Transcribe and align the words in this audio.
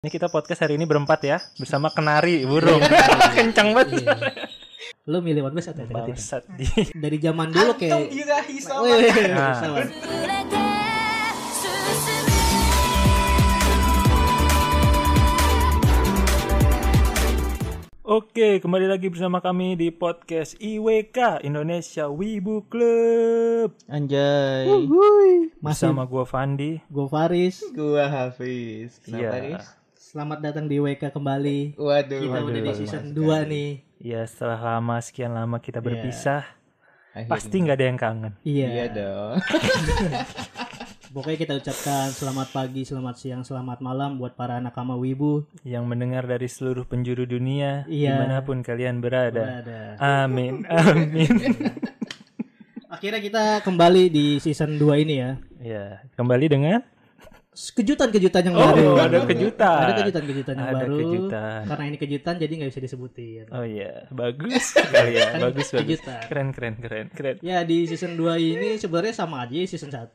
Ini 0.00 0.16
kita 0.16 0.32
podcast 0.32 0.64
hari 0.64 0.80
ini 0.80 0.88
berempat 0.88 1.20
ya 1.28 1.36
bersama 1.60 1.92
kenari 1.92 2.48
burung. 2.48 2.80
Iya. 2.80 3.20
Kencang 3.36 3.76
banget. 3.76 4.00
Iya. 4.00 4.16
Lu 5.04 5.20
milih 5.20 5.44
podcast 5.44 5.76
atau 5.76 5.84
negatif? 5.84 6.16
Ya? 6.16 6.40
Dari 7.04 7.20
zaman 7.20 7.52
dulu 7.52 7.76
kayak. 7.76 8.08
Nah. 9.28 9.60
Oke, 18.08 18.64
kembali 18.64 18.88
lagi 18.88 19.12
bersama 19.12 19.44
kami 19.44 19.76
di 19.76 19.92
podcast 19.92 20.56
IWK 20.64 21.44
Indonesia 21.44 22.08
Wibu 22.08 22.64
Club. 22.72 23.76
Anjay. 23.84 24.64
Wuhui. 24.64 25.52
Masih. 25.60 25.92
Bersama 25.92 26.08
gue 26.08 26.24
Fandi, 26.24 26.72
gue 26.88 27.04
Faris, 27.04 27.60
gue 27.68 28.00
Hafiz. 28.00 28.96
Kenapa 29.04 29.20
yeah. 29.20 29.32
Faris? 29.36 29.79
Selamat 30.10 30.42
datang 30.42 30.66
di 30.66 30.82
WK 30.82 31.14
kembali. 31.14 31.78
Waduh. 31.78 32.18
Kita 32.18 32.34
waduh, 32.34 32.50
udah 32.50 32.62
di 32.66 32.72
season 32.74 33.04
mas 33.06 33.14
2 33.14 33.22
sekali. 33.22 33.46
nih. 33.46 33.70
Ya, 34.02 34.20
setelah 34.26 34.58
lama 34.58 34.96
sekian 34.98 35.30
lama 35.30 35.62
kita 35.62 35.78
berpisah, 35.78 36.42
Akhirnya. 37.14 37.30
pasti 37.30 37.56
nggak 37.62 37.76
ada 37.78 37.86
yang 37.86 37.94
kangen. 37.94 38.32
Iya. 38.42 38.66
Iya 38.74 38.86
dong. 38.90 39.34
Pokoknya 41.14 41.38
kita 41.38 41.54
ucapkan 41.62 42.10
selamat 42.10 42.48
pagi, 42.50 42.82
selamat 42.82 43.14
siang, 43.22 43.42
selamat 43.46 43.78
malam 43.78 44.18
buat 44.18 44.34
para 44.34 44.58
anak 44.58 44.74
kama 44.74 44.98
wibu. 44.98 45.46
Yang 45.62 45.84
mendengar 45.86 46.26
dari 46.26 46.50
seluruh 46.50 46.82
penjuru 46.90 47.22
dunia, 47.22 47.86
Iya. 47.86 48.10
di 48.10 48.18
mana 48.26 48.42
pun 48.42 48.66
kalian 48.66 48.98
berada. 48.98 49.62
Ada. 49.62 49.80
Amin, 50.26 50.66
amin. 50.74 51.54
Akhirnya 52.90 53.22
kita 53.22 53.62
kembali 53.62 54.10
di 54.10 54.42
season 54.42 54.74
2 54.74 55.06
ini 55.06 55.14
ya. 55.22 55.30
ya, 55.62 55.84
kembali 56.18 56.50
dengan 56.50 56.82
Kejutan-kejutan 57.50 58.46
yang 58.46 58.54
Oh, 58.54 58.62
baru. 58.64 58.94
ada 58.96 59.18
kejutan. 59.26 59.78
Ada 59.82 59.92
kejutan-kejutan 60.00 60.54
yang 60.54 60.68
Ada 60.68 60.76
baru. 60.80 60.96
kejutan. 60.96 61.60
Karena 61.66 61.84
ini 61.84 61.96
kejutan 61.98 62.34
jadi 62.36 62.52
nggak 62.54 62.70
bisa 62.70 62.80
disebutin. 62.80 63.44
Oh 63.50 63.64
iya, 63.64 64.06
bagus 64.08 64.64
sekali 64.70 65.18
ya, 65.18 65.28
Kan 65.34 65.40
bagus 65.44 65.66
bagus. 65.68 65.98
kejutan. 65.98 66.20
Keren 66.24 66.48
keren 66.50 66.74
keren 66.78 67.06
keren. 67.10 67.36
Ya 67.40 67.60
di 67.60 67.84
season 67.84 68.14
2 68.14 68.22
ini 68.38 68.76
sebenarnya 68.76 69.14
sama 69.16 69.42
aja 69.42 69.66
season 69.66 69.90
1 69.90 70.14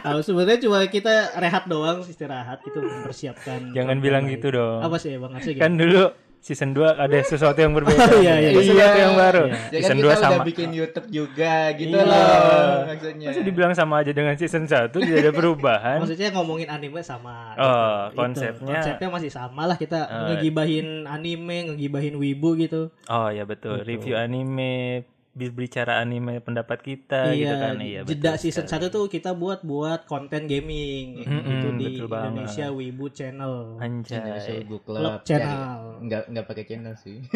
Nah, 0.00 0.18
sebenarnya 0.26 0.58
cuma 0.60 0.82
kita 0.84 1.10
rehat 1.36 1.66
doang 1.66 2.02
istirahat 2.02 2.62
gitu 2.62 2.80
mempersiapkan 2.80 3.70
Jangan 3.70 3.96
bilang 3.98 4.24
lain. 4.24 4.34
gitu 4.34 4.50
dong. 4.52 4.80
Apa 4.80 4.96
sih 4.96 5.14
Bang 5.14 5.30
Asik 5.32 5.56
Kan 5.56 5.74
dulu 5.76 6.10
season 6.40 6.72
2 6.72 6.82
ada 6.96 7.18
sesuatu 7.30 7.56
yang 7.56 7.70
berbeda. 7.70 8.00
Oh, 8.02 8.18
iya, 8.18 8.40
iya. 8.40 8.50
Sesuatu 8.50 8.74
Iya. 8.90 8.96
yang 8.98 9.14
baru. 9.14 9.44
Iya. 9.44 9.52
Ya 9.52 9.60
kan 9.60 9.70
Season 9.70 9.94
kita 9.94 10.02
2 10.02 10.08
udah 10.08 10.18
sama. 10.18 10.42
bikin 10.42 10.68
YouTube 10.72 11.08
juga 11.08 11.54
gitu 11.72 11.92
Iya. 11.92 12.08
loh 12.08 12.76
maksudnya. 12.86 13.26
Masa 13.28 13.40
dibilang 13.42 13.72
sama 13.72 13.94
aja 14.00 14.10
dengan 14.10 14.34
season 14.34 14.64
1 14.64 14.88
tidak 14.90 15.18
ada 15.20 15.32
perubahan. 15.32 15.98
Maksudnya 16.00 16.28
ngomongin 16.32 16.68
anime 16.68 17.00
sama 17.00 17.52
Oh, 17.54 18.08
gitu. 18.08 18.16
konsepnya- 18.16 18.56
Itu. 18.56 18.72
Konsepnya 18.72 19.08
masih 19.10 19.30
sama 19.30 19.62
lah 19.64 19.76
kita 19.76 20.00
Oh, 20.02 20.26
ngegibahin 20.30 21.04
anime, 21.04 21.56
ngegibahin 21.68 22.16
wibu 22.16 22.56
gitu 22.56 22.88
Oh 23.06 23.28
ya 23.28 23.44
betul, 23.44 23.80
review 23.82 24.16
anime, 24.16 25.04
bi- 25.32 25.48
bicara 25.48 25.98
anime 25.98 26.38
pendapat 26.38 26.78
kita 26.80 27.30
gitu 27.32 27.50
kan. 27.52 27.78
Iya 27.78 28.00
jeda 28.02 28.10
betul 28.32 28.40
season 28.40 28.64
sekali. 28.64 28.86
1 28.86 28.92
tuh 28.92 29.04
kita 29.06 29.30
buat 29.32 29.62
buat 29.62 30.04
konten 30.04 30.44
gaming 30.44 31.20
Mm-mm, 31.20 31.46
itu 31.48 31.68
di 31.72 31.86
betul 31.96 32.06
banget. 32.06 32.28
Indonesia 32.34 32.66
Wibu 32.68 33.06
Channel. 33.08 33.54
Indonesia 33.76 34.18
Anjay. 34.20 34.58
Wibu 34.60 34.76
Club 34.80 35.00
Club. 35.00 35.18
channel. 35.22 35.60
Enggak 35.98 36.22
enggak 36.26 36.44
pakai 36.44 36.64
channel 36.64 36.94
sih. 36.96 37.18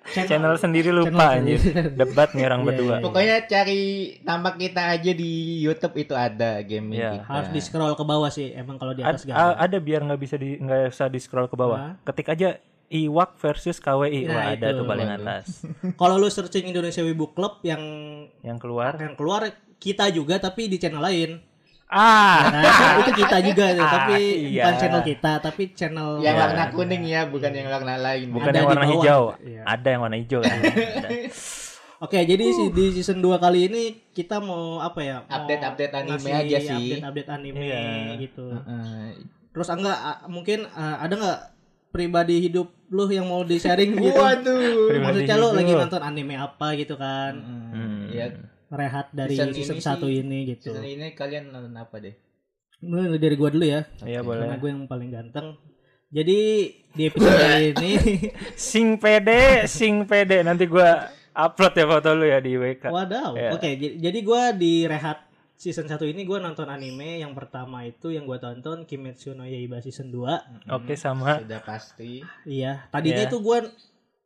Channel 0.00 0.56
sendiri 0.56 0.90
lupa 0.90 1.12
Channel 1.30 1.54
anjir. 1.54 1.60
Debat 1.92 2.28
nih 2.30 2.44
orang 2.44 2.60
Iya, 2.60 2.66
berdua. 2.66 2.88
iya. 2.90 3.04
Pokoknya 3.04 3.36
cari 3.44 3.80
tampak 4.22 4.54
kita 4.56 4.82
aja 4.90 5.12
di 5.12 5.32
YouTube 5.60 5.94
itu 5.94 6.14
ada 6.14 6.60
gaming 6.62 6.98
Iya. 6.98 7.10
kita. 7.18 7.28
Harus 7.28 7.50
di 7.50 7.60
scroll 7.60 7.92
ke 7.92 8.02
bawah 8.02 8.28
sih, 8.28 8.48
emang 8.50 8.76
kalau 8.76 8.92
di 8.92 9.04
atas 9.04 9.22
a- 9.24 9.54
ada. 9.54 9.60
ada 9.60 9.76
biar 9.78 10.00
nggak 10.02 10.16
bisa 10.18 10.34
di 10.34 10.56
nggak 10.56 10.88
usah 10.90 11.06
di 11.06 11.18
scroll 11.18 11.46
ke 11.46 11.54
bawah. 11.54 11.78
Nah. 11.78 11.94
Ketik 12.02 12.26
aja 12.28 12.56
Iwak 12.90 13.38
versus 13.38 13.78
KWI. 13.78 14.26
Nah, 14.26 14.34
Wah, 14.34 14.44
ada 14.50 14.66
itu. 14.66 14.76
tuh 14.76 14.84
paling 14.84 15.08
atas. 15.08 15.62
Kalau 16.00 16.14
lu 16.16 16.26
searching 16.26 16.66
Indonesia 16.66 17.00
Wibu 17.00 17.30
Club 17.30 17.62
yang 17.62 17.78
Yang 18.40 18.58
keluar. 18.58 18.92
yang 18.96 19.14
keluar 19.14 19.46
kita 19.76 20.10
juga 20.10 20.36
tapi 20.36 20.66
di 20.66 20.76
channel 20.76 20.98
lain. 20.98 21.38
Ah. 21.86 22.50
Nah, 22.52 22.62
itu 23.00 23.10
kita 23.16 23.38
juga 23.40 23.66
tuh, 23.72 23.82
Ah, 23.84 23.92
tapi 23.96 24.18
iya. 24.48 24.62
bukan 24.62 24.74
channel 24.76 25.02
kita, 25.02 25.32
tapi 25.38 25.62
channel 25.70 26.18
Yang 26.18 26.30
Iya. 26.32 26.42
warna 26.44 26.64
kuning 26.68 27.02
ya, 27.04 27.20
bukan 27.24 27.50
yang 27.50 27.66
warna 27.68 27.94
lain. 27.96 28.26
Bukan 28.28 28.46
Ada 28.46 28.56
yang 28.56 28.68
warna 28.68 28.84
bawah. 28.84 28.94
hijau. 28.96 29.22
Iya. 29.40 29.62
Ada 29.64 29.88
yang 29.88 30.00
warna 30.00 30.16
hijau 30.16 30.40
kan. 30.40 30.58
Oke, 32.00 32.18
jadi 32.22 32.44
si- 32.48 32.72
di 32.72 32.84
season 32.92 33.18
2 33.18 33.36
kali 33.36 33.66
ini 33.66 33.82
kita 34.08 34.38
mau 34.38 34.78
apa 34.78 35.00
ya? 35.00 35.16
Update-update 35.22 35.92
anime 35.92 36.16
ngasih 36.16 36.32
aja 36.32 36.58
sih. 36.64 36.84
Update-update 36.96 37.28
anime 37.28 37.60
Iya. 37.60 37.82
gitu. 38.18 38.46
Heeh. 38.50 39.20
Terus 39.50 39.68
enggak 39.68 39.98
ah, 40.00 40.18
mungkin 40.26 40.64
ah, 40.72 40.96
ada 40.98 41.12
nggak 41.12 41.38
pribadi 41.90 42.40
hidup 42.40 42.70
lu 42.88 43.06
yang 43.06 43.24
mau 43.24 43.42
di-sharing 43.42 43.94
gitu? 44.00 44.16
Waduh. 44.16 44.94
Maksudnya 44.96 45.36
lu 45.36 45.48
lagi 45.52 45.72
nonton 45.72 46.00
anime 46.00 46.34
apa 46.34 46.74
gitu 46.74 46.94
kan? 46.94 47.34
Hmm. 47.34 48.08
Ya, 48.08 48.26
Rehat 48.68 49.10
dari 49.10 49.34
Season 49.34 49.50
season, 49.50 49.74
ini 49.74 49.82
1 49.82 49.98
sih- 50.00 50.14
ini 50.16 50.38
gitu. 50.48 50.70
season 50.70 50.84
ini 50.84 51.06
kalian 51.12 51.50
nonton 51.50 51.74
apa 51.74 51.98
deh? 51.98 52.14
Mulai 52.80 53.18
dari 53.18 53.34
gua 53.34 53.50
dulu 53.50 53.62
ya. 53.62 53.82
Iya 54.00 54.22
Karena 54.22 54.46
boleh. 54.46 54.56
gue 54.56 54.70
yang 54.70 54.86
paling 54.86 55.10
ganteng. 55.10 55.46
Jadi 56.08 56.38
di 56.90 57.02
episode 57.04 57.34
kali 57.36 57.66
ini 57.76 57.92
Sing 58.70 58.94
pede, 58.96 59.66
sing 59.66 60.02
pede. 60.04 60.40
Nanti 60.40 60.66
gua 60.66 61.06
upload 61.30 61.70
ya 61.72 61.86
foto 61.86 62.10
lu 62.12 62.24
ya 62.24 62.38
di 62.38 62.54
WK. 62.54 62.88
Wadaw. 62.88 63.30
Ya. 63.34 63.50
Oke, 63.52 63.74
j- 63.74 63.94
jadi 63.96 64.18
gua 64.20 64.50
di 64.50 64.86
rehat 64.86 65.29
season 65.60 65.84
1 65.84 66.00
ini 66.06 66.24
gua 66.24 66.40
nonton 66.40 66.64
anime 66.66 67.20
yang 67.20 67.30
pertama 67.30 67.84
itu 67.84 68.08
yang 68.08 68.24
gua 68.24 68.40
tonton 68.40 68.82
Kimetsu 68.82 69.36
no 69.36 69.44
Yaiba 69.44 69.78
season 69.78 70.08
2. 70.08 70.72
Oke 70.72 70.96
sama. 70.96 71.36
Sudah 71.38 71.60
pasti. 71.60 72.24
Iya, 72.42 72.88
tadinya 72.88 73.20
Iya. 73.20 73.28
itu 73.28 73.36
gua 73.38 73.60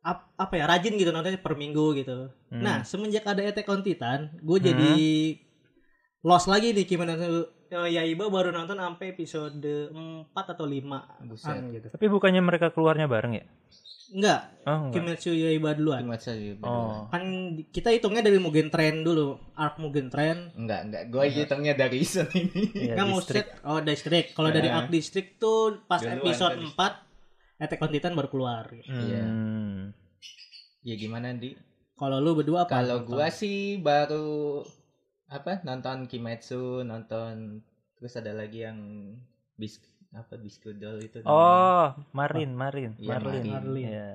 ap- 0.01 0.31
apa 0.33 0.53
ya 0.53 0.63
rajin 0.65 0.95
gitu 0.95 1.09
nontonnya 1.09 1.37
per 1.37 1.53
minggu 1.53 1.91
gitu. 1.95 2.31
Hmm. 2.47 2.61
Nah, 2.61 2.77
semenjak 2.81 3.25
ada 3.25 3.43
Attack 3.43 3.67
on 3.67 3.81
Titan, 3.81 4.31
gue 4.37 4.57
jadi 4.61 4.93
lost 6.21 6.45
lagi 6.45 6.71
di 6.71 6.85
Kimetsu 6.85 7.51
no 7.67 7.83
Yaiba 7.83 8.29
baru 8.29 8.49
nonton 8.49 8.77
sampai 8.77 9.11
episode 9.11 9.59
4 9.91 10.31
atau 10.31 10.63
5 10.63 11.19
Buset. 11.21 11.59
gitu. 11.69 11.87
Tapi 11.89 12.05
bukannya 12.07 12.39
mereka 12.39 12.69
keluarnya 12.69 13.05
bareng 13.05 13.33
ya? 13.35 13.45
Enggak, 14.13 14.41
Oh 14.65 14.89
enggak. 14.89 15.01
Kimetsu 15.01 15.31
Yaiba 15.33 15.73
duluan. 15.73 16.05
Cuma 16.05 16.17
saja. 16.21 16.53
Oh. 16.61 17.09
Kan 17.09 17.53
kita 17.73 17.89
hitungnya 17.89 18.21
dari 18.21 18.37
Mugen 18.37 18.69
Train 18.69 19.01
dulu, 19.01 19.37
arc 19.57 19.81
Mugen 19.81 20.13
Train. 20.13 20.53
Enggak, 20.53 20.89
enggak. 20.89 21.03
Gue 21.09 21.25
hitungnya 21.33 21.73
dari 21.73 22.05
season 22.05 22.29
ini. 22.33 22.69
Iya, 22.73 22.93
Kan 22.93 23.09
distrik. 23.09 23.45
Musik, 23.49 23.65
oh 23.65 23.79
District. 23.81 24.29
Kalau 24.37 24.49
dari 24.53 24.69
Nah. 24.69 24.85
arc 24.85 24.89
District 24.93 25.41
tuh 25.41 25.81
pas 25.89 26.01
Duluan 26.01 26.21
episode 26.21 26.57
tadi. 26.57 26.69
4 26.73 27.63
Attack 27.65 27.81
on 27.81 27.91
Titan 27.93 28.13
baru 28.13 28.29
keluar. 28.29 28.65
Iya. 28.73 29.23
Hmm. 29.23 29.95
Ya 30.85 30.95
gimana, 30.99 31.33
Di? 31.33 31.55
Kalau 31.95 32.19
lu 32.19 32.35
berdua 32.35 32.67
apa? 32.67 32.83
Kalau 32.83 33.07
gua 33.07 33.31
sih 33.31 33.79
baru 33.79 34.61
apa 35.31 35.63
nonton 35.63 36.05
Kimetsu, 36.05 36.83
nonton 36.83 37.63
terus 37.95 38.13
ada 38.19 38.35
lagi 38.35 38.67
yang 38.67 38.77
bis 39.55 39.79
apa 40.15 40.33
Biskudol 40.35 40.97
itu 40.99 41.19
namanya. 41.19 41.29
Oh, 41.29 41.87
Marin, 42.11 42.51
Marin, 42.51 42.91
Iya, 42.95 43.09
Marlin. 43.13 43.43
Marlin. 43.45 43.85
Iya. 43.85 44.09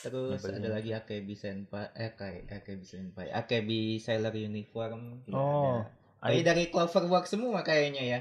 Terus 0.00 0.38
Nyebelin. 0.38 0.58
ada 0.58 0.68
lagi 0.70 0.90
Akebi 0.92 1.34
Senpai, 1.34 1.88
eh 1.92 2.12
Kai- 2.12 2.44
Akebi 2.46 2.84
Senpai, 2.84 3.26
Akebi 3.30 3.96
Sailor 3.96 4.32
Uniform. 4.34 5.22
Tidak 5.22 5.34
Oh, 5.34 5.84
ada. 6.20 6.30
Ini 6.30 6.40
dari 6.42 6.64
Cloverwork 6.66 7.24
semua 7.24 7.60
kayaknya 7.60 8.02
ya. 8.02 8.20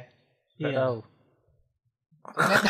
Iya. 0.58 0.76
tahu. 0.76 0.98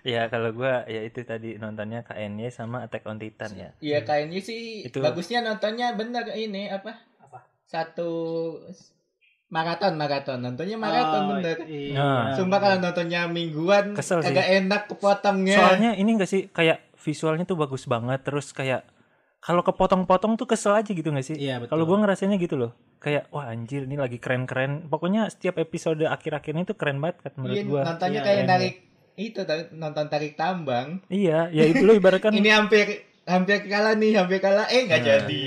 Ya 0.00 0.24
kalau 0.26 0.48
gua 0.50 0.88
ya 0.88 1.04
itu 1.04 1.20
tadi 1.22 1.60
nontonnya 1.60 2.00
KNY 2.00 2.48
sama 2.48 2.80
Attack 2.80 3.04
on 3.04 3.20
Titan 3.20 3.52
ya. 3.52 3.70
Iya 3.78 4.00
kayaknya 4.00 4.40
sih 4.40 4.80
Itu- 4.82 5.04
bagusnya 5.04 5.44
nontonnya 5.44 5.92
bener 5.92 6.24
ini 6.32 6.72
apa? 6.72 6.96
Apa? 7.20 7.44
Satu 7.68 8.08
maraton 9.50 9.92
maraton 9.94 10.38
nontonnya 10.38 10.76
maraton 10.76 11.20
Oh, 11.20 11.28
bener. 11.34 11.58
Iya. 11.64 11.94
Nah. 11.94 12.24
Sumpah 12.32 12.58
kalau 12.58 12.76
nontonnya 12.78 13.26
mingguan 13.26 13.92
Kesel 13.92 14.22
sih. 14.22 14.30
agak 14.30 14.46
enak 14.48 14.82
kepotongnya. 14.86 15.56
Soalnya 15.56 15.90
ini 15.92 16.10
enggak 16.12 16.26
sih 16.28 16.46
kayak 16.48 16.94
visualnya 16.96 17.42
tuh 17.44 17.56
bagus 17.56 17.84
banget 17.84 18.20
terus 18.20 18.50
kayak 18.50 18.86
kalau 19.38 19.60
kepotong-potong 19.60 20.36
tuh 20.36 20.44
kesel 20.44 20.74
aja 20.74 20.86
gitu 20.86 21.08
gak 21.08 21.24
sih? 21.24 21.32
Iya, 21.34 21.58
betul. 21.58 21.72
Kalau 21.72 21.84
gua 21.84 21.98
ngerasainnya 21.98 22.36
gitu 22.36 22.54
loh. 22.54 22.76
Kayak 22.98 23.26
wah 23.30 23.48
anjir 23.48 23.82
ini 23.82 23.96
lagi 23.96 24.16
keren-keren. 24.16 24.84
Pokoknya 24.86 25.26
setiap 25.26 25.56
episode 25.56 26.04
akhir-akhirnya 26.04 26.62
itu 26.62 26.74
keren 26.74 27.00
banget 27.00 27.16
kan 27.20 27.32
menurut 27.34 27.56
Iya, 27.56 27.64
gua. 27.64 27.80
nontonnya 27.82 28.14
Iya, 28.14 28.26
kayak 28.26 28.42
narik 28.44 28.74
itu 29.16 29.40
tarik- 29.42 29.72
nonton 29.72 30.06
tarik 30.06 30.32
tambang. 30.34 31.00
Iya, 31.08 31.48
ya 31.48 31.64
itu 31.64 31.80
loh 31.80 31.92
ibaratkan 31.94 32.30
Ini 32.36 32.50
hampir 32.52 32.86
hampir 33.24 33.64
kalah 33.64 33.96
nih, 33.96 34.12
hampir 34.14 34.38
kalah. 34.38 34.68
Eh 34.68 34.84
nggak 34.84 35.00
Nah. 35.00 35.06
jadi. 35.08 35.42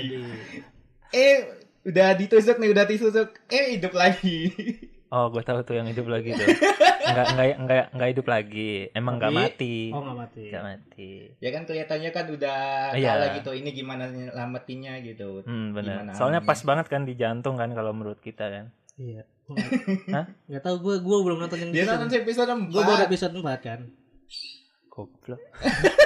Eh 1.08 1.36
udah 1.84 2.08
ditusuk 2.14 2.56
nih, 2.56 2.70
udah 2.70 2.84
ditusuk. 2.84 3.28
Eh 3.46 3.76
hidup 3.76 3.92
lagi. 3.92 4.50
Oh, 5.08 5.30
gue 5.30 5.40
tahu 5.40 5.62
tuh 5.62 5.78
yang 5.78 5.86
hidup 5.86 6.08
lagi 6.08 6.32
tuh. 6.32 6.42
Enggak 7.04 7.26
enggak 7.30 7.46
enggak 7.54 7.84
enggak 7.92 8.08
hidup 8.10 8.26
lagi. 8.26 8.70
Emang 8.90 9.14
enggak 9.14 9.30
Tapi- 9.30 9.42
mati. 9.44 9.76
Oh 9.92 10.00
nggak 10.00 10.18
mati. 10.18 10.44
Enggak 10.48 10.64
mati. 10.64 11.10
ya 11.38 11.50
kan 11.52 11.62
kelihatannya 11.62 12.10
kan 12.10 12.26
udah 12.26 12.58
Iya. 12.90 13.10
kalah 13.12 13.28
gitu. 13.38 13.50
Ini 13.52 13.70
gimana 13.70 14.04
nyelamatinnya 14.08 14.92
gitu. 15.04 15.44
Hmm, 15.44 15.70
benar. 15.70 16.02
Gimana 16.02 16.12
Soalnya 16.16 16.40
pas 16.42 16.58
banget 16.58 16.86
kan 16.88 17.04
di 17.04 17.14
jantung 17.14 17.54
kan 17.54 17.70
kalau 17.70 17.92
menurut 17.92 18.18
kita 18.18 18.48
kan. 18.48 18.64
Iya. 18.96 19.22
Hah? 20.16 20.26
Gak 20.48 20.62
tau 20.64 20.80
gue 20.80 20.96
gue 20.96 21.18
belum 21.20 21.38
nonton 21.38 21.58
yang 21.60 21.70
Dia 21.70 21.84
nonton 21.86 22.08
episode 22.10 22.50
Gue 22.72 22.82
baru 22.82 23.04
4. 23.04 23.06
episode 23.06 23.34
4 23.36 23.44
kan. 23.60 23.80
Goblok. 24.94 25.42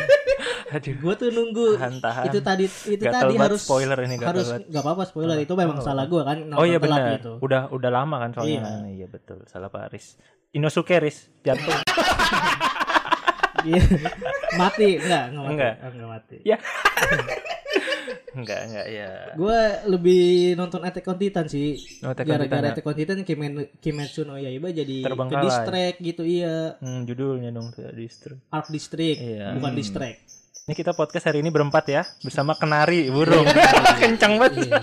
Aduh. 0.75 0.95
Gue 0.97 1.15
tuh 1.15 1.29
nunggu 1.29 1.77
Tahan-tahan. 1.77 2.25
itu 2.29 2.39
tadi 2.41 2.65
itu 2.65 3.01
Gatal 3.01 3.29
tadi 3.29 3.35
harus 3.37 3.61
spoiler 3.61 3.99
ini 4.01 4.17
gatal 4.17 4.29
harus 4.33 4.49
nggak 4.65 4.81
apa-apa 4.81 5.03
spoiler 5.05 5.37
itu 5.39 5.53
memang 5.53 5.77
Oh, 5.77 5.85
salah 5.85 6.05
gue 6.05 6.21
kan 6.21 6.39
Oh 6.53 6.65
iya 6.65 6.77
benar. 6.77 7.17
gitu. 7.17 7.37
Udah 7.39 7.69
udah 7.69 7.91
lama 7.91 8.17
kan 8.19 8.31
soalnya. 8.33 8.53
Iya. 8.53 8.61
Nah, 8.65 8.85
Iya 8.87 9.07
betul. 9.07 9.45
Salah 9.45 9.69
Pak 9.69 9.89
Aris. 9.89 10.17
Inosuke 10.51 10.97
Riz 10.99 11.29
jantung. 11.43 11.77
Iya. 13.59 13.83
mati 14.55 14.97
enggak 14.97 15.23
enggak 15.29 15.43
mati. 15.43 15.53
Enggak. 15.53 15.75
Enggak 15.83 16.09
mati. 16.09 16.37
ya. 16.47 16.57
enggak 18.31 18.61
enggak 18.65 18.87
ya. 18.87 19.11
Gue 19.33 19.59
lebih 19.87 20.23
nonton 20.55 20.83
Attack 20.83 21.07
on 21.07 21.17
Titan 21.17 21.47
sih. 21.47 21.79
Oh, 22.01 22.11
Attack 22.11 22.25
on 22.25 22.35
Titan 22.35 22.41
Gara-gara 22.45 22.67
ya. 22.67 22.73
Attack 22.73 22.87
on 22.87 22.97
Titan 22.97 23.19
Kimetsu 23.79 24.21
no 24.23 24.35
Yaiba 24.35 24.69
jadi 24.69 24.97
ke 25.05 25.37
distract 25.39 25.99
gitu 25.99 26.23
iya. 26.23 26.77
Hmm, 26.79 27.05
judulnya 27.05 27.49
dong 27.49 27.71
tuh 27.71 27.89
distro. 27.91 28.37
Arc 28.49 28.69
District 28.69 29.17
Iya. 29.17 29.55
bukan 29.55 29.73
Hmm. 29.73 29.79
distract. 29.79 30.19
Ini 30.65 30.75
kita 30.75 30.93
podcast 30.93 31.25
hari 31.25 31.41
ini 31.41 31.49
berempat 31.49 31.85
ya 31.87 32.03
bersama 32.21 32.53
kenari 32.53 33.09
burung. 33.09 33.49
Kencang 34.03 34.37
banget. 34.37 34.69
Iya. 34.69 34.81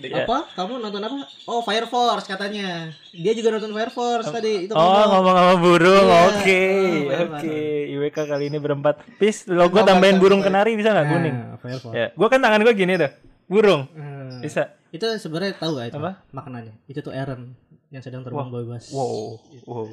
Iya. 0.00 0.22
Apa? 0.22 0.38
Kamu 0.52 0.78
nonton 0.78 1.00
apa? 1.00 1.16
Oh, 1.44 1.60
Fire 1.60 1.84
Force 1.84 2.24
katanya. 2.24 2.90
Dia 3.10 3.32
juga 3.32 3.48
nonton 3.50 3.70
Fire 3.70 3.90
Force 3.90 4.28
tadi. 4.28 4.64
Itu 4.64 4.72
Oh 4.72 4.78
ngomong. 4.78 5.08
ngomong 5.12 5.34
sama 5.34 5.54
burung, 5.56 6.04
Iya. 6.04 6.18
oke, 6.28 6.62
Oh, 7.08 7.24
oke. 7.34 7.58
IWK 7.88 8.18
kali 8.20 8.44
ini 8.46 8.58
berempat. 8.58 8.94
Pis, 9.16 9.46
logo 9.46 9.80
tambahin 9.80 10.16
burung 10.16 10.38
kenari 10.38 10.74
bisa 10.74 10.90
nggak 10.90 11.02
Nah, 11.02 11.12
kuning? 11.12 11.36
Fire 11.58 11.80
Force. 11.80 11.94
Ya, 11.94 12.06
gua 12.12 12.28
kan 12.28 12.38
tangan 12.38 12.60
gua 12.60 12.72
gini 12.72 12.94
tuh, 12.94 13.10
burung. 13.44 13.90
Hmm. 13.90 14.38
Bisa. 14.38 14.70
Itu 14.88 15.04
sebenarnya 15.14 15.52
tahu 15.54 15.76
gak 15.76 15.86
itu 15.90 15.98
Apa? 15.98 16.22
maknanya? 16.30 16.72
Itu 16.84 17.02
tuh 17.02 17.10
Eren 17.10 17.52
yang 17.88 18.00
sedang 18.00 18.22
terbang 18.22 18.48
bebas. 18.48 18.88
Wow, 18.88 19.36
wow, 19.64 19.84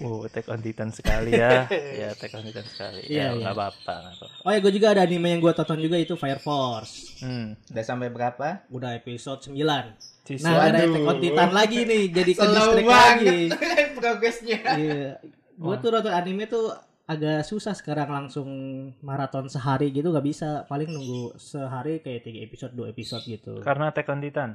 wow, 0.00 0.26
Attack 0.26 0.46
on 0.48 0.60
Titan 0.60 0.90
sekali 0.92 1.32
ya. 1.34 1.64
ya, 2.00 2.06
Attack 2.12 2.32
on 2.36 2.44
Titan 2.46 2.66
sekali. 2.66 3.00
Iya, 3.06 3.16
ya, 3.16 3.26
iya. 3.32 3.40
nggak 3.40 3.54
apa-apa. 3.54 3.96
Oh 4.44 4.50
ya, 4.50 4.58
gue 4.60 4.72
juga 4.72 4.92
ada 4.92 5.02
anime 5.04 5.28
yang 5.32 5.40
gue 5.40 5.52
tonton 5.52 5.80
juga 5.80 5.96
itu 5.96 6.14
Fire 6.14 6.40
Force. 6.40 7.20
Hmm. 7.20 7.56
Udah 7.72 7.84
sampai 7.84 8.08
berapa? 8.12 8.64
Udah 8.68 8.96
episode 8.96 9.50
9. 9.50 9.56
Cis- 10.26 10.42
Nah, 10.42 10.58
ada. 10.58 10.82
Attack 10.84 11.06
on 11.06 11.18
Titan 11.22 11.50
lagi 11.54 11.78
nih, 11.86 12.02
jadi 12.10 12.32
ke 12.34 12.44
lagi. 12.84 13.38
progresnya. 13.98 14.60
Iya. 14.76 15.10
Gue 15.56 15.74
tuh 15.80 15.88
nonton 15.88 16.12
anime 16.12 16.44
tuh 16.46 16.76
agak 17.06 17.46
susah 17.46 17.70
sekarang 17.70 18.10
langsung 18.10 18.50
maraton 18.98 19.46
sehari 19.46 19.94
gitu 19.94 20.10
gak 20.10 20.26
bisa. 20.26 20.66
Paling 20.66 20.90
nunggu 20.90 21.38
sehari 21.38 22.02
kayak 22.02 22.26
3 22.26 22.46
episode, 22.46 22.72
2 22.74 22.92
episode 22.92 23.24
gitu. 23.24 23.54
Karena 23.62 23.94
Attack 23.94 24.10
on 24.10 24.20
Titan. 24.20 24.50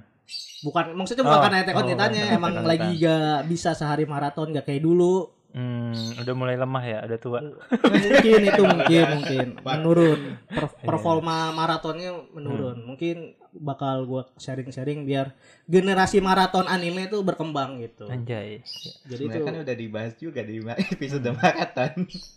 Bukan 0.62 0.96
maksudnya 0.96 1.24
bukan 1.24 1.40
Oh, 1.40 1.44
karena 1.48 1.58
Attack 1.64 1.80
on 1.80 1.88
oh, 1.88 2.36
emang 2.36 2.54
lagi 2.68 2.90
gak 3.00 3.48
bisa 3.48 3.72
sehari 3.72 4.04
maraton 4.04 4.52
gak 4.52 4.68
kayak 4.68 4.84
dulu. 4.84 5.41
Hmm, 5.52 5.92
udah 6.18 6.32
mulai 6.32 6.56
lemah 6.56 6.80
ya, 6.82 7.00
udah 7.04 7.18
tua. 7.18 7.40
mungkin 7.44 8.40
itu 8.42 8.64
mungkin 8.64 9.04
mungkin 9.14 9.46
menurun 9.60 10.20
Per- 10.46 10.72
Iya. 10.74 10.86
performa 10.86 11.38
maratonnya 11.52 12.12
menurun 12.32 12.80
mungkin 12.82 13.36
bakal 13.52 14.04
gua 14.04 14.24
sharing-sharing 14.34 15.04
biar 15.04 15.36
generasi 15.66 16.18
maraton 16.18 16.66
anime 16.66 17.06
itu 17.06 17.20
berkembang 17.20 17.80
gitu 17.80 18.08
Anjay. 18.08 18.64
jadi 19.04 19.22
itu 19.22 19.28
Sebenarnya 19.28 19.44
kan 19.46 19.56
udah 19.62 19.76
dibahas 19.76 20.14
juga 20.16 20.40
di 20.40 20.64
episode 20.88 21.28
maraton. 21.30 21.92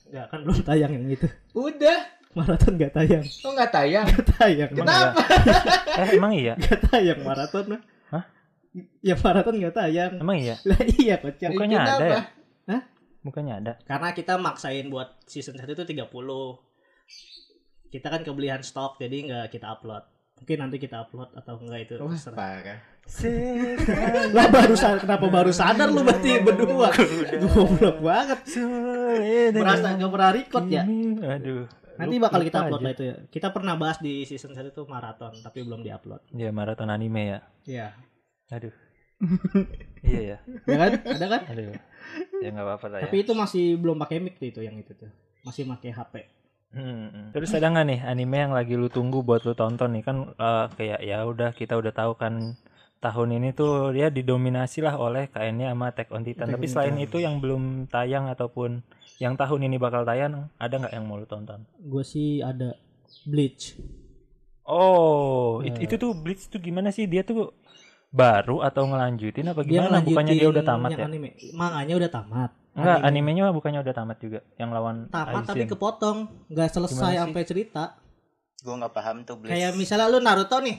nggak 0.04 0.26
kan 0.26 0.38
belum 0.40 0.58
tayang 0.60 0.92
yang 0.92 1.06
itu 1.08 1.26
Udah. 1.52 1.98
maraton 2.32 2.74
nggak 2.74 2.92
tayang 2.92 3.22
Kok 3.22 3.52
nggak 3.52 3.70
tayang? 3.70 4.04
nggak 4.04 4.26
tayang 4.32 4.68
Emang 4.68 4.82
Kenapa? 4.82 5.06
iya? 5.14 5.54
Eh, 6.02 6.08
emang 6.12 6.32
iya? 6.34 6.54
nggak 6.56 6.80
tayang 6.84 7.20
maraton 7.22 7.64
mah 7.68 7.80
Hah? 8.10 8.24
ya 9.00 9.14
maraton 9.16 9.54
nggak 9.54 9.74
tayang 9.76 10.12
Emang 10.18 10.36
iya? 10.36 10.56
lah 10.60 10.80
iya 10.98 11.14
kocak 11.16 11.48
Bukannya 11.48 11.78
ada 11.78 11.86
Kenapa? 11.94 12.06
ya? 12.10 12.22
Bukannya 13.24 13.54
ada. 13.56 13.72
karena 13.82 14.12
kita 14.12 14.36
maksain 14.36 14.86
buat 14.86 15.16
season 15.24 15.56
1 15.56 15.64
itu 15.66 15.82
30 15.82 16.04
kita 17.88 18.06
kan 18.06 18.20
kebelian 18.20 18.60
stok 18.60 18.98
jadi 18.98 19.16
nggak 19.24 19.46
kita 19.50 19.66
upload 19.70 20.04
mungkin 20.34 20.56
nanti 20.60 20.76
kita 20.76 21.00
upload 21.00 21.30
atau 21.32 21.56
enggak 21.56 21.80
itu 21.84 21.94
parah. 22.32 22.78
lah 24.34 24.46
baru 24.50 24.74
sadar 24.74 24.98
kenapa 24.98 25.26
baru 25.28 25.52
sadar 25.52 25.88
lu 25.88 26.02
berarti 26.02 26.40
berdua 26.40 26.88
goblok 27.44 27.98
banget 28.00 28.40
merasa 29.52 29.94
nggak 29.94 30.10
pernah 30.10 30.30
record 30.30 30.66
ya 30.66 30.82
Aduh. 31.30 31.64
nanti 31.94 32.16
bakal 32.18 32.40
kita 32.42 32.58
upload 32.62 32.80
aja. 32.80 32.84
lah 32.84 32.92
itu 32.92 33.04
ya 33.04 33.16
kita 33.30 33.48
pernah 33.50 33.74
bahas 33.74 33.98
di 34.00 34.24
season 34.24 34.52
1 34.52 34.68
itu 34.68 34.82
maraton 34.84 35.32
tapi 35.38 35.62
belum 35.62 35.80
diupload 35.80 36.20
Ya 36.32 36.50
maraton 36.50 36.90
anime 36.90 37.22
ya. 37.24 37.40
iya 37.64 37.88
Aduh. 38.50 38.74
Iya 40.02 40.20
ya. 40.20 40.38
ya 40.64 40.76
kan 40.76 40.90
ada 41.06 41.26
kan 41.28 41.42
Aduh. 41.48 41.74
Ya 42.38 42.48
nggak 42.50 42.64
apa-apa 42.64 42.86
lah 42.88 42.98
ya. 42.98 43.04
tapi 43.04 43.16
itu 43.20 43.32
masih 43.32 43.64
belum 43.76 43.96
pakai 43.96 44.18
mic 44.18 44.36
tuh 44.36 44.48
itu 44.48 44.60
yang 44.60 44.76
itu 44.76 44.92
tuh 44.92 45.10
masih 45.42 45.64
pakai 45.66 45.90
HP 45.92 46.14
Hmm, 46.74 47.06
hmm. 47.06 47.26
Terus 47.30 47.54
ada 47.54 47.70
nggak 47.70 47.86
nih 47.86 48.00
anime 48.02 48.34
yang 48.36 48.50
lagi 48.50 48.74
lu 48.74 48.90
tunggu 48.90 49.22
buat 49.22 49.46
lu 49.46 49.54
tonton 49.54 49.94
nih 49.94 50.02
kan 50.02 50.16
eh, 50.34 50.66
kayak 50.74 51.00
ya 51.00 51.22
udah 51.22 51.54
kita 51.54 51.78
udah 51.78 51.94
tahu 51.94 52.18
kan 52.18 52.58
tahun 52.98 53.30
ini 53.32 53.54
tuh 53.54 53.94
dia 53.94 54.10
didominasi 54.10 54.82
lah 54.82 54.98
oleh 54.98 55.30
kayaknya 55.30 55.70
sama 55.70 55.94
Attack 55.94 56.10
on 56.10 56.26
Titan. 56.26 56.50
Attack 56.50 56.58
Tapi 56.58 56.66
selain 56.66 56.96
Titan. 56.96 57.06
itu 57.06 57.16
yang 57.20 57.38
belum 57.38 57.62
tayang 57.86 58.26
ataupun 58.26 58.82
yang 59.16 59.38
tahun 59.38 59.60
ini 59.62 59.78
bakal 59.78 60.02
tayang 60.02 60.50
ada 60.58 60.74
nggak 60.74 60.90
yang 60.90 61.06
mau 61.06 61.14
lu 61.14 61.24
tonton? 61.24 61.62
gue 61.78 62.02
sih 62.02 62.42
ada 62.42 62.74
Bleach 63.22 63.78
Oh, 64.66 65.60
it- 65.60 65.76
Ya. 65.76 65.84
itu 65.84 65.94
tuh 65.94 66.10
Bleach 66.10 66.48
tuh 66.48 66.58
gimana 66.58 66.88
sih? 66.88 67.04
Dia 67.04 67.22
tuh 67.22 67.54
baru 68.14 68.62
atau 68.62 68.86
ngelanjutin 68.86 69.50
apa 69.50 69.60
dia 69.60 69.82
gimana? 69.82 69.98
Bukannya 70.00 70.32
dia 70.32 70.48
udah 70.48 70.62
tamat 70.62 70.90
yang 70.92 71.00
ya? 71.00 71.06
anime 71.08 71.28
manganya 71.52 71.94
udah 71.96 72.10
tamat 72.12 72.50
Enggak, 72.72 72.98
Anime. 72.98 73.06
animenya 73.30 73.44
bukannya 73.50 73.80
udah 73.80 73.94
tamat 73.94 74.16
juga 74.18 74.38
yang 74.54 74.70
lawan 74.70 75.06
tamat 75.08 75.30
Aizen. 75.36 75.48
tapi 75.48 75.64
kepotong 75.68 76.18
nggak 76.48 76.70
selesai 76.70 77.12
sampai 77.16 77.42
cerita 77.44 77.84
Gue 78.56 78.74
nggak 78.74 78.92
paham 78.92 79.16
tuh 79.22 79.36
Blitz. 79.36 79.50
kayak 79.50 79.74
misalnya 79.74 80.06
lu 80.08 80.18
Naruto 80.18 80.58
nih 80.58 80.78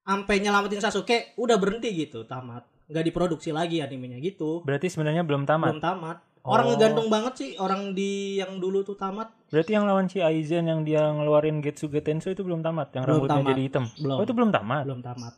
sampai 0.00 0.34
nyelamatin 0.38 0.78
Sasuke 0.78 1.34
udah 1.34 1.56
berhenti 1.56 1.90
gitu 1.92 2.22
tamat 2.24 2.66
nggak 2.84 3.04
diproduksi 3.04 3.50
lagi 3.50 3.78
animenya 3.78 4.18
gitu 4.18 4.62
Berarti 4.62 4.88
sebenarnya 4.88 5.22
belum 5.22 5.42
tamat. 5.44 5.68
belum 5.70 5.80
tamat 5.80 6.16
orang 6.40 6.64
Oh. 6.64 6.70
ngegantung 6.70 7.08
banget 7.08 7.34
sih 7.34 7.50
orang 7.56 7.92
di 7.92 8.10
yang 8.36 8.56
dulu 8.56 8.80
tuh 8.80 8.94
tamat 8.94 9.28
Berarti 9.48 9.70
yang 9.70 9.84
lawan 9.84 10.06
si 10.06 10.18
Aizen 10.18 10.64
yang 10.64 10.80
dia 10.82 11.02
ngeluarin 11.04 11.58
Getsuga 11.58 11.98
Tensho 11.98 12.28
itu 12.28 12.40
belum 12.40 12.60
tamat, 12.60 12.92
yang 12.92 13.02
Belum 13.02 13.16
rambutnya 13.18 13.36
tamat. 13.38 13.50
jadi 13.50 13.62
hitam. 13.62 13.84
Belum. 13.96 14.16
Oh, 14.16 14.22
itu 14.22 14.32
belum 14.32 14.50
tamat. 14.50 14.82
belum 14.84 15.00
tamat 15.02 15.32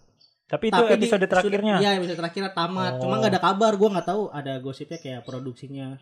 Tapi 0.50 0.64
itu 0.66 0.74
Tapi 0.74 0.90
di- 0.90 0.94
episode 0.98 1.16
sudah- 1.16 1.30
terakhirnya. 1.32 1.74
iya 1.78 1.90
episode 1.94 2.18
terakhirnya 2.18 2.50
tamat 2.50 2.92
Oh. 2.92 3.00
cuma 3.00 3.14
nggak 3.16 3.30
ada 3.30 3.40
kabar 3.40 3.72
gua 3.74 3.88
nggak 3.92 4.08
tahu 4.08 4.22
ada 4.30 4.52
gosipnya 4.58 4.98
kayak 4.98 5.22
produksinya 5.22 5.94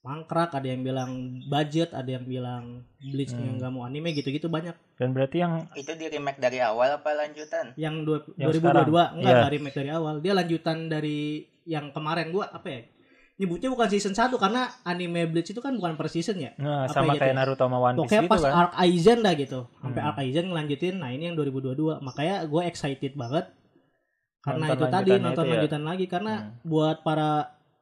mangkrak 0.00 0.52
ada 0.52 0.64
yang 0.66 0.80
bilang 0.80 1.10
budget 1.46 1.88
ada 1.90 2.10
yang 2.10 2.24
bilang 2.24 2.84
Bleach-nya 2.98 3.40
Hmm. 3.42 3.56
nggak 3.56 3.70
mau 3.70 3.82
anime 3.82 4.12
gitu-gitu 4.12 4.48
banyak 4.48 4.76
Dan 4.94 5.10
berarti 5.10 5.36
yang 5.38 5.64
Itu 5.72 5.92
di 5.92 6.06
remake 6.06 6.36
dari 6.38 6.60
awal 6.60 6.96
apa 6.96 7.10
lanjutan? 7.14 7.72
yang 7.74 8.02
dua, 8.02 8.20
Yang 8.34 8.60
2022 8.60 9.04
enggak 9.14 9.28
Iya. 9.30 9.40
dari 9.42 9.54
remake 9.54 9.76
dari 9.78 9.90
awal 9.90 10.14
dia 10.18 10.32
lanjutan 10.32 10.76
dari 10.86 11.18
yang 11.64 11.88
kemarin 11.90 12.28
gua 12.30 12.48
apa 12.50 12.68
ya 12.70 12.80
nyebutnya 13.34 13.66
bukan 13.66 13.88
season 13.90 14.12
1 14.12 14.36
karena 14.38 14.62
anime 14.82 15.26
Bleach 15.26 15.50
itu 15.50 15.58
kan 15.58 15.72
bukan 15.72 15.92
per 15.94 16.06
season 16.06 16.36
ya 16.38 16.52
nah, 16.54 16.84
Apa 16.84 16.94
sama 16.94 17.12
gitu 17.12 17.20
kayak 17.20 17.32
ya? 17.32 17.38
Naruto 17.38 17.64
sama 17.64 17.78
One 17.78 17.94
Piece 17.94 18.00
pokoknya 18.06 18.22
gitu 18.22 18.30
pas 18.30 18.42
kan. 18.42 18.52
arc 18.54 18.72
Aizen 18.78 19.18
dah 19.20 19.34
gitu 19.34 19.60
sampai 19.74 19.98
Hmm. 19.98 20.08
arc 20.08 20.18
Aizen 20.18 20.44
ngelanjutin 20.46 20.94
nah 20.96 21.10
ini 21.10 21.22
yang 21.24 21.34
2022 21.34 21.98
makanya 21.98 22.44
gue 22.44 22.62
excited 22.62 23.12
banget 23.14 23.48
karena 24.44 24.64
Nonton 24.66 24.76
itu 24.76 24.84
tadi 24.86 25.10
lanjutannya 25.10 25.24
nonton 25.26 25.42
itu 25.42 25.48
ya? 25.48 25.54
lanjutan 25.56 25.82
lagi 25.82 26.04
karena 26.06 26.32
Hmm. 26.36 26.50
buat 26.62 26.96
para 27.00 27.30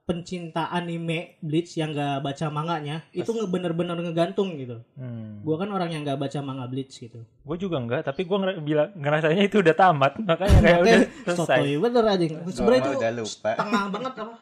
pencinta 0.02 0.66
anime 0.69 1.19
Bleach 1.38 1.75
yang 1.75 1.90
gak 1.90 2.21
baca 2.21 2.47
manganya 2.49 3.07
itu 3.12 3.26
nge- 3.28 3.47
bener-bener 3.47 3.95
ngegantung 3.97 4.54
gitu 4.57 4.83
Hmm. 4.92 5.38
gue 5.40 5.57
kan 5.57 5.69
orang 5.69 5.90
yang 5.90 6.02
gak 6.02 6.19
baca 6.19 6.38
manga 6.40 6.66
Bleach 6.66 6.97
gitu 6.97 7.23
Gue 7.40 7.57
juga 7.57 7.76
enggak, 7.76 8.02
tapi 8.04 8.23
gue 8.23 8.37
bilang 8.61 8.90
ngerasanya 8.92 9.42
itu 9.42 9.59
udah 9.59 9.73
tamat, 9.73 10.19
makanya 10.21 10.59
kayak 10.61 10.81
udah 10.81 11.00
selesai. 11.25 11.59
sotoy 11.59 11.73
bener 11.76 12.04
aja 12.04 12.25
sebenarnya 12.49 12.81
itu 12.81 12.90
Gua 12.90 12.99
udah 13.00 13.12
lupa. 13.12 13.50
tengah 13.54 13.85
banget 13.88 14.12
apa 14.16 14.35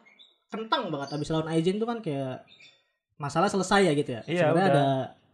kentang 0.47 0.83
banget 0.89 1.09
abis 1.11 1.27
lawan 1.29 1.47
Aizen 1.47 1.77
tuh 1.77 1.87
kan 1.87 1.97
kayak 1.99 2.43
masalah 3.15 3.47
selesai 3.47 3.81
ya 3.83 3.93
gitu 3.93 4.11
ya 4.11 4.21
Iya, 4.23 4.41
sebenarnya 4.43 4.65
ada 4.67 4.85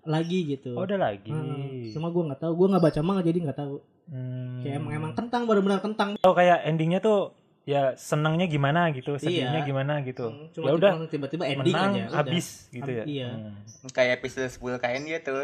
lagi 0.08 0.40
gitu 0.48 0.72
Oh, 0.72 0.84
udah 0.84 0.98
lagi. 0.98 1.30
Hmm, 1.30 1.92
cuma 1.92 2.08
gue 2.08 2.24
nggak 2.26 2.40
tahu 2.40 2.54
gue 2.56 2.68
nggak 2.68 2.84
baca 2.84 3.00
manga 3.02 3.22
jadi 3.22 3.38
nggak 3.42 3.60
tahu 3.60 3.76
Hmm. 4.08 4.64
kayak 4.64 4.76
emang 4.78 4.94
emang 4.96 5.14
kentang 5.14 5.44
benar-benar 5.44 5.80
kentang 5.80 6.16
Oh, 6.18 6.32
kayak 6.32 6.64
endingnya 6.64 6.98
tuh 6.98 7.36
ya 7.64 7.92
senangnya 7.94 8.48
gimana 8.48 8.88
gitu, 8.90 9.16
sedihnya 9.18 9.60
Iya. 9.60 9.68
gimana 9.68 10.00
gitu. 10.00 10.32
Hmm, 10.32 10.48
ya 10.56 10.72
udah 10.72 10.92
tiba- 11.04 11.28
tiba-tiba 11.28 11.44
ending 11.46 11.76
menang 11.76 11.92
aja 11.92 12.02
udah. 12.06 12.16
habis 12.18 12.46
gitu 12.72 12.88
ya. 12.90 13.04
Iya. 13.04 13.30
Hmm. 13.30 13.52
Kayak 13.90 14.12
episode 14.18 14.48
10 14.50 14.80
kain 14.80 15.04
gitu. 15.04 15.36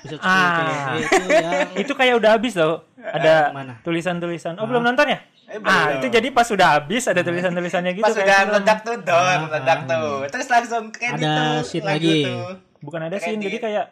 Episode 0.00 0.20
Ah. 0.20 0.40
10 0.40 0.48
kayak 0.48 0.96
itu 0.96 1.24
yang 1.30 1.68
Itu 1.76 1.92
kayak 1.92 2.14
udah 2.16 2.30
habis 2.32 2.54
loh. 2.54 2.80
Ada 2.98 3.52
tulisan-tulisan. 3.82 4.56
Oh, 4.56 4.64
Ah. 4.64 4.66
belum 4.66 4.82
nonton 4.82 5.04
ya? 5.06 5.20
Eh, 5.46 5.60
Ah, 5.62 5.96
itu 5.96 6.08
jadi 6.08 6.28
pas 6.28 6.44
sudah 6.44 6.76
habis 6.76 7.04
ada 7.04 7.20
tulisan-tulisannya 7.20 7.92
gitu 7.94 8.04
Pas 8.04 8.12
kayak 8.12 8.20
udah 8.22 8.36
film. 8.38 8.48
meledak 8.50 8.78
tuh 8.80 8.96
don, 8.98 9.16
Ah, 9.18 9.36
meledak 9.42 9.78
ah. 9.78 9.84
tuh. 9.86 10.16
Terus 10.28 10.48
langsung 10.50 10.84
kredit 10.90 11.20
Ada 11.20 11.32
tuh. 11.34 11.60
scene 11.62 11.84
lagu 11.86 11.92
lagi. 11.98 12.16
tuh. 12.22 12.48
Bukan 12.80 13.00
ada 13.00 13.16
scene, 13.16 13.36
Kredit. 13.36 13.44
jadi 13.44 13.58
kayak 13.60 13.86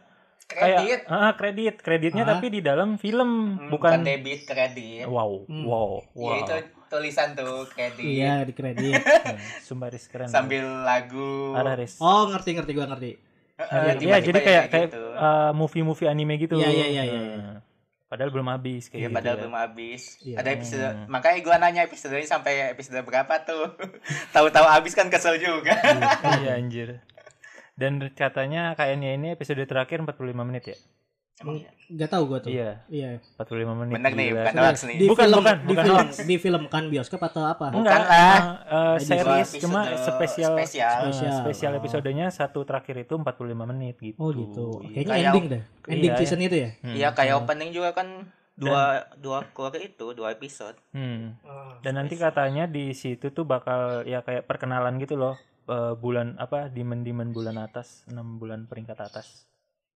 Kredit. 0.47 1.01
kayak 1.01 1.01
ah, 1.09 1.33
kredit, 1.33 1.75
kreditnya 1.79 2.23
Ah. 2.23 2.31
tapi 2.33 2.47
di 2.49 2.61
dalam 2.61 2.97
film 2.97 3.57
Hmm, 3.57 3.69
bukan 3.69 4.01
debit 4.01 4.43
kredit. 4.43 5.05
wow, 5.05 5.43
Hmm. 5.43 5.65
wow, 5.65 5.91
Ya 6.13 6.23
wow. 6.23 6.39
itu 6.41 6.57
tulisan 6.87 7.29
tuh 7.33 7.67
kayak 7.69 7.93
di 7.95 8.03
Iya 8.17 8.43
di 8.43 8.53
kredit. 8.53 9.03
Sumpah 9.67 9.89
Riz 9.89 10.07
keren. 10.07 10.27
sambil 10.27 10.63
lagu. 10.83 11.51
Parah 11.51 11.75
Riz. 11.75 11.99
Oh 11.99 12.29
ngerti 12.29 12.51
ngerti 12.53 12.73
gua 12.73 12.87
ngerti. 12.89 13.13
Iya, 13.57 13.67
tiba-tiba 13.97 14.17
jadi 14.23 14.39
ya 14.39 14.45
kayak 14.45 14.65
kayak 14.69 14.89
gitu. 14.91 15.03
uh, 15.13 15.51
movie-movie 15.51 16.07
anime 16.07 16.37
gitu. 16.37 16.55
Iya, 16.55 16.69
iya, 16.69 16.87
iya, 16.87 17.03
iya, 17.05 17.21
Nah, 17.35 17.59
Padahal 18.07 18.31
belum 18.31 18.47
habis 18.47 18.87
kayak 18.87 19.01
Iya 19.01 19.09
gitu. 19.09 19.17
padahal 19.17 19.35
ya. 19.35 19.41
belum 19.43 19.57
habis. 19.59 20.03
Iya. 20.21 20.37
Ada 20.37 20.51
episode 20.53 20.85
Hmm. 20.95 21.07
makanya 21.09 21.39
gua 21.41 21.57
nanya 21.59 21.83
episodenya 21.83 22.23
sampai 22.25 22.53
episode 22.71 23.03
berapa 23.03 23.35
tuh. 23.43 23.67
Tahu-tahu 24.37 24.63
habis 24.65 24.93
kan 24.93 25.09
kesel 25.09 25.35
juga. 25.37 25.75
Iya 26.39 26.55
anjir. 26.55 27.01
Dan 27.77 28.01
katanya 28.11 28.73
kayaknya 28.73 29.13
ini 29.13 29.29
episode 29.31 29.61
terakhir 29.63 30.01
45 30.01 30.17
menit 30.43 30.65
ya? 30.67 30.79
Emang 31.37 31.61
iya. 31.61 31.69
Gak 31.87 32.09
tahu 32.09 32.23
gua 32.27 32.41
tuh. 32.41 32.49
Iya, 32.49 32.81
Iya. 32.89 33.21
45 33.37 33.77
menit. 33.77 33.95
Bener 33.95 34.11
nih, 34.11 34.29
bukan 34.33 34.55
hoax 34.57 34.77
nih. 34.83 34.97
Di 34.97 35.07
Bukan, 35.07 35.23
film, 35.23 35.37
bukan, 35.39 35.57
di 35.57 35.67
bukan 35.69 35.85
film, 35.85 35.97
hoax. 36.01 36.11
di 36.25 36.37
film 36.41 36.63
kan 36.67 36.85
bioskop 36.89 37.21
atau 37.23 37.43
apa? 37.45 37.67
Bukan 37.69 37.85
Enggak, 37.85 38.03
lah. 38.03 38.41
uh, 38.67 38.97
series 38.99 39.21
episode 39.47 39.63
cuma 39.63 39.81
spesial 39.95 40.53
spesial. 40.57 40.97
uh, 40.97 41.03
Spesial. 41.07 41.37
spesial 41.39 41.73
Oh. 41.73 41.79
episodenya 41.79 42.27
satu 42.31 42.65
terakhir 42.65 42.97
itu 42.99 43.15
45 43.15 43.37
menit 43.69 44.01
gitu. 44.01 44.17
Oh 44.17 44.33
gitu. 44.33 44.81
Iya. 44.81 44.89
Kayaknya 44.91 45.13
Kayak- 45.13 45.29
ending 45.29 45.47
deh. 45.47 45.63
Ending 45.87 46.11
Iya, 46.11 46.19
season 46.19 46.41
itu 46.41 46.57
ya. 46.57 46.71
Hmm. 46.81 46.95
Iya 46.97 47.09
kayak 47.13 47.35
opening 47.37 47.71
juga 47.71 47.91
kan 47.93 48.09
dua 48.57 48.83
dua 49.15 49.45
keluarga 49.47 49.77
itu 49.79 50.07
dua 50.11 50.33
episode. 50.33 50.81
Hmm. 50.91 51.37
Dan 51.79 51.93
nanti 51.95 52.17
katanya 52.17 52.65
di 52.65 52.91
situ 52.91 53.29
tuh 53.29 53.45
bakal 53.45 54.03
ya 54.03 54.25
kayak 54.25 54.43
perkenalan 54.43 54.97
gitu 54.97 55.15
loh 55.15 55.37
eh, 55.67 55.95
bulan 55.95 56.35
apa 56.37 56.67
dimen-dimen 56.69 57.31
bulan 57.31 57.59
atas, 57.59 58.03
6 58.07 58.15
bulan 58.37 58.65
peringkat 58.65 58.97
atas. 58.97 59.47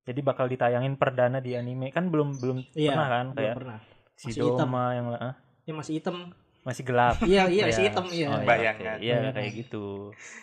Jadi 0.01 0.21
bakal 0.21 0.47
ditayangin 0.47 0.97
perdana 0.97 1.39
di 1.39 1.55
anime 1.55 1.91
kan 1.91 2.09
belum 2.09 2.37
belum 2.37 2.59
Iya. 2.73 2.91
pernah 2.91 3.09
kan 3.09 3.27
kayak 3.33 3.55
pernah. 3.55 3.79
si 4.15 4.27
Masih 4.29 4.43
hitam. 4.43 4.59
Doma 4.67 4.85
yang 4.93 5.07
ah, 5.13 5.35
Ya 5.63 5.73
masih 5.73 5.93
hitam. 5.97 6.17
masih 6.61 6.83
gelap. 6.83 7.17
Iya 7.25 7.43
iya 7.47 7.63
masih 7.65 7.83
Iya. 7.83 7.89
hitam 7.89 8.07
iya. 8.07 8.27
Oh, 8.27 8.37
iya, 8.37 8.45
Bayangan. 8.45 8.97
oke. 8.97 9.01
Iya 9.01 9.17
kayak 9.31 9.53
gitu. 9.57 9.87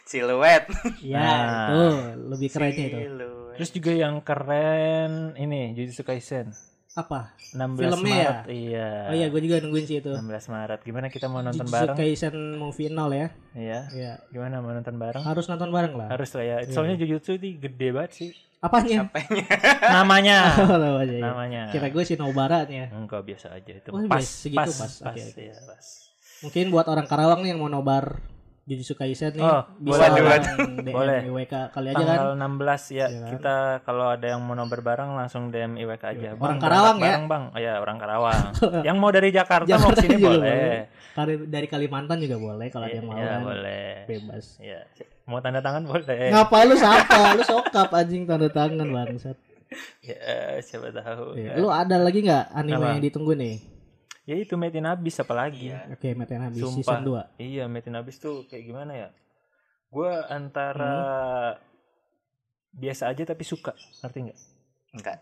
Siluet. 0.03 0.63
Iya 0.99 1.17
Nah. 1.17 1.67
itu 1.67 1.81
lebih 2.27 2.47
kerennya 2.49 2.85
itu. 2.87 3.29
Terus 3.53 3.69
juga 3.73 3.91
yang 3.91 4.15
keren 4.21 5.11
ini 5.35 5.73
Jujutsu 5.73 6.01
Kaisen 6.01 6.53
Apa? 6.97 7.37
16 7.53 7.77
Filmnya 7.77 8.15
ya? 8.17 8.25
Maret. 8.33 8.45
Iya. 8.49 8.89
Oh 9.05 9.13
iya 9.13 9.27
gue 9.29 9.41
juga 9.45 9.55
nungguin 9.61 9.85
sih 9.85 10.01
itu. 10.01 10.09
16 10.17 10.25
Maret. 10.49 10.79
Gimana 10.81 11.07
kita 11.13 11.29
mau 11.29 11.45
nonton 11.45 11.61
Jujutsu 11.61 11.77
bareng? 11.77 11.95
Kaisen 11.95 12.35
movie 12.57 12.89
nol 12.89 13.13
ya. 13.13 13.27
Iya. 13.53 13.79
Iya. 13.93 14.13
Gimana 14.33 14.65
mau 14.65 14.73
nonton 14.73 14.97
bareng? 14.97 15.21
Harus 15.21 15.45
nonton 15.45 15.69
bareng 15.69 15.93
lah. 15.93 16.09
Harus 16.09 16.33
lah 16.33 16.41
ya. 16.41 16.57
Iya. 16.65 16.73
Soalnya 16.73 16.97
Jujutsu 16.97 17.37
ini 17.37 17.61
gede 17.61 17.93
banget 17.93 18.11
sih. 18.17 18.29
Apanya? 18.57 19.13
Namanya. 20.01 20.39
Oh, 20.65 20.77
namanya, 20.81 21.13
iya. 21.13 21.23
Namanya. 21.29 21.61
Kira 21.69 21.87
gue 21.93 22.03
si 22.03 22.17
Nobaranya. 22.17 22.89
Enggak 22.89 23.21
biasa 23.21 23.53
aja 23.53 23.71
itu. 23.77 23.89
Oh, 23.93 24.01
pas, 24.09 24.17
biasa, 24.17 24.33
segitu 24.33 24.57
pas, 24.57 24.73
pas. 24.73 24.93
pas, 24.97 25.13
Oke, 25.13 25.21
oke. 25.21 25.41
iya, 25.45 25.55
pas. 25.61 25.85
Mungkin 26.41 26.65
buat 26.73 26.85
orang 26.89 27.05
Karawang 27.05 27.45
nih 27.45 27.53
yang 27.53 27.61
mau 27.61 27.69
nobar 27.69 28.17
Jujutsu 28.67 28.93
Kaisen 28.93 29.31
nih 29.31 29.39
Oh, 29.39 29.63
bisa 29.79 30.11
boleh, 30.11 30.43
DM 30.43 30.91
Boleh. 30.97 31.19
IWK 31.23 31.71
kali 31.71 31.87
aja 31.87 31.95
kan. 31.97 32.17
Tanggal 32.19 32.29
16 32.35 32.59
ya, 32.91 33.07
Iya 33.07 33.17
kan? 33.17 33.29
kita 33.31 33.55
kalau 33.81 34.05
ada 34.09 34.27
yang 34.27 34.43
mau 34.43 34.53
nobar 34.53 34.79
bareng 34.81 35.15
langsung 35.15 35.47
DM 35.47 35.79
IWK 35.79 36.03
aja. 36.05 36.29
Orang 36.33 36.37
Bang, 36.37 36.57
Karawang 36.59 36.67
berangkat 36.93 36.99
ya? 36.99 37.07
bareng, 37.07 37.25
Bang. 37.25 37.43
Oh 37.47 37.59
ya, 37.61 37.73
orang 37.77 37.97
Karawang. 37.97 38.43
yang 38.87 38.97
mau 38.97 39.07
dari 39.07 39.29
Jakarta, 39.31 39.63
mau 39.65 39.71
Jakarta 39.87 40.01
sini 40.01 40.15
juga 40.15 40.27
boleh. 40.29 40.67
Kali- 41.09 41.47
Dari 41.47 41.67
Kalimantan 41.67 42.17
juga 42.19 42.35
boleh 42.37 42.67
kalau 42.67 42.85
ada 42.85 42.93
yang 42.93 43.07
mau 43.07 43.15
Iya, 43.15 43.25
kan. 43.25 43.39
boleh. 43.41 43.87
Bebas. 44.05 44.45
Iya. 44.59 44.79
Mau 45.23 45.39
tanda 45.39 45.59
tangan 45.59 45.83
boleh. 45.83 46.19
Ngapa 46.27 46.57
lu 46.63 46.75
sapa? 46.75 47.19
lu 47.35 47.43
sokap 47.43 47.89
anjing 47.89 48.23
tanda 48.23 48.47
tangan 48.47 48.83
bangsat. 48.85 49.37
Ya, 49.99 50.15
siapa 50.59 50.91
tahu. 50.91 51.35
Iya. 51.35 51.55
Lu 51.55 51.67
ada 51.67 51.95
lagi 51.97 52.19
nggak 52.19 52.51
anime 52.51 52.75
Apa? 52.77 52.87
yang 52.89 53.01
ditunggu 53.01 53.31
nih? 53.33 53.55
Ya 54.27 54.35
itu 54.35 54.53
Metin 54.53 54.83
Abis 54.83 55.15
apalagi. 55.17 55.71
Iya. 55.71 55.87
Oke, 55.89 56.11
Meten 56.11 56.43
habis 56.43 56.59
Sumpah. 56.59 56.99
season 56.99 57.01
2. 57.01 57.39
Iya, 57.39 57.63
Metin 57.65 57.95
Abis 57.95 58.19
tuh 58.19 58.43
kayak 58.43 58.63
gimana 58.65 58.91
ya? 58.93 59.09
Gue 59.87 60.11
antara 60.27 60.95
Hmm. 61.55 61.63
biasa 62.73 63.07
aja 63.07 63.23
tapi 63.23 63.41
suka, 63.41 63.71
ngerti 64.03 64.27
nggak? 64.27 64.39
Enggak. 64.93 65.17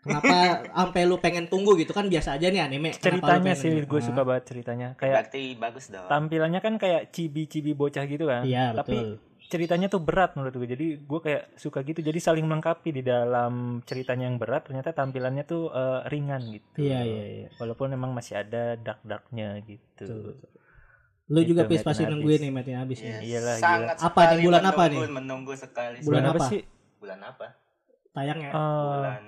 Kenapa 0.00 0.36
sampai 0.78 1.02
lu 1.02 1.16
pengen 1.18 1.44
tunggu 1.44 1.74
gitu 1.74 1.90
kan 1.90 2.06
biasa 2.06 2.38
aja 2.38 2.46
nih 2.46 2.62
anime. 2.62 2.94
Ceritanya 2.94 3.52
sih 3.52 3.74
nunggu? 3.74 3.90
gue 3.90 4.00
Ah, 4.00 4.06
suka 4.06 4.22
banget 4.22 4.44
ceritanya. 4.46 4.88
Kayak 4.94 5.14
Berarti 5.26 5.42
bagus 5.58 5.84
dong. 5.90 6.06
tampilannya 6.06 6.60
kan 6.60 6.74
kayak 6.76 7.10
cibi-cibi 7.10 7.74
bocah 7.74 8.04
gitu 8.04 8.24
kan. 8.24 8.46
Iya, 8.46 8.70
Tapi 8.72 8.94
betul. 8.94 9.08
Ceritanya 9.54 9.86
tuh 9.86 10.02
berat 10.02 10.34
menurut 10.34 10.50
gue. 10.58 10.66
Jadi 10.66 10.86
gue 10.98 11.20
kayak 11.22 11.54
suka 11.54 11.86
gitu. 11.86 12.02
Jadi 12.02 12.18
saling 12.18 12.42
melengkapi 12.42 12.90
di 12.90 13.02
dalam 13.06 13.78
ceritanya 13.86 14.26
yang 14.26 14.42
berat. 14.42 14.66
Ternyata 14.66 14.90
tampilannya 14.90 15.46
tuh 15.46 15.70
eh, 15.70 16.00
ringan 16.10 16.42
gitu. 16.50 16.82
Iya, 16.82 17.00
iya, 17.06 17.24
iya. 17.30 17.48
Walaupun 17.62 17.94
memang 17.94 18.10
masih 18.10 18.42
ada 18.42 18.74
dark-darknya 18.74 19.62
gitu. 19.62 20.04
Betul, 20.10 20.20
betul. 20.34 20.50
Lu 21.24 21.40
Gitu, 21.40 21.56
juga 21.56 21.62
pis 21.64 21.80
pasti 21.80 22.04
nungguin 22.04 22.40
nih 22.44 22.52
Metin 22.52 22.76
habis 22.76 22.98
Iya, 23.00 23.16
ya. 23.16 23.18
Iyalah, 23.24 23.56
sangat 23.56 23.96
Apa 23.96 24.20
nih, 24.34 24.44
bulan 24.44 24.62
apa 24.66 24.82
menunggu, 24.84 24.92
nih? 24.92 25.12
Menunggu 25.14 25.52
sekali. 25.56 25.96
Bulan 26.02 26.04
Bulan 26.04 26.24
apa 26.26 26.36
apa? 26.36 26.46
sih? 26.50 26.60
Bulan 27.00 27.20
apa? 27.22 27.46
Tayangnya 28.12 28.50
Eh, 28.50 28.58
Bulan 28.58 29.22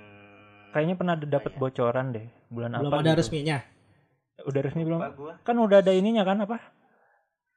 kayaknya 0.77 0.95
pernah 1.01 1.15
ada 1.17 1.27
dapat 1.27 1.53
bocoran 1.57 2.07
deh. 2.13 2.27
Bulan 2.53 2.71
belum 2.77 2.93
apa? 2.93 3.01
ada 3.01 3.11
gitu. 3.15 3.21
resminya. 3.25 3.59
Udah 4.45 4.61
resmi 4.61 4.83
belum? 4.85 5.01
Gua. 5.17 5.33
Kan 5.41 5.57
udah 5.57 5.81
ada 5.81 5.93
ininya 5.97 6.21
kan 6.21 6.45
apa? 6.45 6.61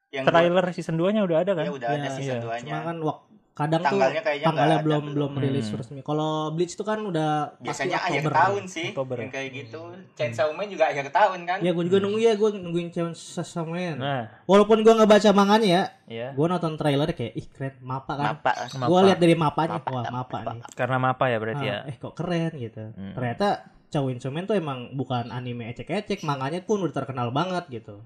Yang 0.09 0.25
Trailer 0.25 0.65
season 0.71 0.95
2-nya 0.95 1.21
udah 1.21 1.37
ada 1.39 1.51
kan? 1.53 1.63
Ya 1.63 1.71
udah 1.71 1.87
ada 1.87 2.01
Iya, 2.01 2.09
season 2.11 2.37
iya. 2.37 2.43
2-nya. 2.43 2.71
Cuma 2.71 2.81
kan 2.83 2.97
wak- 2.99 3.23
kadang 3.51 3.83
Tanggalnya 3.83 4.07
tuh 4.15 4.23
kayaknya 4.23 4.45
tanggalnya 4.47 4.71
nggak 4.71 4.79
ada 4.79 4.87
belum 4.87 5.03
belum. 5.03 5.31
belum 5.35 5.43
rilis 5.43 5.67
Hmm. 5.67 5.77
resmi. 5.77 5.99
Kalau 5.99 6.31
Bleach 6.49 6.73
itu 6.73 6.81
kan 6.81 6.99
udah 7.01 7.31
pasti 7.51 7.63
Biasanya 7.91 7.97
akhir 7.99 8.21
Oktober. 8.23 8.31
tahun 8.33 8.63
sih. 8.65 8.87
Oktober. 8.89 9.15
Yang 9.19 9.31
kayak 9.35 9.49
gitu. 9.51 9.81
Chainsaw 10.15 10.47
Man 10.49 10.67
juga 10.69 10.85
akhir 10.87 11.05
tahun 11.11 11.39
kan? 11.43 11.57
Ya 11.59 11.69
gue 11.69 11.83
juga 11.83 11.97
nunggu 11.99 12.19
ya, 12.19 12.33
gue 12.33 12.49
nungguin 12.55 12.87
Chainsaw 12.89 13.65
Man. 13.65 13.95
Nah, 13.95 14.31
Walaupun 14.45 14.79
gue 14.79 14.93
nggak 14.95 15.11
baca 15.11 15.29
manganya 15.35 15.67
ya, 15.67 15.83
ya. 16.07 16.27
gue 16.31 16.45
nonton 16.47 16.73
trailer 16.73 17.09
kayak 17.09 17.33
ih 17.35 17.47
keren, 17.49 17.75
mapa 17.81 18.13
kan. 18.15 18.25
Mapa. 18.33 18.51
Mapa. 18.71 18.87
Gue 18.87 18.99
lihat 19.05 19.19
dari 19.19 19.35
mapanya, 19.35 19.75
Mapa, 19.75 19.91
wah 19.91 20.03
mapa, 20.09 20.37
nih. 20.39 20.61
Karena 20.71 20.97
mapa 20.97 21.25
ya 21.27 21.37
berarti 21.37 21.65
ya. 21.65 21.77
Ah, 21.77 21.89
eh 21.91 21.95
kok 21.97 22.15
keren 22.15 22.51
gitu. 22.55 22.83
Hmm. 22.89 23.11
Ternyata 23.11 23.47
Chainsaw 23.89 24.31
Man 24.31 24.47
tuh 24.47 24.55
emang 24.55 24.95
bukan 24.95 25.29
anime 25.29 25.67
ecek-ecek, 25.67 26.23
manganya 26.23 26.63
pun 26.63 26.79
udah 26.79 26.95
terkenal 26.95 27.27
banget 27.29 27.67
gitu. 27.67 27.99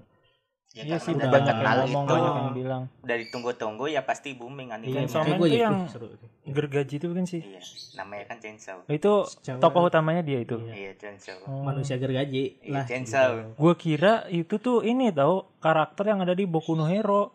Ya, 0.74 0.82
Iya 0.82 0.98
sih 0.98 1.14
udah 1.14 1.30
terkenal 1.30 1.54
yang 1.54 1.86
ngomong 1.86 2.02
itu. 2.02 2.14
banyak 2.18 2.34
yang 2.34 2.50
bilang. 2.50 2.82
Dari 2.98 3.24
tunggu-tunggu 3.30 3.86
ya 3.86 4.02
pasti 4.02 4.34
booming 4.34 4.74
anime. 4.74 4.90
Iya. 4.90 5.06
Chainsaw 5.06 5.22
Man 5.22 5.26
Kayak 5.30 5.38
gue 5.38 5.46
tuh 5.46 5.54
ya, 5.54 5.62
yang 5.62 5.78
gergaji 6.50 6.94
itu 6.98 7.06
kan 7.08 7.24
sih. 7.24 7.40
Iya, 7.40 7.60
namanya 7.94 8.24
kan 8.26 8.36
Chainsaw. 8.42 8.78
Itu 8.90 9.12
Chainsaw 9.38 9.62
tokoh 9.62 9.80
Man, 9.80 9.90
utamanya 9.94 10.22
dia 10.26 10.42
itu. 10.42 10.58
Iya. 10.58 10.74
Iya, 10.74 10.90
Chainsaw. 10.98 11.38
Oh. 11.46 11.62
manusia 11.62 11.94
gergaji 11.94 12.58
Iya, 12.58 12.74
lah. 12.74 12.84
Chainsaw. 12.84 13.54
Gue 13.54 13.74
kira 13.78 14.26
itu 14.26 14.58
tuh 14.58 14.82
ini 14.82 15.14
tau 15.14 15.46
karakter 15.62 16.10
yang 16.10 16.20
ada 16.20 16.34
di 16.34 16.42
Boku 16.42 16.74
no 16.74 16.90
Hero. 16.90 17.30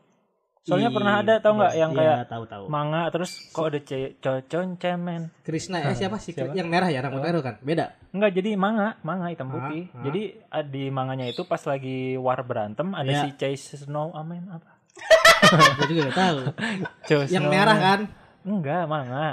Soalnya 0.70 0.88
Ih, 0.88 0.96
pernah 0.96 1.14
ada 1.18 1.34
tau 1.36 1.54
nggak 1.56 1.72
iya, 1.72 1.80
yang 1.80 1.92
iya, 1.92 2.00
kayak 2.00 2.20
tahu-tahu. 2.28 2.64
manga 2.68 3.02
terus 3.10 3.32
kok 3.50 3.66
ada 3.66 3.80
ce- 3.80 4.14
cocon 4.16 4.68
cemen. 4.76 5.22
Krishna 5.42 5.82
eh 5.82 5.94
siapa 5.94 6.16
sih 6.16 6.32
Siapa? 6.32 6.54
yang 6.54 6.66
merah 6.66 6.88
ya 6.88 7.02
rambut 7.02 7.20
merah 7.20 7.42
kan? 7.42 7.58
Beda. 7.60 7.98
Enggak 8.10 8.32
jadi 8.34 8.54
manga, 8.54 8.96
manga 9.02 9.28
hitam 9.28 9.50
Ah, 9.50 9.54
putih. 9.58 9.90
ah. 9.90 10.04
Jadi 10.04 10.22
ah, 10.48 10.62
di 10.62 10.84
manganya 10.88 11.26
itu 11.26 11.42
pas 11.44 11.62
lagi 11.64 11.98
war 12.16 12.40
berantem 12.42 12.94
ada 12.94 13.06
Iya. 13.06 13.22
si 13.24 13.30
Chase 13.36 13.82
Snow 13.82 14.14
Amen 14.14 14.46
apa? 14.48 14.78
gue 15.80 15.88
juga 15.90 16.02
gak 16.06 16.18
tahu. 16.18 16.38
Chase 17.10 17.32
yang 17.32 17.44
Snow 17.44 17.52
merah 17.52 17.74
Man. 17.74 17.84
kan? 17.84 18.00
Enggak, 18.42 18.84
manga. 18.86 19.30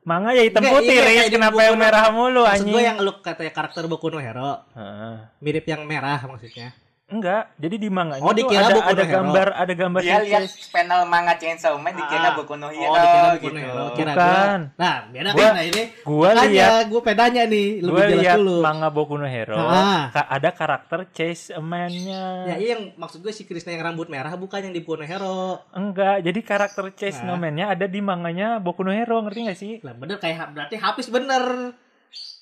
Manga 0.00 0.30
ya 0.32 0.42
hitam 0.42 0.60
Enggak, 0.60 0.74
putih, 0.80 0.96
iya, 0.96 1.04
Riz. 1.04 1.22
di 1.22 1.30
Kenapa 1.30 1.60
yang 1.60 1.76
merah 1.76 2.04
mulu 2.08 2.42
Maksud 2.42 2.54
anjing? 2.56 2.72
gue 2.72 2.82
yang 2.82 2.98
lu 2.98 3.12
katanya 3.20 3.52
karakter 3.52 3.84
Boku 3.84 4.08
no 4.08 4.16
Hero 4.16 4.64
Heeh. 4.72 5.14
mirip 5.38 5.64
yang 5.64 5.84
merah 5.84 6.18
maksudnya. 6.22 6.72
Enggak, 7.10 7.50
jadi 7.54 7.74
di 7.74 7.88
manganya 7.88 8.22
Oh, 8.22 8.30
dikira 8.30 8.64
ada 8.64 8.70
no 8.70 8.80
ada 8.80 9.02
Hero. 9.02 9.12
gambar 9.12 9.48
ada 9.52 9.72
gambar 9.72 10.00
Dia 10.00 10.18
lihat 10.20 10.42
Chase. 10.46 10.70
panel 10.70 11.00
manga 11.04 11.34
Chainsaw 11.34 11.74
Man 11.74 11.92
dikira 11.92 12.22
Ah. 12.24 12.32
Boku 12.32 12.54
no 12.54 12.66
Oh, 12.66 12.70
Hero 12.70 12.94
dikira 12.94 13.28
Boku 13.28 13.46
no 13.46 13.50
gitu. 13.50 13.58
Hero. 13.60 13.84
Kira 13.92 14.12
Bukan. 14.12 14.60
gua. 14.62 14.78
Nah, 14.78 14.94
beda 15.08 15.30
Gua- 15.30 15.42
kan 15.42 15.52
nah 15.52 15.64
ini. 15.64 15.82
Gua 16.00 16.30
lihat 16.40 16.82
gue 16.86 17.00
pedanya 17.00 17.42
nih, 17.44 17.68
lebih 17.80 17.90
Gue 17.90 18.04
jelas 18.06 18.22
lihat 18.22 18.38
dulu. 18.38 18.56
manga 18.60 18.88
Boku 18.88 19.14
no 19.14 19.26
Hero, 19.26 19.58
Ah. 19.58 20.02
ka- 20.08 20.28
ada 20.28 20.50
karakter 20.50 21.00
Chase 21.10 21.50
Man-nya. 21.56 22.24
Ya 22.46 22.54
iya 22.56 22.68
yang 22.72 22.94
maksud 22.94 23.18
gue 23.18 23.30
si 23.30 23.42
Krishna 23.42 23.70
yang 23.70 23.84
rambut 23.84 24.06
merah 24.06 24.30
bukan 24.32 24.60
yang 24.60 24.72
di 24.72 24.80
Boku 24.80 24.94
no 24.94 25.04
Hero. 25.04 25.66
Enggak, 25.72 26.22
jadi 26.22 26.40
karakter 26.40 26.84
Chase 26.92 27.20
Nah. 27.20 27.26
no 27.28 27.42
Man-nya 27.42 27.66
ada 27.68 27.84
di 27.84 27.98
manganya 27.98 28.56
Boku 28.56 28.80
no 28.80 28.90
Hero, 28.90 29.18
ngerti 29.20 29.40
gak 29.44 29.58
sih? 29.58 29.72
Lah 29.80 29.92
bener 29.92 30.16
kayak 30.16 30.52
berarti 30.52 30.76
Hafiz 30.76 31.08
bener. 31.08 31.74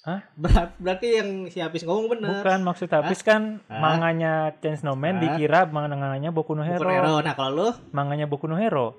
Hah? 0.03 0.21
Ber- 0.35 0.73
berarti 0.79 1.09
yang 1.11 1.29
si 1.49 1.59
Hafiz 1.59 1.83
ngomong 1.83 2.07
bener. 2.09 2.41
Bukan, 2.41 2.61
maksud 2.63 2.89
habis 2.89 3.21
kan 3.21 3.61
Hah? 3.67 3.79
manganya 3.79 4.55
Chase 4.59 4.83
no 4.83 4.95
Man 4.95 5.19
Hah? 5.19 5.23
dikira 5.35 5.67
manganya 5.67 6.31
Boku 6.31 6.55
no 6.55 6.63
Boku 6.63 6.71
Hero. 6.71 6.87
no 6.87 6.95
Hero. 6.95 7.15
Nah, 7.21 7.35
kalau 7.35 7.53
lu 7.53 7.69
Manganya 7.91 8.25
Boku 8.25 8.47
no 8.47 8.57
Hero. 8.57 8.97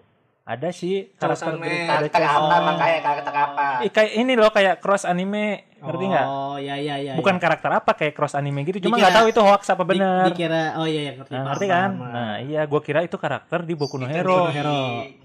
Ada 0.50 0.74
sih 0.74 1.14
karakter 1.14 1.62
Chainsaw 1.62 1.94
ada 1.94 2.08
Chainsaw 2.10 2.42
apa 2.50 2.58
makanya 2.74 3.00
karakter 3.06 3.34
apa? 3.38 3.66
Ih, 3.86 3.92
kayak 3.94 4.12
ini 4.18 4.34
loh 4.34 4.50
kayak 4.50 4.82
cross 4.82 5.06
anime, 5.06 5.62
ngerti 5.78 6.06
nggak? 6.10 6.26
Oh, 6.26 6.58
iya 6.58 6.74
iya 6.74 6.96
iya. 6.98 7.14
Bukan 7.14 7.38
iya. 7.38 7.42
karakter 7.46 7.70
apa 7.70 7.92
kayak 7.94 8.18
cross 8.18 8.34
anime 8.34 8.66
gitu, 8.66 8.82
cuma 8.82 8.98
nggak 8.98 9.14
tahu 9.14 9.28
itu 9.30 9.42
hoax 9.46 9.70
apa 9.70 9.86
Di- 9.86 9.90
bener. 9.94 10.26
dikira 10.34 10.74
oh 10.82 10.90
iya 10.90 11.02
iya 11.06 11.12
ngerti. 11.22 11.32
Nah, 11.38 11.44
ngerti 11.54 11.66
kan? 11.70 11.90
Nah, 11.94 12.34
iya 12.42 12.62
gua 12.66 12.82
kira 12.82 13.06
itu 13.06 13.14
karakter 13.22 13.62
di 13.62 13.78
Boku 13.78 14.02
no 14.02 14.10
Itu 14.10 14.16
Hero. 14.18 14.50
Boku. 14.50 14.58
Di, 14.58 14.74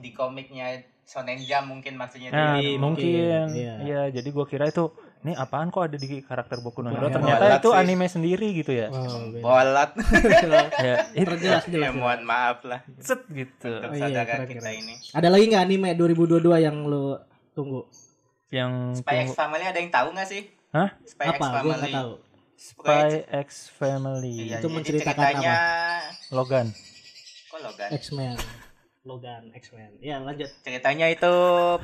di 0.05 0.11
komiknya 0.13 0.67
Shonen 1.09 1.41
Jump 1.41 1.73
mungkin 1.73 1.93
maksudnya 1.97 2.29
Nah, 2.29 2.61
dia. 2.61 2.77
mungkin, 2.77 3.09
mungkin. 3.09 3.49
iya. 3.57 3.75
Iya, 3.81 4.01
jadi 4.13 4.29
gua 4.29 4.45
kira 4.45 4.69
itu 4.69 4.93
ini 5.25 5.33
apaan 5.35 5.69
kok 5.69 5.83
ada 5.83 5.97
di 5.97 6.21
karakter 6.21 6.61
Boku 6.61 6.79
no 6.79 6.89
Hero 6.89 7.09
ternyata 7.09 7.57
itu 7.57 7.67
Sih. 7.67 7.81
anime 7.81 8.07
sendiri 8.07 8.49
gitu 8.53 8.73
ya 8.73 8.89
Oh. 8.89 9.33
Bolot. 9.35 9.91
ya 10.85 10.97
itu 11.17 11.25
Terjelas 11.27 11.65
jelas. 11.65 11.87
ya 11.87 11.91
mohon 11.91 12.21
maaf 12.23 12.61
lah 12.63 12.85
set 12.99 13.25
gitu 13.27 13.73
untuk 13.73 13.89
Oh, 13.89 13.95
iya, 13.95 14.05
saudara 14.05 14.29
keren, 14.37 14.49
kita 14.51 14.71
ini. 14.71 14.95
Ada 15.11 15.29
lagi 15.29 15.45
nggak 15.47 15.65
anime 15.65 15.89
2022 15.95 16.45
yang 16.61 16.77
lo 16.85 17.25
tunggu? 17.51 17.89
yang 18.49 18.93
Spy 18.93 19.03
X 19.19 19.27
tunggu- 19.27 19.39
Family 19.41 19.65
ada 19.65 19.79
yang 19.79 19.91
tahu 19.91 20.09
nggak 20.13 20.29
sih? 20.29 20.43
Hah? 20.71 20.89
Spy 21.03 21.25
X 21.27 21.33
Apa? 21.33 21.41
Gue 21.41 21.51
Family. 21.51 21.73
nggak 21.75 21.95
tahu. 21.97 22.13
Spy 22.55 23.09
X 23.41 23.49
Family 23.69 24.35
Iya, 24.47 24.57
Itu 24.57 24.69
menceritakan 24.69 25.17
ceritanya... 25.17 25.55
Logan 26.31 26.67
Kok 27.49 27.61
Logan? 27.61 27.89
X-Men. 27.95 28.37
Logan 29.05 29.53
X-Men. 29.53 30.01
Ya 30.01 30.17
lanjut. 30.17 30.49
Ceritanya 30.65 31.13
itu 31.13 31.33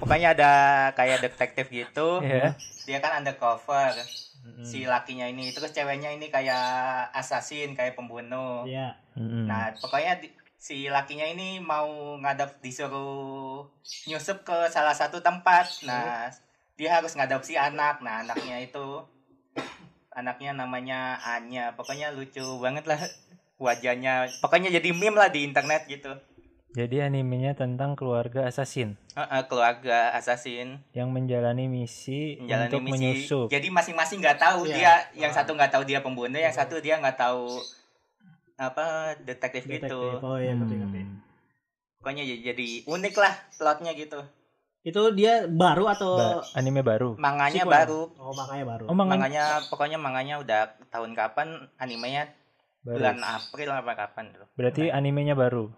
pokoknya 0.01 0.33
ada 0.33 0.53
kayak 0.97 1.21
detektif 1.21 1.69
gitu. 1.69 2.25
ya 2.25 2.57
Dia 2.89 2.99
kan 2.99 3.21
undercover. 3.21 3.93
Hmm. 4.41 4.65
Si 4.65 4.89
lakinya 4.89 5.29
ini 5.29 5.53
terus 5.53 5.69
ceweknya 5.71 6.17
ini 6.17 6.33
kayak 6.33 7.13
assassin, 7.13 7.77
kayak 7.77 7.93
pembunuh. 7.93 8.65
Ya. 8.65 8.97
Mm-mm. 9.13 9.45
Nah, 9.45 9.77
pokoknya 9.77 10.17
di- 10.17 10.33
si 10.57 10.89
lakinya 10.89 11.29
ini 11.29 11.61
mau 11.61 12.17
ngadap 12.17 12.57
disuruh 12.65 13.69
nyusup 14.09 14.41
ke 14.41 14.57
salah 14.73 14.97
satu 14.97 15.21
tempat. 15.21 15.69
Nah, 15.85 16.33
dia 16.81 16.97
harus 16.97 17.13
ngadopsi 17.13 17.61
anak. 17.61 18.01
Nah, 18.01 18.25
anaknya 18.25 18.65
itu 18.65 19.05
anaknya 20.11 20.57
namanya 20.57 21.21
Anya. 21.21 21.77
Pokoknya 21.77 22.17
lucu 22.17 22.41
banget 22.65 22.89
lah 22.89 23.01
wajahnya. 23.61 24.25
Pokoknya 24.41 24.73
jadi 24.73 24.89
meme 24.97 25.21
lah 25.21 25.29
di 25.29 25.45
internet 25.45 25.85
gitu. 25.85 26.17
Jadi 26.71 27.05
animenya 27.05 27.53
tentang 27.53 27.93
keluarga 27.93 28.45
assassin 28.45 28.95
Heeh, 29.13 29.43
keluarga 29.45 30.11
assassin 30.13 30.79
yang 30.91 31.11
menjalani 31.11 31.67
misi 31.67 32.39
menjalani 32.39 32.69
untuk 32.69 32.81
misi. 32.81 32.93
menyusup 32.95 33.47
Jadi 33.49 33.69
masing-masing 33.69 34.19
nggak 34.19 34.39
tahu 34.39 34.61
Iya. 34.65 34.75
dia, 34.75 34.95
yang 35.19 35.33
satu 35.33 35.53
nggak 35.53 35.71
tahu 35.71 35.83
dia 35.83 35.99
pembunuh, 35.99 36.37
yang 36.37 36.51
satu 36.51 36.79
dia 36.79 36.97
nggak 36.97 37.17
tahu 37.17 37.59
apa 38.57 39.17
detektif, 39.19 39.65
Detektif. 39.65 39.89
gitu. 39.89 40.01
Oh 40.21 40.37
iya 40.37 40.53
ngerti 40.53 40.75
ngerti. 40.77 41.01
Hmm. 41.01 41.17
Pokoknya 41.97 42.23
jadi, 42.23 42.41
jadi 42.47 42.69
unik 42.87 43.15
lah 43.17 43.33
plotnya 43.53 43.93
gitu. 43.93 44.21
Itu 44.81 45.13
dia 45.13 45.45
baru 45.45 45.89
atau 45.89 46.17
Ba- 46.17 46.45
anime 46.55 46.81
baru 46.81 47.13
Manganya 47.17 47.65
Sequel. 47.65 47.73
baru, 47.75 48.01
Oh 48.17 48.33
makanya 48.33 48.65
baru. 48.67 48.85
oh 48.85 48.95
manga 48.95 49.13
manganya 49.17 49.45
pokoknya 49.67 49.97
manganya 49.97 50.35
udah 50.39 50.61
tahun 50.89 51.13
kapan, 51.13 51.49
animenya 51.77 52.33
baru 52.81 52.97
bulan 52.97 53.19
April 53.21 53.69
apa 53.71 53.93
kapan 53.95 54.25
tuh? 54.31 54.47
berarti 54.55 54.89
animenya 54.89 55.35
baru 55.35 55.69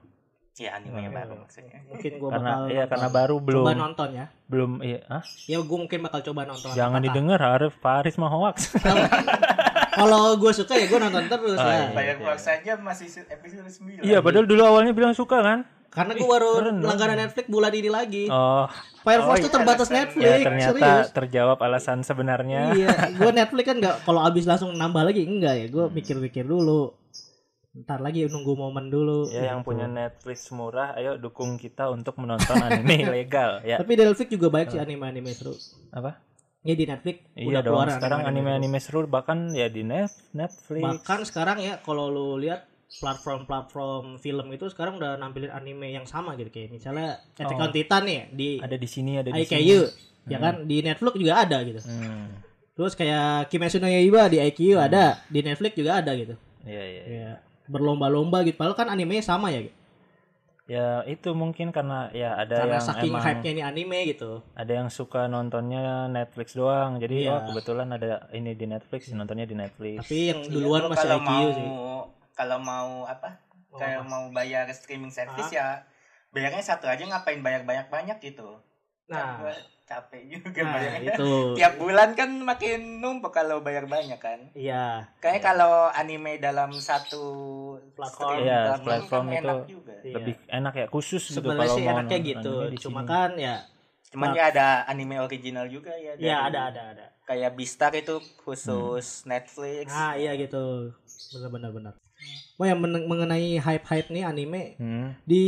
Ya 0.54 0.76
animenya 0.76 1.08
Oh. 1.08 1.14
baru 1.14 1.32
maksudnya. 1.38 1.80
Mungkin 1.86 2.12
gua 2.14 2.28
karena 2.30 2.44
bakal 2.52 2.64
iya 2.66 2.76
nonton. 2.78 2.90
karena 2.92 3.08
baru 3.10 3.34
belum 3.38 3.62
coba 3.62 3.72
nonton 3.74 4.08
ya. 4.12 4.26
belum 4.44 4.70
iya 4.80 5.00
ah 5.08 5.22
Ya 5.46 5.58
gue 5.58 5.78
mungkin 5.78 5.98
bakal 6.02 6.20
coba 6.22 6.40
nonton. 6.44 6.70
jangan 6.72 7.00
didengar 7.00 7.40
Arif 7.40 7.72
Faris 7.74 8.14
mah 8.14 8.28
hoax 8.28 8.56
Kalau 9.92 10.20
gue 10.34 10.52
suka 10.52 10.72
ya 10.74 10.86
gue 10.86 10.98
nonton 10.98 11.24
terus 11.26 11.56
Oh, 11.56 11.64
ya. 11.64 11.76
iya. 11.78 11.88
Fireworks 11.90 12.42
saja 12.42 12.72
masih 12.76 13.06
se- 13.06 13.24
episode 13.26 13.64
9. 13.64 14.00
iya 14.02 14.20
padahal 14.20 14.44
dulu 14.44 14.62
awalnya 14.62 14.92
bilang 14.92 15.12
suka 15.12 15.40
kan 15.40 15.64
Karena 15.88 16.12
gue 16.14 16.24
baru 16.26 16.50
keren 16.58 16.80
langganan 16.80 17.16
Netflix 17.18 17.46
bulan 17.46 17.68
ini 17.70 17.90
lagi. 17.90 18.24
oh 18.26 18.64
Fire 19.02 19.20
Oh, 19.20 19.26
Force 19.26 19.40
tuh 19.40 19.44
iya, 19.46 19.54
terbatas 19.54 19.80
alasan- 19.82 19.96
Netflix. 19.98 20.24
ya 20.26 20.36
ternyata 20.42 20.72
serius. 20.72 21.06
terjawab 21.10 21.58
alasan 21.60 21.98
sebenarnya 22.00 22.60
Iya, 22.72 22.88
gue 23.10 23.30
Netflix 23.38 23.64
kan 23.66 23.76
nggak 23.78 23.96
kalau 24.02 24.20
abis 24.22 24.44
langsung 24.44 24.68
nambah 24.70 25.02
lagi 25.02 25.22
enggak 25.22 25.54
ya. 25.54 25.66
Gue 25.66 25.84
mikir-mikir 25.90 26.44
dulu. 26.44 26.92
Ntar 27.72 27.98
lagi 27.98 28.24
nunggu 28.24 28.52
momen 28.52 28.86
dulu. 28.86 29.26
ya 29.26 29.48
yang 29.48 29.60
gitu. 29.60 29.72
punya 29.72 29.88
Netflix 29.88 30.52
murah 30.52 30.92
ayo 30.92 31.16
dukung 31.16 31.56
kita 31.56 31.88
untuk 31.88 32.16
menonton 32.16 32.60
anime 32.60 33.00
ilegal 33.06 33.64
ya 33.64 33.80
Tapi 33.80 33.92
di 33.94 34.02
Netflix 34.02 34.28
juga 34.28 34.46
banyak 34.48 34.68
sih 34.68 34.78
anime-anime 34.78 35.32
seru. 35.32 35.56
apa 35.90 36.20
Ya 36.60 36.74
di 36.74 36.84
Netflix 36.84 37.16
iya 37.32 37.48
udah 37.48 37.60
dong 37.60 37.72
keluar 37.74 37.88
sekarang 37.90 38.20
anime-anime 38.22 38.76
seru 38.76 39.00
bahkan 39.06 39.50
ya 39.50 39.66
di 39.66 39.82
net 39.82 40.12
Netflix 40.30 40.84
Bahkan 40.84 41.18
sekarang 41.24 41.58
ya 41.58 41.80
kalau 41.80 42.06
lu 42.06 42.36
lihat 42.36 42.68
platform-platform 42.92 44.18
film 44.18 44.46
itu 44.50 44.68
sekarang 44.68 44.96
udah 44.96 45.16
nampilin 45.16 45.48
anime 45.48 45.88
yang 45.90 46.04
sama 46.04 46.34
gitu 46.34 46.50
kayak 46.50 46.70
misalnya 46.70 47.24
Attack 47.32 47.56
Oh. 47.56 47.64
on 47.64 47.72
Titan 47.72 48.02
nih 48.04 48.20
di 48.28 48.48
ada 48.58 48.76
di 48.76 48.84
sini 48.84 49.16
ada 49.16 49.28
di 49.28 49.40
sini 49.40 49.64
IKU 49.64 49.80
ya 50.24 50.38
kan 50.38 50.54
di 50.62 50.76
Netflix 50.80 51.14
juga 51.14 51.34
ada 51.38 51.58
gitu. 51.62 51.80
hmm. 51.80 52.24
Terus 52.72 52.92
kayak 52.92 53.48
Kimetsu 53.48 53.76
no 53.76 53.86
Yaiba 53.86 54.28
di 54.28 54.38
IQ 54.38 54.76
ada, 54.76 55.20
di 55.26 55.40
Netflix 55.40 55.72
juga 55.72 55.98
ada 55.98 56.12
gitu. 56.12 56.36
iya 56.62 56.84
iya 56.84 57.02
Ya 57.08 57.32
berlomba-lomba 57.72 58.44
gitu. 58.44 58.54
Padahal 58.54 58.76
kan 58.76 58.88
animenya 58.88 59.24
sama 59.24 59.48
ya. 59.48 59.64
Gitu. 59.64 59.76
ya 60.62 61.02
itu 61.04 61.34
mungkin 61.34 61.68
karena 61.68 62.06
ya 62.12 62.38
ada 62.38 62.62
Karena 62.62 62.78
yang 62.78 62.86
saking 62.86 63.10
emang 63.10 63.20
hype-nya 63.20 63.50
ini 63.50 63.62
anime 63.62 63.98
gitu. 64.06 64.46
ada 64.54 64.72
yang 64.72 64.88
suka 64.88 65.26
nontonnya 65.26 66.06
Netflix 66.06 66.54
doang 66.54 66.96
jadi 66.96 67.16
Iya. 67.18 67.32
oh 67.34 67.40
kebetulan 67.50 67.90
ada 67.90 68.30
ini 68.30 68.54
di 68.54 68.64
Netflix 68.64 69.10
nontonnya 69.10 69.42
di 69.42 69.58
Netflix 69.58 70.06
Tapi 70.06 70.30
yang 70.30 70.40
Iya, 70.40 70.48
duluan 70.48 70.80
lu 70.80 70.88
masih 70.88 71.02
kalau 71.02 71.18
IQ 71.18 71.26
mau 71.26 71.46
sih. 71.50 71.68
kalau 72.32 72.58
mau 72.62 72.88
apa? 73.04 73.28
Apa? 73.74 74.06
mau 74.06 74.24
bayar 74.30 74.70
streaming 74.70 75.10
service 75.10 75.50
Ah. 75.50 75.52
ya 75.52 75.66
bayarnya 76.30 76.62
satu 76.62 76.86
aja 76.86 77.02
ngapain 77.02 77.42
bayar 77.42 77.66
banyak-banyak 77.66 78.22
gitu. 78.22 78.62
Kan 79.04 79.12
Nah, 79.12 79.28
gua 79.42 79.52
capek 79.92 80.22
juga 80.30 80.60
nah 80.62 80.72
bayarnya. 80.74 81.12
itu. 81.12 81.32
Tiap 81.60 81.74
bulan 81.76 82.08
kan 82.12 82.30
makin 82.32 82.80
numpuk 82.98 83.28
kalau 83.30 83.60
bayar 83.60 83.84
banyak 83.84 84.16
kan. 84.16 84.40
Iya. 84.52 85.12
Kayak 85.20 85.44
kalau 85.44 85.92
anime 85.92 86.36
dalam 86.38 86.72
satu 86.72 87.24
Platform. 87.92 88.40
Iya, 88.40 88.60
platform 88.64 88.86
platform 88.88 89.24
kan 89.24 89.32
itu 89.32 89.44
enak 89.44 89.60
juga. 89.68 89.94
Iya. 90.00 90.14
lebih 90.16 90.34
enak 90.48 90.72
ya 90.74 90.86
khusus 90.88 91.22
gitu 91.22 91.36
Sebenarnya 91.38 91.60
kalau 91.62 91.76
sih 91.76 91.84
mau 91.84 91.92
enaknya 91.94 92.18
gitu. 92.24 92.54
Cuma 92.80 93.00
kan 93.04 93.30
ya 93.36 93.56
Cuman 94.08 94.28
ya 94.32 94.44
ada 94.48 94.66
anime 94.84 95.16
original 95.18 95.64
juga 95.66 95.92
ya. 95.94 96.12
ya 96.16 96.36
dari- 96.42 96.48
ada 96.48 96.60
ada 96.68 96.82
ada. 96.92 97.06
Kayak 97.22 97.54
Beastar 97.54 97.92
itu 97.94 98.16
khusus 98.42 99.24
Netflix. 99.24 99.88
Ah 99.88 100.12
iya 100.12 100.32
gitu. 100.34 100.92
Benar-benar 101.32 101.70
benar. 101.72 101.94
Oh 102.54 102.64
yang 102.64 102.78
men- 102.78 103.04
mengenai 103.04 103.56
hype-hype 103.56 104.08
nih 104.08 104.22
anime 104.22 104.76
Hmm. 104.76 105.08
di 105.24 105.44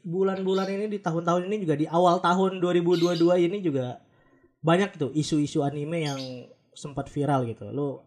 bulan-bulan 0.00 0.68
ini 0.68 0.86
di 0.88 0.98
tahun-tahun 0.98 1.46
ini 1.46 1.56
juga 1.60 1.74
di 1.74 1.86
awal 1.86 2.18
tahun 2.18 2.58
2022 2.58 3.18
ini 3.40 3.60
juga 3.60 4.00
banyak 4.60 4.96
tuh 4.96 5.10
isu-isu 5.12 5.60
anime 5.60 5.98
yang 6.02 6.20
sempat 6.72 7.06
viral 7.06 7.44
gitu. 7.44 7.66
Lu 7.68 8.00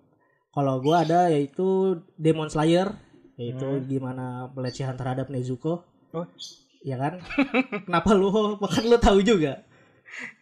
kalau 0.49 0.79
gua 0.79 1.03
ada 1.03 1.29
yaitu 1.29 1.99
Demon 2.15 2.47
Slayer 2.47 2.89
yaitu 3.35 3.63
gimana 3.85 4.49
pelecehan 4.49 4.95
terhadap 4.95 5.27
Nezuko. 5.27 5.85
Oh. 6.11 6.25
Ya 6.79 6.95
kan? 6.95 7.19
Kenapa 7.85 8.11
lu 8.11 8.31
bahkan 8.55 8.83
lu 8.83 8.97
tahu 8.97 9.19
juga? 9.21 9.61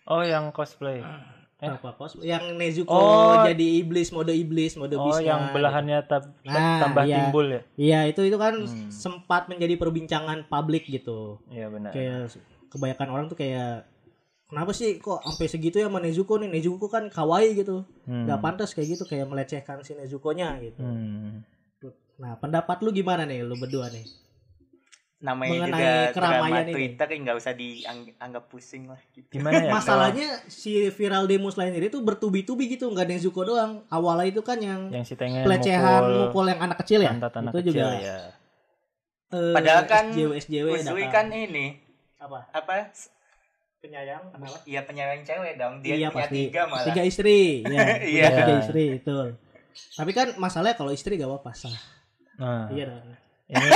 oh 0.08 0.24
yang 0.24 0.50
cosplay 0.50 1.04
Eh. 1.58 1.66
Kenapa 1.66 1.90
kos? 1.96 2.22
Yang 2.22 2.54
Nezuko 2.54 2.94
Oh. 2.94 3.42
jadi 3.42 3.82
iblis, 3.82 4.10
mode 4.10 4.30
iblis, 4.30 4.78
mode 4.78 4.94
oh 4.94 5.02
beast-nya 5.04 5.26
yang 5.28 5.42
belahannya 5.50 6.06
tab- 6.06 6.30
Nah, 6.46 6.86
tambah 6.86 7.02
iya. 7.04 7.18
timbul 7.20 7.46
ya 7.50 7.62
Iya, 7.76 8.00
itu 8.08 8.22
itu 8.24 8.38
kan 8.38 8.54
Hmm. 8.62 8.90
sempat 8.90 9.50
menjadi 9.50 9.74
perbincangan 9.76 10.46
publik 10.46 10.86
gitu. 10.86 11.42
iya 11.50 11.66
benar 11.68 11.90
kayak 11.90 12.30
kebanyakan 12.68 13.08
orang 13.10 13.26
tuh 13.26 13.36
kayak 13.36 13.90
kenapa 14.46 14.70
sih 14.72 14.96
kok 14.98 15.26
sampai 15.26 15.48
segitu 15.48 15.76
ya 15.78 15.88
sama 15.88 15.98
Nezuko 15.98 16.38
nih 16.38 16.48
Nezuko 16.48 16.88
kan 16.88 17.10
kawaii 17.10 17.52
gitu 17.54 17.90
Hmm. 18.06 18.30
pantas 18.38 18.72
kayak 18.72 18.94
gitu 18.94 19.04
kayak 19.04 19.26
melecehkan 19.26 19.82
si 19.82 19.92
Nezuko-nya 19.92 20.62
gitu 20.62 20.78
Hmm. 20.78 21.42
nah 22.18 22.34
pendapat 22.34 22.82
lu 22.82 22.90
gimana 22.92 23.24
nih 23.24 23.42
lu 23.42 23.54
berdua 23.56 23.90
nih 23.90 24.06
Namanya 25.18 25.50
Mengenai 25.66 25.74
juga 25.74 25.92
keramaian 26.14 26.42
drama 26.46 26.58
ini. 26.62 26.74
Twitter 26.78 27.08
nggak 27.10 27.38
usah 27.38 27.54
dianggap 27.54 28.44
pusing 28.48 28.86
lah 28.86 29.02
gitu. 29.10 29.26
gimana 29.34 29.58
ya 29.60 29.72
masalahnya 29.74 30.28
si 30.46 30.94
viral 30.94 31.26
demo 31.26 31.50
selain 31.50 31.74
ini 31.74 31.90
tuh 31.90 32.06
bertubi-tubi 32.06 32.70
gitu 32.70 32.86
nggak 32.86 33.10
Nezuko 33.10 33.42
doang 33.42 33.82
awalnya 33.90 34.30
itu 34.30 34.46
kan 34.46 34.62
yang 34.62 34.94
yang 34.94 35.02
si 35.02 35.18
tengen 35.18 35.42
pelecehan 35.42 36.06
mukul 36.06 36.22
mukul 36.30 36.46
yang 36.46 36.62
anak 36.62 36.78
kecil 36.86 37.02
ya 37.02 37.18
anak 37.18 37.26
itu 37.26 37.58
kecil 37.58 37.74
juga 37.74 37.90
ya 37.98 38.18
eh, 39.34 39.54
Padahal 39.58 39.84
kan 39.84 40.06
SJW 40.14 40.70
SJW 40.86 41.02
datang. 41.02 41.10
kan 41.10 41.26
ini 41.32 41.66
apa 42.18 42.40
apa? 42.54 42.74
penyayang 43.78 44.22
kenapa 44.30 44.58
Iya 44.66 44.82
penyayang 44.84 45.22
cewek 45.22 45.54
dong. 45.56 45.74
Dia 45.82 45.94
iya 45.96 46.10
punya 46.10 46.26
pasti 46.26 46.42
tiga 46.46 46.62
malah. 46.66 46.86
tiga 46.86 47.02
istri 47.02 47.40
ya 47.64 47.82
Iya. 48.06 48.26
punya 48.28 48.38
tiga 48.38 48.54
istri 48.62 48.84
itu 48.98 49.18
tapi 49.94 50.12
kan 50.12 50.28
masalahnya 50.38 50.74
kalau 50.74 50.90
istri 50.90 51.18
gak 51.18 51.26
apa-apa 51.26 51.52
sah 51.54 51.78
nah 52.38 52.70
iya 52.70 52.86
dong 52.86 53.18
ini 53.50 53.68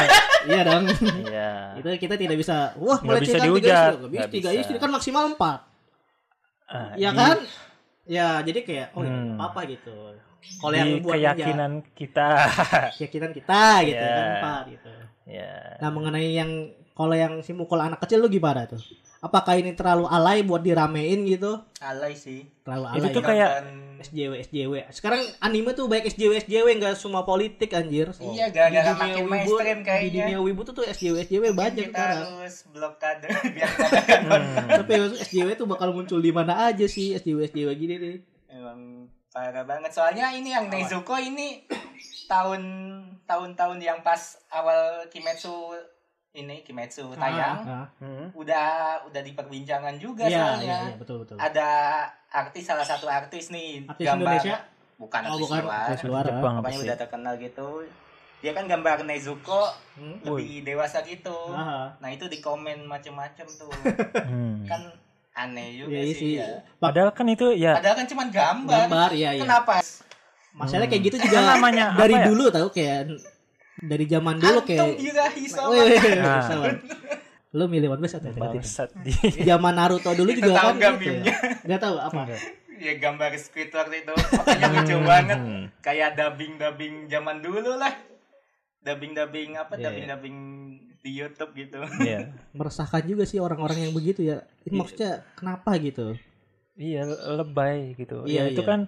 iya 0.47 0.61
dong. 0.63 0.83
Iya. 1.23 1.49
Itu 1.79 1.87
kita 1.97 2.15
tidak 2.15 2.35
bisa 2.35 2.75
wah 2.75 2.99
melecehkan 2.99 3.47
tiga 3.53 3.71
istri 3.87 4.07
Nggak 4.09 4.29
tiga 4.29 4.49
bisa. 4.49 4.59
istri 4.59 4.75
kan 4.77 4.89
maksimal 4.89 5.23
empat. 5.27 5.59
Ah, 6.65 6.91
ya 6.95 7.09
di- 7.09 7.17
kan? 7.17 7.37
Ya 8.03 8.27
jadi 8.41 8.59
kayak 8.61 8.87
oh 8.91 9.01
Hmm. 9.01 9.35
apa 9.35 9.47
apa 9.55 9.69
gitu. 9.69 9.95
Kalau 10.57 10.73
yang 10.73 10.99
buat 10.99 11.15
keyakinan 11.15 11.71
kita. 11.93 12.27
Menja- 12.33 12.91
keyakinan 12.97 13.31
kita 13.31 13.61
gitu 13.85 14.01
Ya. 14.01 14.11
kan 14.11 14.25
empat 14.35 14.63
gitu. 14.69 14.93
Ya 15.25 15.51
nah 15.77 15.89
mengenai 15.89 16.29
yang 16.31 16.51
kalau 16.91 17.13
yang 17.13 17.39
si 17.39 17.51
mukul 17.51 17.79
anak 17.79 17.99
kecil 17.99 18.19
lu 18.19 18.27
gimana 18.27 18.65
tuh? 18.65 18.81
Apakah 19.19 19.53
ini 19.53 19.71
terlalu 19.71 20.03
alay 20.05 20.41
buat 20.41 20.59
diramein 20.59 21.23
gitu? 21.23 21.61
Alay 21.79 22.11
sih. 22.13 22.49
terlalu 22.61 22.85
Itu 22.91 23.05
alay. 23.05 23.13
tuh 23.13 23.21
ya? 23.21 23.27
kayak- 23.29 23.55
SJW 24.01 24.33
SJW 24.43 24.73
sekarang 24.89 25.19
anime 25.39 25.71
tuh 25.71 25.85
baik 25.85 26.05
SJW 26.07 26.31
SJW 26.39 26.67
nggak 26.75 26.93
semua 26.93 27.21
politik 27.21 27.71
anjir 27.71 28.09
Iya, 28.15 28.49
gara-gara 28.49 28.83
Di 28.87 28.97
makin 28.97 29.23
wibu- 29.23 29.31
mainstream 29.31 29.79
di 29.79 29.85
kayaknya. 29.85 30.23
dunia 30.27 30.39
wibu 30.39 30.61
tuh 30.63 30.73
tuh 30.73 30.85
SJW 30.85 31.15
SJW 31.23 31.43
banyak 31.51 31.87
kita 31.87 31.95
sekarang 31.95 32.21
harus 32.37 32.57
blokade 32.67 33.27
biar 33.55 33.69
Hmm. 34.21 34.67
tapi 34.75 34.91
SJW 35.21 35.49
tuh 35.53 35.65
bakal 35.65 35.91
muncul 35.91 36.17
di 36.17 36.29
mana 36.29 36.67
aja 36.67 36.85
sih 36.85 37.13
SJW 37.13 37.45
SJW 37.47 37.69
gini 37.75 37.95
nih 37.95 38.15
emang 38.51 38.79
Parah 39.29 39.63
banget. 39.63 39.91
Soalnya 39.91 40.27
ini 40.29 40.51
yang 40.51 40.67
Nezuko 40.67 41.15
ini 41.15 41.63
tahun 42.27 42.61
tahun-tahun 43.23 43.79
yang 43.79 43.99
pas 44.01 44.19
awal 44.49 45.07
Kimetsu 45.07 45.71
ini 46.33 46.63
Kimetsu 46.63 47.11
tayang 47.13 47.59
Ah, 47.61 47.87
Hmm. 47.99 48.31
udah 48.33 48.67
udah 49.03 49.21
diperbincangan 49.21 49.99
juga 49.99 50.23
Iya, 50.25 50.39
soalnya. 50.55 50.63
iya, 50.63 50.77
iya, 50.87 50.95
betul 50.95 51.15
betul. 51.19 51.35
Ada 51.35 51.69
artis 52.29 52.63
salah 52.63 52.83
satu 52.83 53.05
artis 53.05 53.51
nih 53.51 53.83
Artis 53.85 54.07
Indonesia? 54.07 54.55
bukan 54.95 55.21
Oh, 55.21 55.29
artis 55.29 55.41
bukan 55.43 55.61
luar. 55.61 55.85
artis 55.85 56.01
luar. 56.03 56.23
Jepang 56.23 56.53
Pokoknya 56.57 56.79
udah 56.79 56.97
terkenal 56.97 57.33
gitu. 57.37 57.69
Dia 58.41 58.51
kan 58.53 58.65
gambar 58.65 59.03
Nezuko 59.03 59.63
Hmm. 59.93 60.17
lebih 60.23 60.63
dewasa 60.63 61.03
gitu. 61.03 61.35
Ah, 61.51 61.93
Nah, 61.99 62.09
itu 62.09 62.25
di 62.25 62.39
komen 62.39 62.85
macem-macem 62.85 63.45
tuh. 63.51 63.69
Hmm. 64.23 64.63
kan 64.65 64.81
aneh 65.33 65.77
juga 65.77 65.91
Iya, 65.91 66.01
iya 66.01 66.13
sih 66.13 66.15
sih. 66.17 66.31
ya. 66.37 66.47
Padahal 66.77 67.11
kan 67.11 67.25
itu 67.25 67.51
ya 67.51 67.75
Padahal 67.75 67.95
kan 67.97 68.07
cuma 68.07 68.23
gambar. 68.25 68.87
gambar 68.87 69.09
ya 69.11 69.29
ya. 69.31 69.41
Kenapa? 69.41 69.73
Masalahnya 70.53 70.89
kayak 70.89 71.03
gitu 71.05 71.17
Kan 71.17 71.25
juga 71.25 71.37
namanya 71.49 71.85
dari 71.93 72.11
ya? 72.13 72.23
dulu 72.25 72.45
tahu 72.47 72.67
kayak 72.69 72.99
dari 73.81 74.05
zaman 74.05 74.37
dulu 74.37 74.61
Antum 74.61 74.69
kayak 74.69 74.89
Nah. 76.21 76.77
Lu 77.51 77.67
milih 77.67 77.91
One 77.91 77.99
Piece 77.99 78.15
atau 78.15 78.31
Attack 78.31 78.39
on 78.39 78.47
Titan? 78.47 78.55
bangsat 78.63 78.89
di 79.03 79.11
Zaman 79.43 79.73
Naruto 79.75 80.11
dulu 80.15 80.31
juga 80.31 80.71
kan 80.71 80.79
gitu 80.79 81.19
ya. 81.19 81.35
Gak 81.67 81.81
tahu 81.83 81.95
apa. 81.99 82.21
Ya 82.79 82.93
gambar 82.95 83.35
Squidward 83.35 83.91
itu. 83.91 84.13
Makanya 84.15 84.67
lucu 84.71 84.95
banget. 85.03 85.39
Hmm. 85.43 85.63
Kayak 85.83 86.15
dubbing-dubbing 86.15 87.11
zaman 87.11 87.43
dulu 87.43 87.75
lah. 87.75 87.91
Dubbing-dubbing 88.81 89.59
apa? 89.59 89.75
Iya. 89.75 89.91
Dubbing-dubbing 89.91 90.37
di 91.03 91.11
YouTube 91.11 91.51
gitu. 91.59 91.83
Iya. 91.99 92.31
Meresahkan 92.55 93.03
juga 93.03 93.27
sih 93.27 93.43
orang-orang 93.43 93.89
yang 93.89 93.93
begitu 93.93 94.23
ya. 94.23 94.47
Ini 94.63 94.73
maksudnya 94.79 95.27
kenapa 95.35 95.75
gitu? 95.77 96.15
Iya, 96.79 97.03
lebay 97.35 97.99
gitu. 97.99 98.23
Iya, 98.25 98.47
ya 98.47 98.53
itu 98.55 98.63
iya. 98.63 98.69
kan 98.69 98.79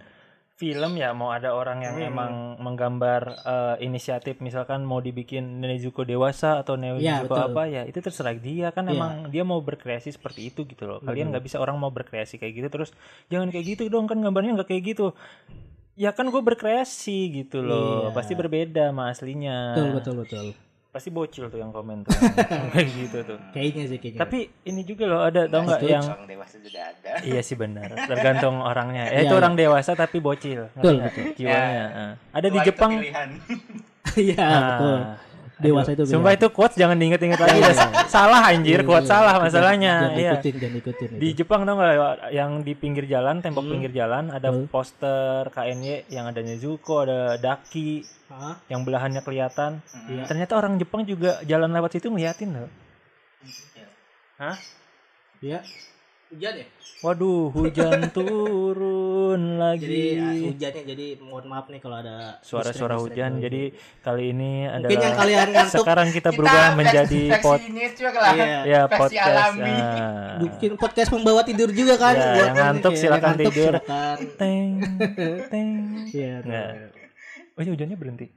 film 0.56 0.94
ya 0.94 1.12
mau 1.12 1.30
ada 1.30 1.52
orang 1.52 1.82
yang 1.82 1.96
Hmm. 1.96 2.08
emang 2.08 2.32
menggambar 2.58 3.22
eh, 3.42 3.76
inisiatif 3.82 4.38
misalkan 4.40 4.82
mau 4.82 5.00
dibikin 5.00 5.60
Nezuko 5.60 6.04
dewasa 6.04 6.58
atau 6.58 6.76
Nezuko 6.76 7.02
betul. 7.28 7.42
apa 7.50 7.64
ya 7.66 7.82
itu 7.84 7.98
terserah 7.98 8.34
dia 8.34 8.70
kan 8.70 8.86
Iya. 8.86 8.94
emang 8.94 9.14
dia 9.28 9.42
mau 9.42 9.60
berkreasi 9.60 10.10
seperti 10.10 10.48
itu 10.48 10.64
gitu 10.64 10.86
loh 10.86 11.00
kalian 11.00 11.30
nggak 11.30 11.44
bisa 11.44 11.58
orang 11.58 11.76
mau 11.76 11.90
berkreasi 11.90 12.38
kayak 12.38 12.54
gitu 12.56 12.68
terus 12.70 12.90
jangan 13.28 13.50
kayak 13.50 13.66
gitu 13.68 13.88
dong 13.88 14.06
kan 14.06 14.16
gambarnya 14.16 14.54
nggak 14.54 14.70
kayak 14.70 14.84
gitu 14.88 15.18
ya 15.94 16.10
kan 16.10 16.26
gue 16.28 16.42
berkreasi 16.44 17.18
gitu 17.36 17.60
loh 17.60 18.08
Iya. 18.08 18.14
pasti 18.14 18.34
berbeda 18.34 18.84
sama 18.88 19.10
aslinya 19.10 19.58
Betul 19.74 19.90
betul 19.92 20.16
betul. 20.20 20.46
Pasti 20.94 21.10
bocil 21.10 21.50
tuh 21.50 21.58
yang 21.58 21.74
komen 21.74 22.06
tuh 22.06 22.14
kayak 22.72 22.86
gitu 22.88 23.18
tuh 23.26 23.40
Kayaknya 23.50 23.84
sih 23.90 23.98
kayaknya. 23.98 24.20
tapi 24.22 24.40
ini 24.64 24.82
juga 24.86 25.10
loh 25.10 25.26
ada 25.26 25.50
tau 25.50 25.66
nggak 25.66 25.82
yang 25.84 26.06
Orang 26.06 26.30
dewasa 26.30 26.56
juga 26.62 26.80
ada. 26.86 27.12
Iya 27.28 27.42
sih 27.42 27.58
benar, 27.58 27.90
tergantung 28.06 28.62
orangnya. 28.62 29.10
Ya 29.10 29.12
Iya, 29.12 29.22
itu 29.24 29.34
iya. 29.34 29.42
orang 29.42 29.54
dewasa 29.56 29.92
tapi 29.94 30.18
bocil, 30.20 30.70
Betul, 30.72 31.02
betul. 31.02 31.24
Jiwanya. 31.34 31.66
Ya. 31.74 31.86
ah. 31.90 32.14
Ada 32.32 32.48
di 32.48 32.60
Jepang. 32.62 32.92
Iya 34.14 34.38
Nah, 34.38 34.62
betul. 34.70 35.00
Dewasa 35.64 35.90
itu 35.92 36.04
beda. 36.04 36.14
Sumpah 36.14 36.32
itu 36.34 36.48
quotes 36.50 36.76
jangan 36.76 36.96
diinget-inget 36.96 37.40
lagi. 37.40 37.56
Iya, 37.56 37.72
dah. 37.72 37.90
salah 38.06 38.42
anjir, 38.44 38.80
Iya, 38.80 38.88
quotes 38.88 39.08
iya. 39.08 39.14
salah 39.16 39.34
masalahnya. 39.38 39.94
Jangan 39.96 40.20
Iya. 40.20 40.32
ikutin, 40.36 40.54
jangan 40.60 40.78
ikutin. 40.78 41.10
Di 41.14 41.26
itu. 41.26 41.38
Jepang 41.40 41.62
tau 41.64 41.74
nggak 41.74 41.94
yang 42.30 42.52
di 42.62 42.74
pinggir 42.74 43.06
jalan, 43.06 43.36
tembok 43.40 43.64
Hmm. 43.64 43.72
pinggir 43.72 43.92
jalan 43.92 44.24
ada 44.30 44.50
Betul. 44.50 44.68
poster 44.68 45.42
KNY 45.50 46.08
yang 46.08 46.26
ada 46.28 46.40
Nezuko, 46.40 47.04
ada 47.04 47.20
Daki 47.38 48.04
Hah? 48.28 48.60
yang 48.68 48.84
belahannya 48.84 49.22
kelihatan. 49.22 49.80
Iya. 50.06 50.28
Ternyata 50.28 50.54
orang 50.54 50.76
Jepang 50.76 51.04
juga 51.04 51.40
jalan 51.44 51.70
lewat 51.70 51.96
situ 51.96 52.12
ngeliatin 52.12 52.50
loh. 52.54 52.70
Hah? 54.38 54.58
Iya. 55.40 55.62
Hujan 56.34 56.54
ya? 56.58 56.66
Waduh, 57.04 57.52
hujan 57.52 58.00
turun 58.16 59.60
lagi. 59.60 59.84
Jadi 59.84 60.02
ah, 60.18 60.34
hujannya 60.42 60.84
jadi 60.88 61.06
mohon 61.20 61.46
maaf 61.46 61.68
nih 61.68 61.78
kalau 61.78 62.00
ada 62.00 62.40
suara-suara 62.40 62.96
hujan. 62.96 63.38
lagi. 63.38 63.44
Jadi 63.44 63.62
kali 64.00 64.24
ini 64.32 64.52
mungkin 64.64 64.80
adalah 64.88 65.04
yang 65.04 65.16
kalian 65.20 65.48
ngantuk 65.52 65.84
sekarang 65.84 66.08
kita 66.10 66.30
berubah 66.32 66.56
versi- 66.64 66.78
menjadi 66.80 67.22
lah. 68.16 68.34
Iya. 68.34 68.60
ya 68.64 68.82
versi 68.88 69.00
podcast. 69.14 69.28
alami. 69.28 69.74
ah. 69.76 70.34
Mungkin 70.40 70.72
podcast 70.74 71.10
membawa 71.12 71.42
tidur 71.44 71.70
juga 71.70 71.94
kan 71.96 72.16
Ya, 72.16 72.24
buat 72.26 72.48
yang 72.48 72.56
ngantuk 72.58 72.92
kayak 72.92 73.02
silakan 73.04 73.20
yang 73.20 73.36
ngantuk 73.36 73.52
tidur. 73.52 73.74
silakan. 73.76 74.18
Teng, 74.34 74.70
teng. 75.50 75.72
Iya. 76.08 76.34
Tuh. 76.40 76.52
Oh, 77.54 77.60
ini 77.60 77.70
hujannya 77.70 77.98
berhenti. 78.00 78.28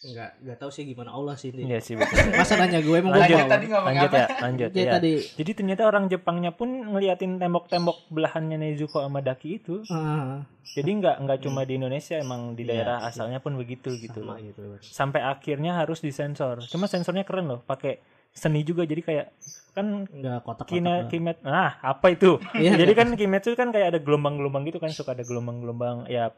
Enggak, 0.00 0.32
enggak 0.40 0.56
tahu 0.56 0.70
sih 0.70 0.82
gimana 0.82 1.12
Allah 1.12 1.36
sih 1.36 1.52
ini. 1.52 1.68
Iya 1.68 1.78
sih 1.78 1.92
betul. 2.00 2.16
Masa 2.32 2.56
nanya 2.56 2.80
gue 2.80 2.96
emang 2.96 3.12
gue 3.12 3.20
Lanjut, 3.20 3.36
mau. 3.38 3.52
tadi 3.52 3.64
ngomong 3.68 3.86
lanjut 3.86 4.08
apa? 4.08 4.16
ya, 4.16 4.26
lanjut 4.40 4.68
Jadi 4.70 4.80
ya. 4.80 4.90
tadi 4.90 5.12
Jadi 5.36 5.50
ternyata 5.52 5.82
orang 5.84 6.04
Jepangnya 6.06 6.50
pun 6.50 6.68
ngeliatin 6.86 7.36
tembok-tembok 7.36 8.08
belahannya 8.08 8.56
Nezuko 8.56 8.98
sama 8.98 9.20
Daki 9.20 9.48
itu. 9.54 9.84
ah, 9.86 10.40
Jadi 10.66 10.90
nggak 10.96 11.16
nggak 11.20 11.38
cuma 11.40 11.60
di 11.62 11.76
Indonesia, 11.76 12.16
emang 12.16 12.54
di 12.54 12.62
Iya, 12.62 12.70
daerah 12.74 12.96
asalnya 13.04 13.38
pun 13.38 13.54
begitu 13.54 13.92
gitu 13.94 14.18
sama 14.18 14.34
loh. 14.34 14.36
gitu. 14.40 14.60
Sampai 14.80 15.20
akhirnya 15.20 15.76
harus 15.76 16.00
disensor. 16.00 16.64
Cuma 16.64 16.86
sensornya 16.86 17.22
keren 17.22 17.46
loh, 17.46 17.60
pakai 17.60 18.00
seni 18.30 18.62
juga. 18.62 18.82
Jadi 18.82 19.02
kayak 19.02 19.26
kan 19.70 20.06
Enggak 20.06 20.42
kotak-kotak. 20.42 20.72
Kina, 20.72 20.92
lah. 20.96 21.08
kimet 21.08 21.38
ah 21.44 21.76
apa 21.78 22.06
itu 22.08 22.40
Iya, 22.54 22.74
jadi 22.74 22.92
kan 22.94 23.12
kimetsu 23.12 23.52
kan 23.52 23.68
kayak 23.68 23.86
ada 23.90 23.98
gelombang-gelombang 23.98 24.64
gitu 24.64 24.78
kan 24.78 24.90
suka 24.90 25.12
ada 25.12 25.22
gelombang-gelombang 25.22 26.08
ya 26.08 26.32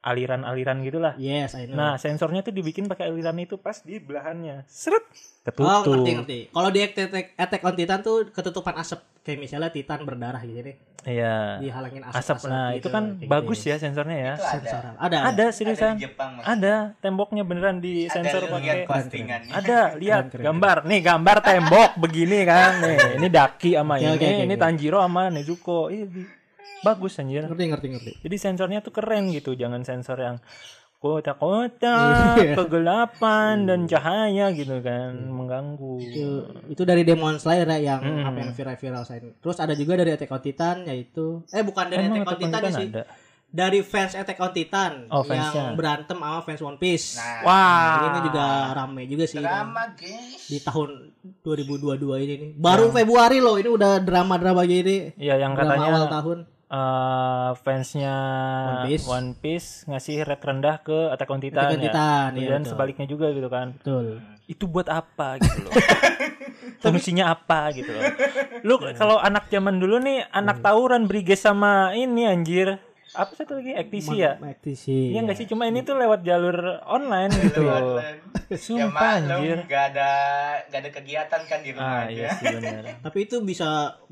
aliran-aliran 0.00 0.78
gitulah. 0.80 1.12
Yes, 1.16 1.52
I 1.52 1.66
know. 1.66 1.74
nah 1.74 1.94
sensornya 1.96 2.40
tuh 2.40 2.50
dibikin 2.50 2.86
pakai 2.86 3.10
aliran 3.10 3.36
itu 3.36 3.58
pas 3.58 3.82
di 3.82 3.98
belahannya. 3.98 4.62
Seret. 4.64 5.04
Oh 5.48 5.80
ketutup. 5.80 6.04
ngerti 6.04 6.10
ngerti. 6.12 6.38
Kalau 6.52 6.68
di 6.68 6.80
Attack, 6.84 7.26
Attack 7.34 7.62
on 7.64 7.74
Titan 7.74 8.00
tuh 8.00 8.16
ketutupan 8.28 8.76
asap. 8.76 9.00
Kayak 9.24 9.38
misalnya 9.40 9.68
Titan 9.68 10.04
berdarah 10.04 10.40
gitu 10.40 10.60
nih. 10.60 10.76
iya. 11.04 11.56
Dihalangin 11.56 12.04
asap. 12.04 12.36
asap. 12.36 12.38
Nah 12.48 12.68
itu 12.72 12.88
kan 12.88 13.16
bagus 13.24 13.60
ya 13.64 13.76
sensornya 13.76 14.16
ya. 14.16 14.34
Itu 14.36 14.44
ada. 14.44 14.52
Sensoran. 14.52 14.92
Ada. 14.92 15.16
ada 15.16 15.18
Ada. 15.32 15.46
seriusan. 15.50 15.94
Di 15.96 16.04
Jepang 16.04 16.30
ada. 16.38 16.74
Temboknya 17.00 17.42
beneran 17.48 17.80
di 17.80 18.08
sensor 18.08 18.44
Ada 18.44 18.48
lu 18.48 18.54
pakai 18.54 18.84
ada. 19.48 19.80
Lihat 19.96 20.22
Keren, 20.28 20.32
keren, 20.32 20.44
gambar. 20.44 20.76
Nih 20.84 21.00
gambar 21.00 21.36
tembok 21.40 21.90
begini 21.96 22.38
kan. 22.44 22.72
Nih 22.84 22.98
ini 23.16 23.28
Daki 23.28 23.70
sama 23.72 23.96
Oke, 23.96 24.04
ini. 24.04 24.12
oke, 24.16 24.28
ini 24.44 24.54
oke. 24.54 24.60
Tanjiro 24.60 24.98
sama 25.00 25.22
Nezuko. 25.32 25.80
Ih, 25.88 26.04
di- 26.04 26.28
bagus 26.80 27.16
anjir 27.16 27.42
Ngerti 27.42 27.64
ngerti 27.66 27.86
ngerti. 27.88 28.12
Jadi 28.20 28.36
sensornya 28.36 28.78
tuh 28.78 28.90
keren 28.90 29.30
gitu, 29.30 29.52
jangan 29.52 29.82
sensor 29.82 30.18
yang 30.18 30.36
kota-kota, 30.98 31.96
Iya. 32.36 32.54
kegelapan 32.54 33.64
dan 33.64 33.86
cahaya 33.86 34.50
gitu 34.50 34.78
kan, 34.80 35.14
mengganggu. 35.24 35.94
Itu, 35.96 36.26
itu 36.68 36.82
dari 36.82 37.02
Demon 37.02 37.38
Slayer 37.38 37.70
ya 37.70 37.94
yang 37.94 38.02
Hmm. 38.02 38.26
apa 38.26 38.38
yang 38.40 38.50
viral-viral 38.50 39.02
saya. 39.02 39.22
Terus 39.32 39.56
ada 39.56 39.72
juga 39.72 39.94
dari 39.94 40.10
Attack 40.10 40.28
on 40.28 40.42
Titan 40.42 40.76
yaitu 40.84 41.46
eh 41.48 41.62
bukan 41.62 41.86
dari 41.86 42.02
Emang 42.04 42.22
Attack 42.22 42.28
on 42.28 42.38
Titan 42.40 42.50
Titan 42.52 42.72
sih. 42.74 42.88
ada? 42.90 43.02
Dari 43.48 43.80
fans 43.80 44.12
Attack 44.12 44.38
on 44.38 44.52
Titan 44.52 44.92
Oh, 45.08 45.22
yang 45.22 45.48
fansnya. 45.48 45.72
berantem 45.72 46.18
sama 46.18 46.42
fans 46.42 46.60
One 46.60 46.76
Piece. 46.76 47.16
Nah, 47.16 47.40
Wah. 47.40 47.94
Ini 47.96 48.18
juga 48.26 48.46
rame 48.74 49.02
juga 49.06 49.24
sih. 49.24 49.38
drama 49.38 49.82
guys. 49.94 50.42
Di 50.44 50.58
tahun 50.60 50.88
2022 51.40 52.18
ini 52.18 52.34
nih. 52.36 52.50
Baru 52.54 52.90
Februari 52.90 53.38
loh 53.38 53.54
ini 53.54 53.70
udah 53.70 54.02
drama-drama 54.02 54.62
gini. 54.64 55.14
Iya 55.14 55.38
yang 55.38 55.54
Drama 55.54 55.70
katanya 55.72 55.88
awal 55.88 56.06
tahun. 56.10 56.38
Eh, 56.68 57.50
fansnya 57.60 58.16
One 58.68 58.80
Piece. 58.88 59.04
One 59.08 59.30
Piece 59.36 59.68
ngasih 59.88 60.16
rate 60.28 60.44
rendah 60.44 60.76
ke 60.84 60.98
Attack 61.12 61.30
on 61.32 61.40
Titan, 61.40 61.64
Attack 61.64 61.72
on 61.72 61.80
ya. 61.80 61.84
Titan, 61.88 62.30
iya, 62.36 62.48
Dan 62.52 62.60
betul. 62.62 62.70
sebaliknya 62.72 63.06
juga 63.08 63.26
gitu 63.32 63.48
kan. 63.48 63.66
Betul. 63.80 64.06
Itu 64.48 64.64
buat 64.68 64.88
apa 64.88 65.40
gitu 65.40 65.58
loh. 65.68 65.72
Fungsinya 66.84 67.34
apa 67.34 67.72
gitu 67.74 67.90
loh. 67.90 68.02
Lu 68.64 68.74
kalau 68.96 69.18
anak 69.20 69.50
zaman 69.52 69.80
dulu 69.82 69.98
nih 70.00 70.24
anak 70.30 70.62
tawuran 70.64 71.04
Briges 71.10 71.44
sama 71.44 71.92
ini 71.96 72.24
anjir. 72.24 72.80
Apa 73.10 73.32
satu 73.34 73.52
lagi? 73.54 73.72
Ektisi 73.72 74.16
ya? 74.16 74.36
Aktisi. 74.36 75.12
Iya 75.12 75.20
nggak 75.20 75.36
sih 75.36 75.46
cuma 75.46 75.64
ini 75.64 75.80
tuh 75.80 75.94
lewat 75.94 76.20
jalur 76.20 76.56
online 76.84 77.32
gitu. 77.32 77.64
ya 78.48 78.56
Sumpah 78.56 78.90
maklum 79.20 79.38
anjir. 79.38 79.58
gak 79.64 79.84
ada 79.92 80.10
gak 80.66 80.80
ada 80.80 80.90
kegiatan 80.90 81.40
kan 81.42 81.58
di 81.60 81.70
rumah 81.70 81.88
Ah 81.94 82.02
aja. 82.04 82.10
iya 82.10 82.28
sih 82.34 82.44
benar. 82.50 82.82
Tapi 83.04 83.18
itu 83.22 83.36
bisa 83.40 83.68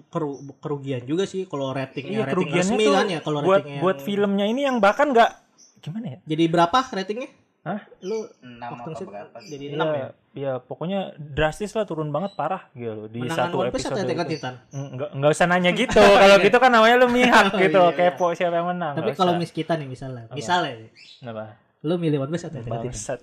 keru- 0.08 0.40
kerugian 0.56 1.02
juga 1.02 1.24
sih 1.24 1.44
kalau 1.44 1.70
ratingnya 1.70 2.12
Iya 2.12 2.24
rating 2.24 2.32
kerugiannya 2.34 2.72
resmi 2.72 2.84
tuh 2.84 2.94
kan 2.94 3.06
ya 3.06 3.20
kalau 3.20 3.40
buat 3.40 3.60
ratingnya 3.60 3.80
buat 3.80 3.96
yang- 3.96 4.06
filmnya 4.06 4.46
ini 4.46 4.60
yang 4.62 4.76
bahkan 4.78 5.08
nggak 5.10 5.30
gimana 5.78 6.06
ya? 6.08 6.18
Jadi 6.26 6.44
berapa 6.46 6.78
ratingnya? 6.86 7.30
Hah? 7.66 7.80
Lu 7.98 8.30
Enam 8.38 8.78
waktu 8.78 8.94
apa 8.94 9.02
berapa? 9.02 9.36
jadi 9.42 9.64
Iya, 9.66 9.74
6 9.74 9.90
ya? 9.90 10.08
iya, 10.32 10.52
pokoknya 10.56 11.00
drastis 11.18 11.74
lah 11.74 11.82
turun 11.82 12.14
banget 12.14 12.38
parah 12.38 12.70
gitu 12.72 13.10
di 13.10 13.26
Menangan 13.26 13.50
satu 13.50 13.56
One 13.58 13.68
Piece 13.74 13.82
atau 13.82 13.90
episode. 13.90 14.06
Attack 14.06 14.16
on 14.16 14.22
itu. 14.22 14.32
Titan? 14.32 14.54
Enggak 14.70 15.08
enggak 15.12 15.30
usah 15.32 15.46
nanya 15.46 15.70
gitu. 15.82 15.98
Kalau 15.98 16.36
gitu 16.38 16.56
kan 16.56 16.70
namanya 16.70 16.96
lu 16.96 17.08
mihak 17.10 17.44
Oh, 17.50 17.58
gitu, 17.58 17.82
iya, 17.82 17.90
iya. 17.90 18.10
kepo 18.14 18.26
siapa 18.32 18.54
yang 18.54 18.68
menang. 18.70 18.94
Tapi 18.94 19.10
kalau 19.12 19.34
usah. 19.34 19.40
mis 19.42 19.50
kita 19.50 19.72
nih 19.74 19.88
misalnya, 19.90 20.22
misalnya 20.30 20.72
Kenapa? 21.18 21.58
Lu 21.78 21.94
milih 21.96 22.18
One 22.18 22.32
Piece 22.32 22.42
atau 22.42 22.56
Attack 22.56 22.66
on 22.66 22.80
Titan? 22.80 22.88
Bangsat 22.88 23.20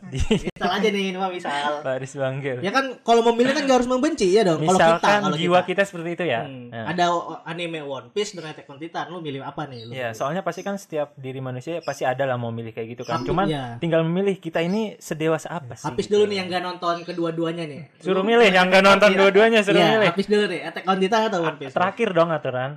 Misal 0.53 0.69
aja 0.71 0.87
nih, 0.87 1.05
mah 1.13 1.27
misal. 1.27 1.71
baris 1.81 2.13
bangkir. 2.13 2.57
Ya 2.59 2.69
kan 2.69 2.85
kalau 3.01 3.25
memilih 3.25 3.51
kan 3.51 3.63
gak 3.63 3.77
harus 3.77 3.89
membenci 3.89 4.29
ya 4.29 4.41
dong. 4.41 4.61
Kalau 4.61 4.77
kita, 4.77 5.09
kalau 5.19 5.35
jiwa 5.35 5.59
kita. 5.59 5.67
kita. 5.67 5.81
seperti 5.83 6.09
itu 6.13 6.23
ya. 6.23 6.41
Hmm, 6.43 6.69
Ya. 6.69 6.83
Ada 6.87 7.05
anime 7.43 7.81
One 7.81 8.07
Piece 8.09 8.31
dengan 8.31 8.51
Attack 8.51 8.65
on 8.67 8.77
Titan, 8.77 9.09
lu 9.09 9.19
milih 9.19 9.41
apa 9.41 9.65
nih? 9.65 9.79
Lu? 9.83 9.91
Iya, 9.91 10.13
soalnya 10.13 10.41
pasti 10.41 10.61
kan 10.61 10.77
setiap 10.77 11.11
diri 11.15 11.37
manusia 11.37 11.81
pasti 11.81 12.03
ada 12.03 12.23
lah 12.23 12.35
mau 12.35 12.49
milih 12.49 12.71
kayak 12.71 12.87
gitu 12.89 13.03
kan. 13.03 13.19
Tapi, 13.19 13.27
Cuman 13.27 13.45
iya. 13.45 13.75
tinggal 13.77 14.01
memilih 14.01 14.37
kita 14.37 14.59
ini 14.59 14.95
sedewasa 14.95 15.49
apa 15.51 15.73
sih? 15.73 15.83
Habis 15.83 16.07
dulu 16.07 16.23
nih 16.23 16.37
yang 16.39 16.47
gak 16.47 16.63
nonton 16.63 16.95
kedua-duanya 17.03 17.65
nih. 17.65 17.81
Suruh 17.99 18.21
milih 18.21 18.47
yang 18.47 18.69
gak 18.69 18.81
nonton 18.81 19.11
dua-duanya 19.11 19.59
suruh 19.59 19.75
Iya, 19.75 19.89
milih. 19.97 20.07
habis 20.07 20.25
dulu 20.25 20.43
nih 20.45 20.59
Attack 20.63 20.85
on 20.85 20.97
Titan 20.97 21.21
atau 21.27 21.39
One 21.41 21.57
Piece? 21.57 21.73
Terakhir 21.73 22.09
dong 22.11 22.29
aturan. 22.29 22.71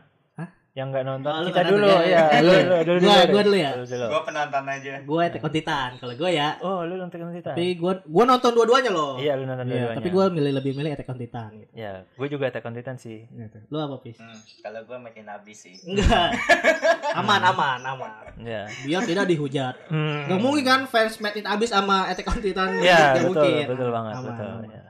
Yang 0.76 0.88
nggak 0.92 1.04
nonton 1.06 1.32
Oh, 1.32 1.40
lu 1.40 1.46
kita 1.46 1.56
nggak 1.56 1.72
dulu 1.72 1.86
nonton, 1.88 2.04
ya. 2.04 2.12
ya. 2.12 2.20
Lu 2.20 2.28
Gua- 2.28 2.36
dulu, 2.36 2.60
dulu, 2.60 2.98
gua- 3.00 3.16
dulu, 3.16 3.32
gua 3.32 3.42
dulu 3.42 3.56
ya? 3.56 3.70
dulu. 3.72 4.06
Gue 4.06 4.22
penonton 4.22 4.64
aja. 4.68 4.92
Gue 5.00 5.20
Attack 5.24 5.40
on 5.40 5.50
Titan. 5.50 5.90
Kalau 5.96 6.14
gue 6.14 6.30
ya, 6.30 6.48
Oh, 6.60 6.78
lu 6.82 6.94
nonton 6.94 7.16
Attack 7.16 7.24
on 7.24 7.34
Titan. 7.34 7.50
tapi 7.50 7.66
gue 7.74 7.92
gue 8.04 8.24
nonton 8.26 8.50
dua-duanya 8.52 8.90
loh. 8.90 9.12
Iya, 9.16 9.32
lu 9.34 9.44
nonton 9.44 9.64
Iya, 9.64 9.72
dua-duanya. 9.72 9.96
tapi 9.96 10.08
gue 10.10 10.24
milih 10.30 10.52
lebih 10.52 10.72
milih 10.74 10.90
Attack 10.92 11.08
on 11.08 11.18
Titan 11.18 11.50
gitu. 11.56 11.72
Ya, 11.72 11.92
gue 12.06 12.26
juga 12.28 12.44
Attack 12.46 12.62
on 12.62 12.74
Titan 12.74 12.96
sih. 12.96 13.18
Gitu. 13.24 13.58
Lu 13.66 13.76
apa 13.78 13.96
pis? 13.98 14.16
Hmm, 14.16 14.36
kalau 14.60 14.80
gue 14.82 14.98
makin 15.00 15.24
habis 15.26 15.58
sih. 15.58 15.74
Enggak. 15.82 16.28
aman, 17.20 17.40
aman, 17.42 17.78
aman. 17.82 18.10
Ya. 18.38 18.68
Biar 18.84 19.00
tidak 19.02 19.24
dihujat. 19.26 19.74
Hmm. 19.88 20.28
Gak 20.28 20.38
mungkin 20.38 20.60
kan 20.62 20.80
fans 20.84 21.16
Made 21.18 21.40
in 21.40 21.48
Abyss 21.48 21.72
sama 21.72 22.04
Attack 22.06 22.28
on 22.28 22.38
Titan. 22.38 22.68
Iya, 22.76 23.16
Nggak 23.16 23.24
betul, 23.24 23.28
mungkin. 23.32 23.64
betul 23.66 23.88
banget, 23.90 24.12
Aman, 24.14 24.26
betul. 24.28 24.44
aman. 24.46 24.68
ya. 24.68 24.82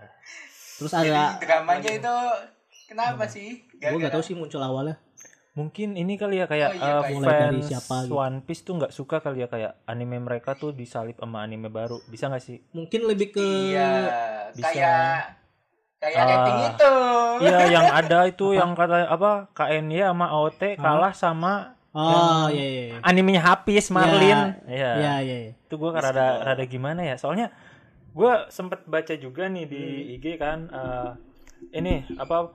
Terus 0.76 0.90
Jadi 0.92 1.08
ada 1.08 1.24
dramanya 1.38 1.90
itu 1.94 2.16
kenapa 2.86 3.24
sih? 3.24 3.48
gue 3.72 3.96
gak 3.96 4.10
tahu 4.10 4.20
sih 4.20 4.34
muncul 4.34 4.58
awalnya. 4.58 4.98
Mungkin 5.56 5.96
ini 5.96 6.14
kali 6.14 6.36
ya 6.36 6.44
kayak 6.44 6.70
Oh, 6.70 6.76
iya, 6.76 6.92
uh, 6.92 7.02
kayak- 7.02 7.24
fans 7.24 7.64
siapa 7.64 7.96
gitu. 8.04 8.12
One 8.14 8.44
Piece 8.44 8.60
tuh 8.60 8.76
nggak 8.76 8.92
suka 8.92 9.16
kali 9.18 9.40
ya 9.40 9.48
kayak 9.48 9.72
anime 9.84 10.20
mereka 10.20 10.52
tuh 10.52 10.70
disalip 10.70 11.16
sama 11.16 11.40
anime 11.40 11.66
baru. 11.66 11.96
Bisa 12.04 12.28
nggak 12.28 12.44
sih? 12.44 12.60
Mungkin 12.70 13.00
lebih 13.04 13.32
ke 13.32 13.40
Iya, 13.40 13.90
bisa. 14.52 14.68
kayak 14.68 15.16
kayak 15.96 16.22
rating 16.22 16.60
itu. 16.68 16.94
Iya, 17.40 17.58
yang 17.74 17.86
ada 17.90 18.18
itu 18.26 18.52
yang 18.52 18.76
kata 18.76 19.08
apa 19.08 19.48
KNY 19.50 20.04
sama 20.04 20.26
AOT 20.28 20.62
kalah 20.76 21.16
sama 21.16 21.72
Oh, 21.90 22.52
iya 22.52 22.60
iya. 22.60 22.82
iya. 22.92 22.96
animenya 23.00 23.40
Hafiz 23.40 23.88
Marlin. 23.88 24.60
Iya. 24.68 24.90
Iya, 25.00 25.14
iya. 25.24 25.36
iya. 25.42 25.52
Itu 25.56 25.80
gua 25.80 25.96
rada 25.96 26.44
rada 26.44 26.64
gimana 26.68 27.00
ya? 27.00 27.16
Soalnya 27.16 27.48
gua 28.12 28.44
sempet 28.50 28.84
baca 28.84 29.16
juga 29.16 29.48
nih 29.48 29.64
di 29.64 29.82
IG 30.12 30.36
kan 30.36 30.68
eh, 30.68 31.10
ini 31.72 32.04
apa 32.14 32.52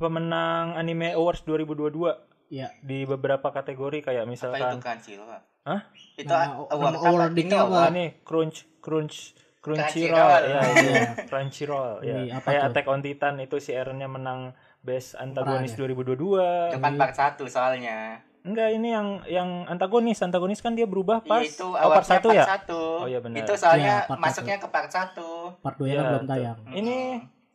pemenang 0.00 0.74
anime 0.74 1.12
awards 1.12 1.44
2022 1.44 2.16
Iya. 2.50 2.74
di 2.80 3.04
beberapa 3.04 3.46
kategori 3.46 4.02
kayak 4.02 4.16
Apa 4.18 4.26
itu 4.26 4.32
misalkan 4.32 4.76
kan 4.80 4.98
Silva? 4.98 5.38
Hah? 5.62 5.86
Itu 6.16 6.26
Nama- 6.26 6.66
award 6.66 6.72
nama 6.72 6.98
apa? 6.98 7.06
awardingnya 7.06 7.52
Itu 7.52 7.60
apa? 7.60 7.68
Oh, 7.68 7.78
award. 7.78 7.92
ini 7.92 8.04
crunch 8.24 8.58
crunch 8.80 9.16
Crunchyroll. 9.60 10.40
Ya 10.48 10.60
iya. 10.74 11.02
Crunchyroll 11.28 12.00
ya 12.00 12.16
apa 12.32 12.48
kayak 12.48 12.58
tuh? 12.58 12.68
Attack 12.72 12.86
on 12.88 13.00
Titan 13.04 13.34
itu 13.38 13.56
si 13.60 13.70
Eren-nya 13.70 14.08
menang 14.08 14.56
Best 14.80 15.12
Antagonis 15.14 15.76
Peran 15.76 15.92
2022 15.92 16.72
Itu 16.72 16.80
kan 16.80 16.92
part 16.96 17.14
1 17.14 17.44
soalnya. 17.46 18.24
enggak 18.40 18.72
ini 18.72 18.88
yang 18.88 19.08
yang 19.28 19.68
antagonis 19.68 20.16
antagonis 20.18 20.58
kan 20.58 20.72
dia 20.72 20.88
berubah 20.88 21.20
pas 21.20 21.44
itu 21.44 21.60
oh, 21.60 21.76
part 21.76 21.84
awardnya 22.00 22.08
satu 22.08 22.28
part 22.32 22.40
ya 22.40 22.44
1. 22.48 22.72
Oh, 22.72 23.04
iya 23.04 23.20
benar. 23.20 23.36
Itu 23.36 23.52
soalnya 23.52 23.94
part 24.08 24.16
masuknya 24.18 24.56
ke 24.56 24.66
part 24.66 24.88
1. 24.88 25.60
Part 25.60 25.76
2 25.76 25.84
Iya, 25.84 25.92
nya 25.94 26.02
belum 26.08 26.24
tayang. 26.24 26.58
ini 26.72 26.96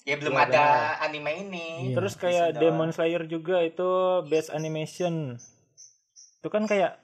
Ya 0.06 0.16
belum 0.16 0.32
Belum 0.32 0.46
ada 0.46 0.66
anime 1.02 1.32
ini. 1.40 1.66
Iya. 1.84 1.96
terus 1.98 2.14
kayak 2.16 2.56
Demon 2.56 2.90
Slayer 2.90 3.26
juga 3.26 3.60
itu 3.60 3.90
Best 4.24 4.50
Animation 4.50 5.42
itu 6.38 6.48
kan 6.48 6.64
kayak 6.64 7.02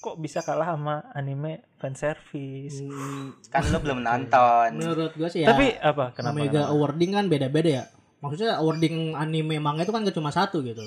kok 0.00 0.16
bisa 0.16 0.40
kalah 0.40 0.72
sama 0.72 1.06
anime 1.12 1.60
fan 1.76 1.92
service 1.92 2.80
Hmm, 2.80 3.36
Kan 3.46 3.68
lu 3.68 3.78
belum 3.78 4.00
nonton. 4.00 4.68
menurut 4.74 5.12
gue 5.12 5.28
sih 5.28 5.44
ya. 5.44 5.52
tapi 5.52 5.76
apa 5.76 6.10
kenapa, 6.10 6.32
Omega 6.32 6.50
kenapa? 6.58 6.72
awarding 6.72 7.10
kan 7.12 7.24
beda-beda 7.26 7.70
ya. 7.70 7.84
Maksudnya 8.18 8.56
awarding 8.56 8.96
anime 9.12 9.58
manga 9.58 9.82
itu 9.82 9.90
kan 9.90 10.00
gak 10.00 10.14
cuma 10.14 10.30
satu 10.30 10.62
gitu. 10.62 10.82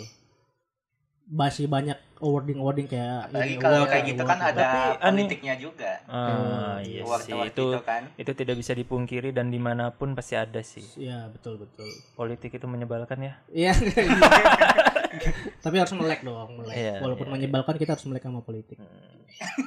Masih 1.25 1.65
banyak 1.65 1.97
awarding-awarding 2.15 2.85
kayak 2.85 3.27
Apalagi 3.27 3.49
ini 3.49 3.57
kalau 3.57 3.77
award, 3.77 3.89
kayak 3.89 4.03
gitu 4.05 4.21
award 4.21 4.31
kan 4.31 4.39
ada 4.45 4.61
Tapi 4.61 4.79
ani- 4.79 5.17
politiknya 5.19 5.53
juga. 5.57 5.91
ah 6.05 6.77
iya 6.79 7.01
Award 7.01 7.21
sih 7.21 7.33
award 7.33 7.49
itu 7.49 7.65
gitu 7.65 7.79
kan. 7.81 8.03
itu 8.13 8.31
tidak 8.33 8.55
bisa 8.55 8.71
dipungkiri 8.71 9.29
dan 9.31 9.47
di 9.47 9.57
mana 9.57 9.89
pun 9.89 10.13
pasti 10.13 10.33
ada 10.33 10.61
sih 10.61 10.85
Iya, 10.95 11.27
betul 11.27 11.57
betul. 11.57 11.89
politik 12.13 12.51
itu 12.51 12.65
menyebalkan 12.65 13.19
ya 13.19 13.33
Iya. 13.49 13.73
Tapi 15.57 15.75
harus 15.75 15.93
melek 15.93 16.21
dong, 16.21 16.49
melek. 16.55 16.75
Iya, 16.75 16.93
Walaupun 16.99 17.25
iya, 17.25 17.33
menyebalkan 17.33 17.75
kita 17.75 17.95
harus 17.95 18.05
melek 18.05 18.21
sama 18.21 18.41
politik. 18.41 18.77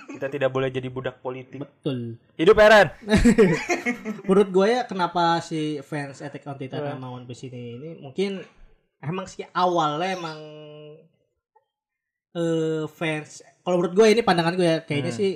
kita 0.08 0.26
tidak 0.28 0.48
boleh 0.48 0.68
jadi 0.68 0.88
budak 0.88 1.18
politik 1.18 1.60
Betul. 1.60 2.16
hidup 2.34 2.56
Eren 2.56 2.88
Menurut 4.24 4.48
gue 4.48 4.66
ya 4.70 4.82
kenapa 4.84 5.36
si 5.40 5.60
fans 5.82 6.18
Attack 6.18 6.46
on 6.46 6.56
Titan 6.56 6.80
sama 6.86 7.10
One 7.10 7.24
Piece 7.24 7.44
ini 7.44 7.76
ini 7.76 7.90
mungkin 7.98 8.40
emang 8.98 9.26
sih 9.26 9.44
awalnya 9.46 10.14
emang 10.14 10.38
eh 12.38 12.84
fans 12.88 13.28
kalau 13.60 13.76
menurut 13.76 13.94
gue 13.94 14.06
ini 14.08 14.22
pandangan 14.22 14.54
gue 14.54 14.62
ya 14.64 14.78
kayaknya 14.80 15.10
Hmm. 15.10 15.18
sih 15.18 15.30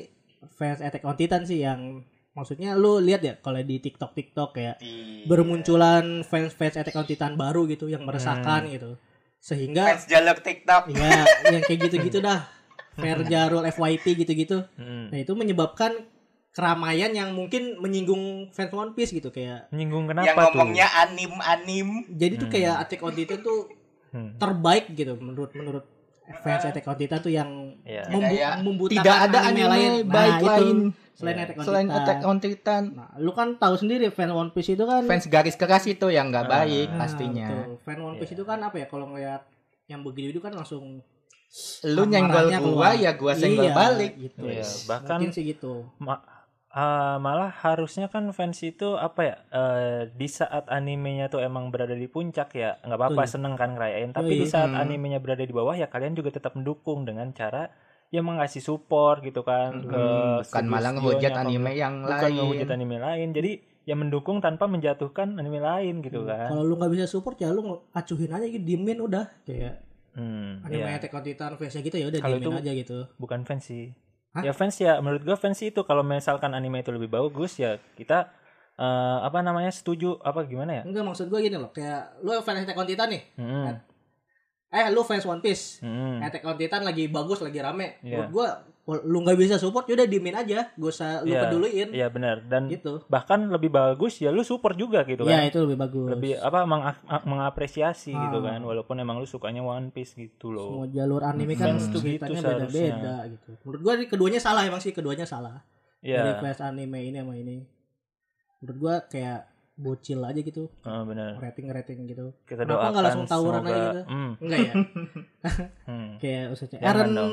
fans 0.52 0.78
Attack 0.78 1.02
on 1.02 1.16
Titan 1.16 1.42
sih 1.42 1.58
yang 1.60 2.00
maksudnya 2.32 2.72
lu 2.72 2.96
lihat 2.98 3.20
ya 3.20 3.34
kalau 3.36 3.58
di 3.60 3.76
TikTok 3.76 4.12
TikTok 4.12 4.50
kayak 4.52 4.76
Di 4.78 5.26
bermunculan 5.26 6.22
fans-fans 6.22 6.76
Attack 6.76 6.94
on 6.94 7.04
Titan 7.04 7.34
baru 7.34 7.66
gitu 7.66 7.86
yang 7.86 8.02
meresahkan 8.02 8.64
Hmm. 8.64 8.72
gitu. 8.72 8.90
Sehingga 9.36 9.84
fans 9.90 10.06
jalur 10.06 10.38
TikTok. 10.38 10.82
ya 10.88 11.10
yang 11.50 11.62
kayak 11.62 11.80
gitu-gitu 11.82 12.18
dah. 12.18 12.46
Verjarul 12.94 13.64
FYP 13.66 14.04
gitu-gitu. 14.16 14.62
Hmm. 14.76 15.08
Nah, 15.08 15.18
itu 15.18 15.32
menyebabkan 15.32 15.96
keramaian 16.50 17.08
yang 17.10 17.32
mungkin 17.32 17.80
menyinggung 17.80 18.22
fans 18.50 18.68
One 18.70 18.92
Piece 18.92 19.10
gitu 19.10 19.28
kayak 19.28 19.68
menyinggung 19.68 20.04
yang 20.04 20.12
kenapa 20.14 20.40
tuh 20.46 20.60
ngomongnya 20.60 20.88
anim-anim. 21.00 21.88
jadi 22.12 22.34
tuh 22.36 22.46
Hmm. 22.46 22.54
kayak 22.54 22.74
Attack 22.78 23.00
on 23.00 23.12
Titan 23.12 23.40
tuh 23.40 23.60
Hmm. 24.08 24.36
terbaik 24.36 24.92
gitu 24.92 25.16
menurut 25.16 25.52
menurut 25.52 25.88
fans 26.38 26.64
Attack 26.64 26.86
on 26.86 26.96
Titan 26.96 27.18
tuh 27.18 27.30
yang 27.30 27.50
Iya. 27.82 28.06
membu 28.08 28.22
Kayak 28.24 28.52
membutakan 28.60 28.96
tidak 28.96 29.18
ada 29.20 29.38
anime 29.42 29.66
lain 29.66 29.92
baik 30.06 30.32
itu, 30.32 30.46
lain 30.46 30.76
selain 31.12 31.34
Iya. 31.34 31.44
Attack 31.44 31.56
on 31.56 31.64
selain 31.64 31.86
Titan. 31.86 31.98
Attack 31.98 32.18
on 32.22 32.36
Titan. 32.38 32.82
Nah, 32.94 33.10
lu 33.16 33.30
kan 33.30 33.48
tahu 33.56 33.74
sendiri 33.76 34.06
fan 34.08 34.30
One 34.30 34.50
Piece 34.50 34.70
itu 34.70 34.84
kan 34.84 35.02
Fans 35.02 35.26
garis 35.26 35.54
keras 35.54 35.84
itu 35.84 36.06
yang 36.08 36.28
nggak 36.28 36.46
Ah. 36.46 36.50
baik 36.56 36.88
Nah, 36.88 36.98
pastinya. 36.98 37.48
betul. 37.48 37.74
Fan 37.80 37.98
One 38.00 38.16
Piece 38.16 38.30
Iya. 38.30 38.36
itu 38.36 38.44
kan 38.44 38.58
apa 38.60 38.76
ya 38.76 38.86
kalau 38.86 39.06
ngeliat 39.08 39.42
yang 39.86 40.00
begitu 40.00 40.28
itu 40.30 40.40
kan 40.40 40.52
langsung 40.52 41.02
Lu 41.84 42.08
nyenggol 42.08 42.48
gua 42.48 42.56
keluar. 42.56 42.92
ya 42.96 43.12
gua 43.12 43.32
senggol 43.34 43.68
Iya, 43.68 43.74
balik. 43.74 44.12
gitu. 44.16 44.40
Iya, 44.42 44.64
bahkan 44.88 45.20
Mungkin 45.20 45.30
sih 45.30 45.44
gitu. 45.44 45.84
ma- 45.98 46.24
ah, 46.74 47.16
malah 47.18 47.52
harusnya 47.54 48.06
kan 48.06 48.28
fans 48.30 48.58
itu 48.60 48.96
apa 48.98 49.20
ya 49.22 49.36
eh, 49.50 50.00
di 50.10 50.26
saat 50.26 50.64
animenya 50.68 51.28
tuh 51.28 51.40
emang 51.40 51.68
berada 51.68 51.92
di 51.92 52.06
puncak 52.06 52.48
ya 52.52 52.80
nggak 52.80 52.98
apa-apa 52.98 53.22
seneng 53.24 53.54
kan 53.54 53.72
ngerayain 53.72 54.10
tapi 54.10 54.32
Yoi. 54.32 54.40
di 54.40 54.46
saat 54.46 54.68
Hmm. 54.68 54.80
animenya 54.80 55.18
berada 55.18 55.40
di 55.40 55.50
bawah 55.50 55.72
ya 55.72 55.86
kalian 55.86 56.12
juga 56.12 56.30
tetap 56.30 56.52
mendukung 56.52 57.02
dengan 57.02 57.28
cara 57.30 57.68
ya 58.08 58.20
mengasih 58.20 58.60
support 58.60 59.20
gitu 59.20 59.40
kan 59.40 59.72
ke 59.80 59.92
Hmm, 59.92 60.38
bukan 60.38 60.44
studio- 60.44 60.68
malah 60.70 60.90
ngehujat 60.92 61.32
anime 61.34 61.72
yang 61.74 61.94
bukan 62.02 62.20
lain. 62.22 62.34
ngehujat 62.34 62.68
anime 62.70 62.96
lain 62.98 63.28
jadi 63.30 63.52
ya 63.82 63.94
mendukung 63.94 64.38
tanpa 64.38 64.64
menjatuhkan 64.64 65.34
anime 65.34 65.58
lain 65.58 66.00
gitu 66.00 66.22
kan 66.22 66.46
Kalau 66.46 66.62
lu 66.62 66.74
nggak 66.74 66.92
bisa 66.92 67.04
support 67.06 67.36
ya 67.36 67.48
lu 67.48 67.64
acuhin 67.90 68.30
aja 68.30 68.46
gitu, 68.46 68.62
diemin 68.62 68.96
udah 68.98 69.26
kayak 69.42 69.80
hmm, 70.12 70.62
anime 70.62 70.84
iya. 70.84 70.96
Attack 70.96 71.10
on 71.10 71.22
Titan 71.22 71.52
fansnya 71.54 71.80
gitu 71.80 71.96
ya 71.96 72.06
udah 72.06 72.18
Kalau 72.18 72.36
diemin 72.38 72.48
itu- 72.48 72.60
aja 72.60 72.72
gitu. 72.74 72.98
bukan 73.16 73.40
fans 73.42 73.64
sih 73.64 73.92
Hah? 74.32 74.42
ya 74.42 74.52
fans 74.56 74.80
ya 74.80 74.96
menurut 75.04 75.20
gua 75.22 75.36
fans 75.36 75.60
itu 75.60 75.84
kalau 75.84 76.00
misalkan 76.00 76.56
anime 76.56 76.80
itu 76.80 76.88
lebih 76.88 77.12
bagus 77.12 77.60
ya 77.60 77.76
kita 78.00 78.32
eh, 78.80 79.18
apa 79.20 79.44
namanya 79.44 79.68
setuju 79.68 80.16
apa 80.24 80.48
gimana 80.48 80.80
ya 80.80 80.82
Enggak 80.88 81.04
maksud 81.04 81.28
gue 81.28 81.40
gini 81.44 81.60
loh, 81.60 81.68
kayak 81.68 82.16
lu 82.24 82.32
fans 82.40 82.64
Attack 82.64 82.80
on 82.80 82.88
Titan 82.88 83.08
nih. 83.12 83.22
Hmm, 83.36 83.76
Eh 84.72 84.88
lu 84.88 85.04
fans 85.04 85.28
One 85.28 85.44
Piece. 85.44 85.84
hmm. 85.84 86.24
Attack 86.24 86.48
on 86.48 86.56
Titan 86.56 86.80
lagi 86.80 87.04
bagus, 87.12 87.44
lagi 87.44 87.60
rame. 87.60 88.00
Iya. 88.00 88.24
Menurut 88.24 88.30
kalau 88.32 88.48
lu 88.84 89.22
nggak 89.22 89.38
bisa 89.38 89.56
support 89.56 89.86
ya 89.86 89.94
udah 89.94 90.04
diemin 90.04 90.34
aja, 90.34 90.66
gak 90.68 90.90
usah 90.90 91.22
lu 91.22 91.30
Iya, 91.30 91.40
peduliin. 91.44 91.88
Iya 91.92 92.06
benar 92.08 92.42
dan 92.42 92.66
Gitu. 92.66 93.06
bahkan 93.06 93.46
lebih 93.46 93.70
bagus 93.70 94.18
ya 94.18 94.28
lu 94.28 94.42
support 94.42 94.74
juga 94.74 95.02
gitu 95.04 95.22
Ya 95.22 95.38
kan 95.38 95.46
itu 95.46 95.58
lebih 95.60 95.78
bagus. 95.78 96.08
lebih 96.08 96.32
apa 96.36 96.60
mengak- 96.64 96.98
mengapresiasi 97.22 98.10
gitu 98.10 98.38
Ah. 98.38 98.46
kan 98.48 98.60
walaupun 98.60 98.96
emang 98.96 99.16
lu 99.16 99.24
sukanya 99.24 99.60
One 99.60 99.88
Piece 99.88 100.14
gitu 100.14 100.50
semua 100.50 100.82
loh 100.82 100.86
jalur 100.88 101.22
anime 101.22 101.54
kan 101.54 101.78
tuh 101.78 101.94
ceritanya 101.96 102.34
gitu 102.34 102.50
beda-beda 102.50 103.14
gitu. 103.28 103.50
Menurut 103.62 103.80
gua 103.80 103.94
keduanya 104.02 104.40
salah 104.40 104.62
emang 104.62 104.78
sih 104.78 104.90
keduanya 104.90 105.24
salah. 105.24 105.62
Dari 106.00 106.10
ya 106.28 106.34
fans 106.36 106.58
anime 106.60 106.98
ini 107.00 107.16
sama 107.16 107.34
ini. 107.34 107.62
Menurut 108.58 108.76
gua 108.76 108.94
kayak 109.04 109.46
bocil 109.72 110.20
aja 110.20 110.36
gitu, 110.36 110.68
ah, 110.82 111.00
benar 111.02 111.38
rating-rating 111.38 112.04
gitu. 112.04 112.34
kita 112.44 112.62
Kenapa 112.62 112.90
nggak 112.90 113.04
langsung 113.04 113.26
tawuran 113.26 113.56
semoga 113.56 113.70
aja 113.70 113.80
gitu? 113.80 114.02
hmm, 114.04 114.30
Enggak 114.36 114.58
ya? 114.60 114.74
hmm. 115.88 116.10
kayak 116.18 116.42
Jangan 116.52 116.82
Eren 116.84 117.10
dong. 117.12 117.32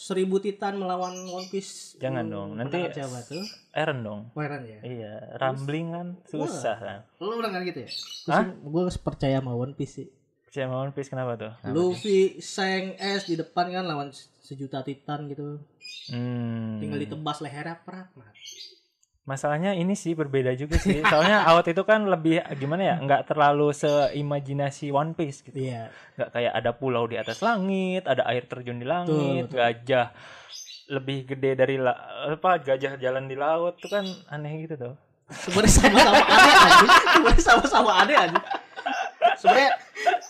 Seribu 0.00 0.40
titan 0.40 0.74
melawan 0.74 1.12
One 1.28 1.44
Piece. 1.46 2.00
Jangan 2.00 2.24
Hmm, 2.24 2.32
dong, 2.32 2.48
nanti- 2.56 2.88
siapa 2.88 3.20
tuh? 3.22 3.44
Eren 3.70 4.00
dong 4.00 4.32
Oh, 4.32 4.40
Eren 4.40 4.64
ya. 4.64 4.80
iya 4.80 5.12
rambling 5.36 5.92
kan 5.92 6.06
susah 6.24 6.74
kan 6.74 6.98
Lu 7.20 7.36
bener 7.36 7.52
kan 7.52 7.62
gitu 7.62 7.84
ya? 7.84 7.90
Hah? 8.26 8.48
Gue 8.48 8.88
percaya 8.98 9.38
sama 9.38 9.52
One 9.52 9.76
Piece 9.76 9.94
sih. 9.94 10.08
percaya 10.42 10.66
sama 10.66 10.80
One 10.80 10.90
Piece 10.90 11.06
kenapa 11.06 11.32
tuh 11.36 11.52
Luffy, 11.68 12.40
Sang, 12.40 12.96
S 12.96 13.22
di 13.24 13.36
depan 13.36 13.68
kan 13.68 13.84
lawan 13.84 14.08
sejuta 14.40 14.80
titan 14.80 15.28
gitu. 15.28 15.60
hmm. 16.08 16.80
Tinggal 16.80 16.98
ditebas 16.98 17.38
lehernya 17.38 17.78
prat 17.78 18.08
mati. 18.14 18.79
Masalahnya 19.30 19.70
ini 19.72 19.94
sih 19.94 20.12
berbeda 20.12 20.50
juga 20.52 20.74
sih 20.76 20.98
soalnya 21.00 21.46
awat 21.46 21.70
itu 21.70 21.82
kan 21.82 22.02
lebih 22.04 22.42
gimana 22.54 22.82
ya 22.84 22.96
nggak 22.98 23.22
terlalu 23.24 23.70
seimajinasi 23.70 24.90
One 24.90 25.14
Piece 25.14 25.40
gitu 25.40 25.54
Iya. 25.56 25.86
nggak 26.18 26.30
kayak 26.30 26.52
ada 26.52 26.70
pulau 26.72 27.06
di 27.06 27.14
atas 27.14 27.38
langit, 27.38 28.02
ada 28.04 28.26
air 28.26 28.42
terjun 28.42 28.76
di 28.76 28.84
langit, 28.84 29.46
Betul, 29.46 29.54
betul. 29.54 29.60
gajah 29.62 30.06
lebih 30.90 31.18
gede 31.24 31.50
dari 31.54 31.76
la- 31.76 31.94
apa 32.28 32.58
gajah 32.58 32.98
jalan 32.98 33.24
di 33.24 33.38
laut 33.38 33.78
tuh 33.78 33.86
kan 33.88 34.02
aneh 34.26 34.66
gitu 34.66 34.74
tuh. 34.76 34.94
Sebenarnya 35.30 35.70
sama-sama 35.70 36.18
aneh 36.26 36.54
aja. 36.58 36.86
Sebenarnya 37.14 37.42
sama-sama 37.46 37.90
aneh 37.96 38.16
aja. 38.18 38.40
Sebenarnya 39.38 39.70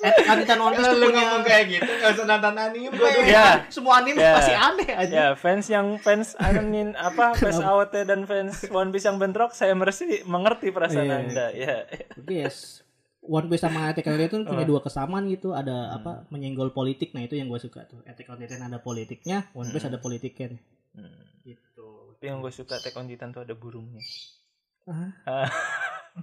Titan 0.01 0.59
One 0.59 0.73
Piece 0.73 0.87
tuh 0.87 0.97
lu 0.97 1.07
punya 1.09 1.23
ngomong 1.23 1.45
kayak 1.45 1.65
gitu, 1.69 1.91
nggak 1.91 2.11
usah 2.13 2.25
nonton 2.25 2.55
anime. 2.57 2.97
Ya. 3.23 3.47
semua 3.69 4.01
anime 4.01 4.17
Ya. 4.17 4.33
pasti 4.35 4.55
aneh 4.55 4.91
aja. 4.91 5.15
Ya, 5.15 5.29
fans 5.35 5.67
yang 5.67 5.87
fans 5.97 6.33
anin 6.37 6.97
apa 6.97 7.37
fans 7.37 7.61
AOT 7.61 7.95
dan 8.05 8.25
fans 8.25 8.65
One 8.71 8.91
Piece 8.91 9.05
yang 9.05 9.17
bentrok, 9.17 9.53
saya 9.53 9.73
mersi 9.73 10.25
mengerti 10.25 10.69
perasaan 10.71 11.05
Iya. 11.05 11.17
Anda. 11.21 11.47
Ya. 11.53 11.77
Yes. 12.25 12.81
One 13.21 13.47
Piece 13.47 13.61
sama 13.61 13.93
Attack 13.93 14.09
on 14.09 14.17
Titan 14.17 14.43
punya 14.43 14.65
Oh. 14.65 14.69
dua 14.69 14.81
kesamaan 14.81 15.29
gitu. 15.29 15.53
Ada 15.53 15.93
apa 15.93 16.25
menyenggol 16.29 16.73
politik. 16.73 17.13
Nah 17.13 17.21
itu 17.21 17.37
yang 17.37 17.47
gue 17.47 17.61
suka 17.61 17.85
tuh. 17.85 18.01
Attack 18.09 18.27
on 18.27 18.41
Titan 18.41 18.65
ada 18.65 18.81
politiknya, 18.81 19.53
One 19.53 19.69
Piece 19.69 19.85
ada 19.85 19.99
politiknya. 19.99 20.57
Hmm. 20.93 21.29
Gitu. 21.43 21.89
Tapi 22.17 22.25
yang 22.27 22.41
gue 22.41 22.49
suka 22.49 22.81
Attack 22.81 22.97
on 22.97 23.05
Titan 23.05 23.31
tuh 23.31 23.45
ada 23.45 23.53
burungnya. 23.53 24.01
Ah. 24.89 25.45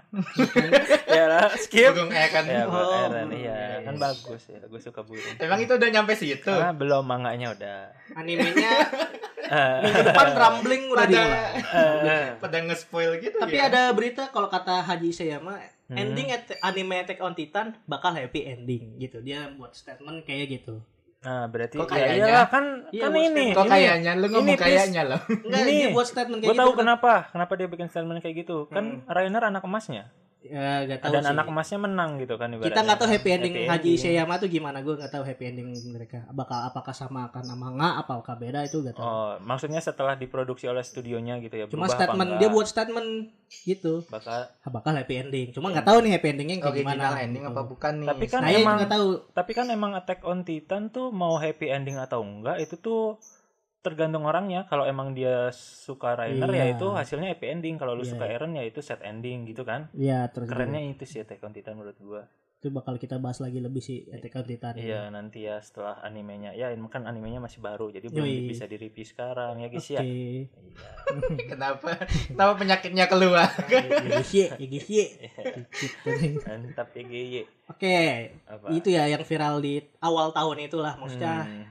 Ya 1.10 1.24
lah, 1.26 1.50
skip. 1.56 1.92
Burung 1.92 2.10
eh 2.10 2.28
kan. 2.28 2.44
Ya, 2.44 2.66
Oh, 2.66 3.08
Eren, 3.08 3.32
iya, 3.32 3.82
kan 3.82 3.96
bagus 3.96 4.44
ya. 4.46 4.62
Gue 4.62 4.78
suka 4.78 5.02
burung. 5.02 5.24
Emang 5.36 5.58
itu 5.58 5.72
udah 5.72 5.90
nyampe 5.90 6.14
situ. 6.14 6.48
Ah, 6.48 6.72
belum 6.72 7.02
manganya 7.02 7.52
udah. 7.52 7.80
Animenya 8.14 8.72
minggu 9.82 10.02
depan 10.04 10.28
rambling 10.34 10.84
udah 10.90 11.02
Pada 11.02 11.14
dimulai. 11.14 11.48
ah, 11.64 12.28
pada 12.44 12.58
nge-spoil 12.62 13.16
gitu 13.18 13.40
Tapi 13.40 13.56
ya. 13.56 13.68
ada 13.68 13.90
berita 13.90 14.28
kalau 14.28 14.48
kata 14.48 14.84
Haji 14.84 15.10
Seyama 15.10 15.56
Hmm. 15.88 15.96
ending 15.96 16.28
at- 16.28 16.60
anime 16.62 17.00
Attack 17.00 17.24
on 17.24 17.32
Titan 17.32 17.72
bakal 17.88 18.12
happy 18.12 18.44
ending 18.44 19.00
gitu. 19.00 19.24
Dia 19.24 19.48
buat 19.50 19.72
statement 19.72 20.20
kayak 20.22 20.60
gitu. 20.60 20.84
Nah, 21.28 21.44
berarti 21.46 21.76
Kok 21.76 21.92
ya 21.92 21.92
kayaknya? 21.92 22.16
iyalah 22.24 22.48
kan 22.48 22.66
Iya, 22.88 23.04
kan 23.04 23.12
ini. 23.12 23.46
Kok 23.52 23.60
ini- 23.60 23.72
kayaknya 23.74 24.12
lu 24.16 24.26
ngomong 24.30 24.48
ini, 24.48 24.54
kayaknya 24.56 25.02
loh. 25.04 25.20
Enggak, 25.28 25.60
Ini, 25.60 25.74
dia 25.76 25.90
buat 25.92 26.08
statement 26.08 26.40
kayak 26.40 26.48
Gue 26.48 26.56
gitu. 26.56 26.64
tahu 26.64 26.72
kan. 26.72 26.80
kenapa, 26.80 27.12
kenapa 27.28 27.52
dia 27.54 27.68
bikin 27.68 27.88
statement 27.92 28.20
kayak 28.24 28.36
gitu. 28.40 28.58
Kan 28.70 28.86
Rainer 29.06 29.44
anak 29.44 29.60
emasnya. 29.62 30.08
Ya, 30.40 30.86
gak 30.86 31.02
tahu 31.02 31.12
Dan 31.12 31.24
sih. 31.24 31.34
anak 31.34 31.46
emasnya 31.46 31.80
menang 31.82 32.12
gitu 32.18 32.38
kan 32.38 32.48
ibaratnya. 32.48 32.70
Kita 32.70 32.82
nggak 32.82 32.98
tahu 32.98 33.10
happy 33.10 33.30
ending 33.32 33.54
Happy 33.58 33.68
Haji 33.68 33.90
ending. 33.90 34.00
Seyama 34.00 34.34
tuh 34.38 34.48
gimana 34.48 34.78
gue 34.80 34.94
nggak 34.94 35.10
tahu 35.10 35.24
happy 35.24 35.44
ending 35.46 35.68
mereka 35.88 36.24
bakal 36.30 36.62
apakah 36.62 36.94
sama 36.94 37.28
akan 37.28 37.44
sama 37.44 37.68
nggak 37.70 37.94
apakah 38.00 38.36
beda 38.38 38.60
itu 38.62 38.80
gak 38.80 38.96
tahu 38.96 39.04
Oh, 39.04 39.34
maksudnya 39.42 39.82
setelah 39.82 40.14
diproduksi 40.14 40.66
oleh 40.66 40.80
studionya 40.80 41.42
gitu 41.42 41.52
ya. 41.54 41.66
cuma 41.66 41.86
statement 41.86 42.38
dia 42.38 42.48
buat 42.48 42.64
statement 42.64 43.34
gitu 43.60 44.06
bakal 44.08 44.46
bakal 44.64 44.94
happy 44.94 45.16
ending 45.18 45.48
cuma 45.52 45.68
nggak 45.68 45.84
tahu 45.84 46.00
nih 46.00 46.12
happy 46.14 46.28
endingnya 46.30 46.56
kayak 46.62 46.76
gimana 46.78 47.02
Original 47.02 47.16
ending 47.18 47.44
gitu. 47.44 47.52
apa 47.52 47.62
bukan 47.66 47.94
nih? 47.98 48.08
Tapi 48.08 48.26
kan 48.28 48.40
nah 48.40 48.52
emang 48.54 48.78
tahu 48.86 49.08
tapi 49.34 49.52
kan 49.52 49.66
emang 49.68 49.92
Attack 49.96 50.22
on 50.22 50.40
Titan 50.42 50.84
tuh 50.88 51.10
mau 51.10 51.36
happy 51.36 51.68
ending 51.68 51.98
atau 51.98 52.22
enggak 52.22 52.62
itu 52.62 52.78
tuh 52.78 53.18
tergantung 53.88 54.24
orangnya. 54.24 54.64
Kalau 54.66 54.84
emang 54.84 55.12
dia 55.12 55.48
suka 55.50 56.14
Rainer 56.14 56.46
Iya. 56.46 56.60
ya 56.62 56.76
itu 56.76 56.88
hasilnya 56.90 57.32
happy 57.32 57.48
ending. 57.50 57.76
Kalau 57.76 57.92
lu 57.92 58.02
Iya. 58.02 58.12
suka 58.12 58.26
Eren 58.26 58.52
ya 58.52 58.62
itu 58.62 58.80
sad 58.80 59.00
ending 59.02 59.44
gitu 59.46 59.64
kan. 59.64 59.88
ya 59.92 60.28
terus 60.28 60.48
Kerennya 60.48 60.84
itu 60.84 61.04
sih 61.04 61.20
Attack 61.20 61.40
on 61.42 61.52
Titan 61.52 61.74
menurut 61.74 61.96
gua. 61.98 62.24
itu 62.58 62.74
bakal 62.74 62.98
kita 62.98 63.22
bahas 63.22 63.38
lagi 63.38 63.62
lebih 63.62 63.78
sih 63.78 64.10
Attack 64.10 64.34
on 64.34 64.42
Titan 64.44 64.74
Iya 64.74 65.08
nanti 65.08 65.46
ya 65.46 65.62
setelah 65.62 66.02
animenya. 66.02 66.52
Ya 66.52 66.68
ini 66.68 66.82
kan 66.88 67.06
animenya 67.06 67.38
masih 67.38 67.62
baru 67.62 67.88
jadi 67.88 68.10
belum 68.10 68.26
bisa 68.50 68.66
di-review 68.66 69.06
sekarang 69.06 69.62
ya 69.62 69.70
guys 69.70 69.86
oke 69.86 69.94
ya. 69.94 70.02
ya 70.02 70.04
Iya. 70.04 70.46
Kenapa? 71.54 71.90
Kenapa 72.28 72.54
penyakitnya 72.58 73.06
keluar? 73.06 73.46
guys 73.70 74.32
ya 74.32 74.58
ya 74.58 74.68
guys 74.68 74.90
ya 74.90 75.06
Gitu. 75.72 76.10
Mantap 76.44 76.90
ya 76.98 77.44
oke 77.70 77.98
itu 78.74 78.90
ya 78.90 79.04
yang 79.06 79.22
viral 79.22 79.62
di 79.62 79.78
awal 80.00 80.34
tahun 80.34 80.58
itulah 80.64 80.98
maksudnya 80.98 81.46
Hmm, 81.46 81.64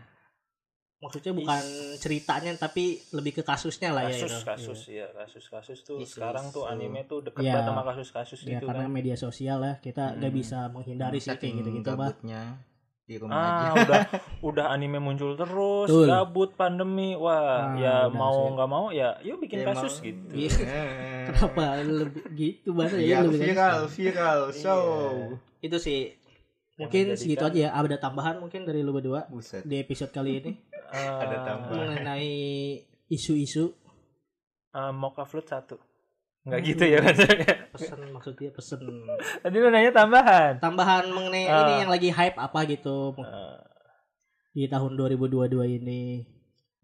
maksudnya 0.96 1.30
bukan 1.30 1.60
ceritanya 1.96 2.52
tapi 2.54 2.84
lebih 3.10 3.32
ke 3.34 3.42
kasusnya 3.42 3.92
lah 3.92 4.04
ya 4.04 4.16
kasus 4.16 4.32
itu. 4.32 4.42
kasus 4.42 4.80
ya 4.88 5.06
kasus 5.14 5.44
kasus 5.46 5.78
tuh 5.82 5.98
Isu-isu. 5.98 6.16
sekarang 6.16 6.48
tuh 6.48 6.64
anime 6.64 7.04
tuh 7.04 7.20
deket 7.20 7.42
Iya. 7.42 7.52
banget 7.54 7.68
sama 7.68 7.82
kasus 7.84 8.08
kasus 8.10 8.38
ya 8.40 8.56
gitu 8.56 8.66
karena 8.66 8.84
kan. 8.84 8.92
media 8.92 9.14
sosial 9.14 9.58
lah 9.58 9.74
kita 9.78 10.14
nggak 10.14 10.30
Hmm. 10.30 10.40
bisa 10.40 10.58
menghindari 10.68 11.18
sih 11.18 11.32
kayak 11.32 11.52
gitu-gitu 11.54 11.84
gabutnya 11.86 12.42
di 13.04 13.14
rumah 13.16 13.36
aja. 13.36 13.46
Ah, 13.46 13.72
udah 13.78 14.02
udah 14.50 14.66
anime 14.68 14.98
muncul 14.98 15.36
terus, 15.36 15.86
Betul. 15.86 16.10
gabut 16.10 16.50
pandemi. 16.52 17.14
Wah, 17.14 17.70
Ah, 17.70 17.78
ya 17.78 17.94
mau 18.08 18.50
nggak 18.50 18.66
mau 18.66 18.90
ya 18.90 19.14
yuk 19.22 19.38
bikin 19.38 19.62
Ya, 19.62 19.66
kasus 19.68 19.94
mau- 19.94 20.04
gitu. 20.04 20.26
Iya. 20.34 20.50
Eh. 20.58 21.24
kenapa 21.28 21.64
lebih 21.78 22.24
gitu 22.32 22.68
bahasa 22.72 22.96
Ya, 22.96 23.06
ya 23.12 23.18
lebih 23.22 23.46
viral, 23.46 23.86
viral. 23.86 24.40
So, 24.50 24.74
itu 25.60 25.76
sih 25.76 26.18
mungkin 26.74 27.14
segitu 27.14 27.40
aja 27.40 27.58
ya 27.58 27.70
ada 27.72 27.94
tambahan 27.96 28.36
mungkin 28.36 28.62
dari 28.62 28.80
lu 28.80 28.90
berdua 28.90 29.24
buset. 29.26 29.62
di 29.62 29.78
episode 29.78 30.10
kali 30.10 30.32
ini 30.38 30.52
Eh, 30.96 31.08
Ada 31.20 31.36
tambahan. 31.44 31.76
mengenai 31.92 32.32
isu-isu 33.06 33.76
eh, 34.72 34.92
Mocha 34.92 35.22
Flute 35.22 35.46
satu. 35.46 35.76
Nggak 36.42 36.60
gitu 36.64 36.84
ya 36.86 36.98
maksudnya. 37.02 37.54
pesen 37.68 38.00
maksudnya 38.08 38.50
pesen 38.50 38.80
Tadi 39.42 39.56
lu 39.56 39.68
nanya 39.68 39.92
tambahan. 39.92 40.52
tambahan 40.56 41.04
mengenai 41.10 41.44
Ah. 41.44 41.58
ini 41.60 41.72
yang 41.82 41.90
lagi 41.90 42.08
hype 42.08 42.38
apa 42.38 42.64
gitu 42.64 43.12
Eh, 43.18 43.58
di 44.54 44.64
tahun 44.64 44.96
2022 44.96 45.52
ini 45.74 46.24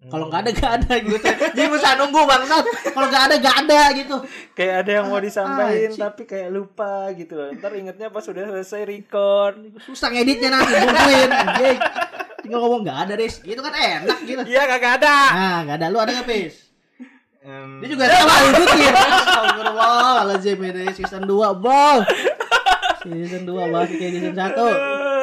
kalau 0.02 0.26
hmm. 0.26 0.34
nggak 0.34 0.42
ada 0.42 0.50
nggak 0.50 0.72
ada 0.76 0.92
gitu 1.00 1.14
jadi 1.54 1.68
bisa 1.70 1.94
nunggu 1.94 2.26
bangsat 2.26 2.64
kalau 2.90 3.06
nggak 3.06 3.22
ada 3.22 3.34
nggak 3.38 3.56
ada 3.62 3.80
gitu 3.94 4.16
kayak 4.52 4.74
ada 4.82 4.90
yang 4.92 5.06
mau 5.06 5.22
disampaikan 5.22 5.78
Anjing. 5.88 6.02
tapi 6.02 6.22
kayak 6.26 6.48
lupa 6.50 6.92
gitu 7.14 7.32
loh. 7.32 7.48
Ntar 7.54 7.70
ingetnya 7.72 8.10
pas 8.10 8.20
sudah 8.20 8.42
selesai 8.44 8.82
record. 8.82 9.54
susah 9.80 10.10
ngeditnya 10.10 10.50
nanti 10.50 10.74
bumbuin 10.74 11.30
tinggal 12.52 12.60
ngomong 12.60 12.84
nggak 12.84 12.98
ada 13.02 13.14
des 13.16 13.34
gitu 13.34 13.56
kan 13.58 13.72
enak 13.72 14.18
gitu 14.22 14.42
Iya 14.44 14.62
kagak 14.68 14.92
ada. 15.00 15.16
nah 15.32 15.56
nggak 15.64 15.76
ada 15.78 15.86
lu 15.88 15.96
ada 15.96 16.12
nggak 16.12 16.28
pis 16.28 16.68
Em, 17.40 17.80
dia 17.80 17.88
juga 17.90 18.06
sama 18.06 18.34
lanjutin 18.38 18.92
Astagfirullahaladzim 18.94 20.58
ini 20.62 20.84
season 20.92 21.22
2 21.24 21.32
bro 21.58 22.06
season 23.02 23.42
2 23.42 23.72
bahas 23.72 23.90
kayak 23.90 24.12
season 24.12 24.34
1 24.36 24.52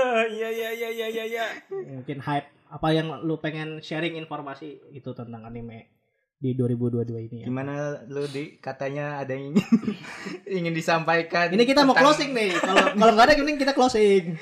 Eh, 0.10 0.26
Iya 0.32 0.50
iya 0.50 0.70
iya 0.74 0.90
iya 0.90 1.08
iya. 1.08 1.24
iya. 1.24 1.46
mungkin 1.70 2.20
hype 2.20 2.50
apa 2.68 2.88
yang 2.90 3.22
lu 3.22 3.38
pengen 3.38 3.80
sharing 3.80 4.14
informasi 4.16 4.68
itu 4.92 5.10
tentang 5.12 5.42
anime 5.44 5.88
di 6.36 6.54
2022 6.54 7.04
ini 7.22 7.38
ya. 7.44 7.46
Gimana 7.48 7.74
lu 8.06 8.24
di 8.26 8.56
katanya 8.58 9.20
ada 9.20 9.32
yang 9.32 9.52
ingin, 9.52 9.68
ingin 10.60 10.74
disampaikan 10.74 11.52
Ini 11.52 11.64
kita 11.64 11.84
mau 11.84 11.92
tentang- 11.92 12.12
closing 12.12 12.32
nih. 12.32 12.52
Kalau 12.54 12.84
kalau 12.94 13.12
nggak 13.12 13.26
ada 13.26 13.36
mending 13.38 13.58
kita 13.58 13.72
closing. 13.72 14.36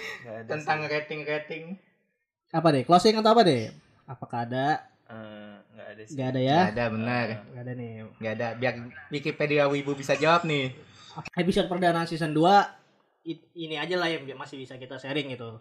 Tentang 0.45 0.85
rating-rating. 0.85 1.77
Apa 2.49 2.67
deh? 2.71 2.83
Closing 2.83 3.15
atau 3.15 3.31
apa 3.31 3.43
deh? 3.43 3.67
Apakah 4.07 4.47
ada? 4.47 4.87
Eh, 5.07 5.55
nggak 5.69 5.87
ada 5.89 6.01
sih. 6.01 6.13
Nggak 6.15 6.29
ada 6.29 6.39
ya? 6.41 6.57
Nggak 6.57 6.73
ada 6.73 6.85
benar. 6.89 7.25
Nggak 7.45 7.63
ada 7.63 7.73
nih. 7.73 7.91
Nggak 8.17 8.33
ada. 8.33 8.47
Biar 8.55 8.73
Wikipedia 9.09 9.63
Wibu 9.67 9.91
bisa 9.93 10.15
jawab 10.15 10.47
nih. 10.47 10.71
Episode 11.35 11.67
perdana 11.67 12.05
season 12.05 12.31
2 12.31 12.63
i- 13.25 13.41
ini 13.57 13.75
aja 13.75 13.97
lah 13.97 14.07
yang 14.07 14.23
masih 14.33 14.55
bisa 14.55 14.75
kita 14.75 14.95
sharing 14.95 15.27
gitu. 15.29 15.59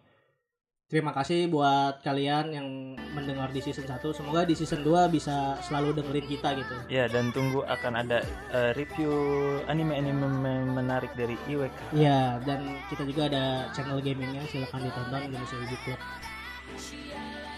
Terima 0.87 1.11
kasih 1.11 1.51
buat 1.51 1.99
kalian 1.99 2.55
yang 2.55 2.69
mendengar 3.11 3.51
di 3.51 3.59
season 3.59 3.83
1. 3.83 4.15
Semoga 4.15 4.47
di 4.47 4.55
season 4.55 4.87
2 4.87 5.11
bisa 5.11 5.59
selalu 5.61 5.99
dengerin 5.99 6.27
kita 6.29 6.55
gitu. 6.55 6.77
Ya 6.87 7.11
dan 7.11 7.35
tunggu 7.35 7.67
akan 7.67 8.07
ada 8.07 8.23
eh, 8.55 8.71
review 8.71 9.11
anime-anime 9.67 10.23
menarik 10.71 11.11
dari 11.19 11.35
IWK. 11.51 11.75
Iya, 11.91 12.39
dan 12.47 12.63
kita 12.87 13.03
juga 13.03 13.27
ada 13.27 13.45
channel 13.73 13.99
gamingnya. 13.99 14.47
Silahkan 14.47 14.79
ditonton 14.79 15.27
Indonesia 15.27 15.59
Wiki 15.59 15.75
Club. 15.83 15.99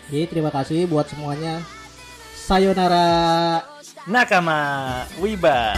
Jadi 0.08 0.24
terima 0.24 0.48
kasih 0.48 0.88
buat 0.88 1.04
semuanya. 1.04 1.60
Sayonara. 2.48 3.60
Nakama 4.08 5.04
Wiba. 5.20 5.76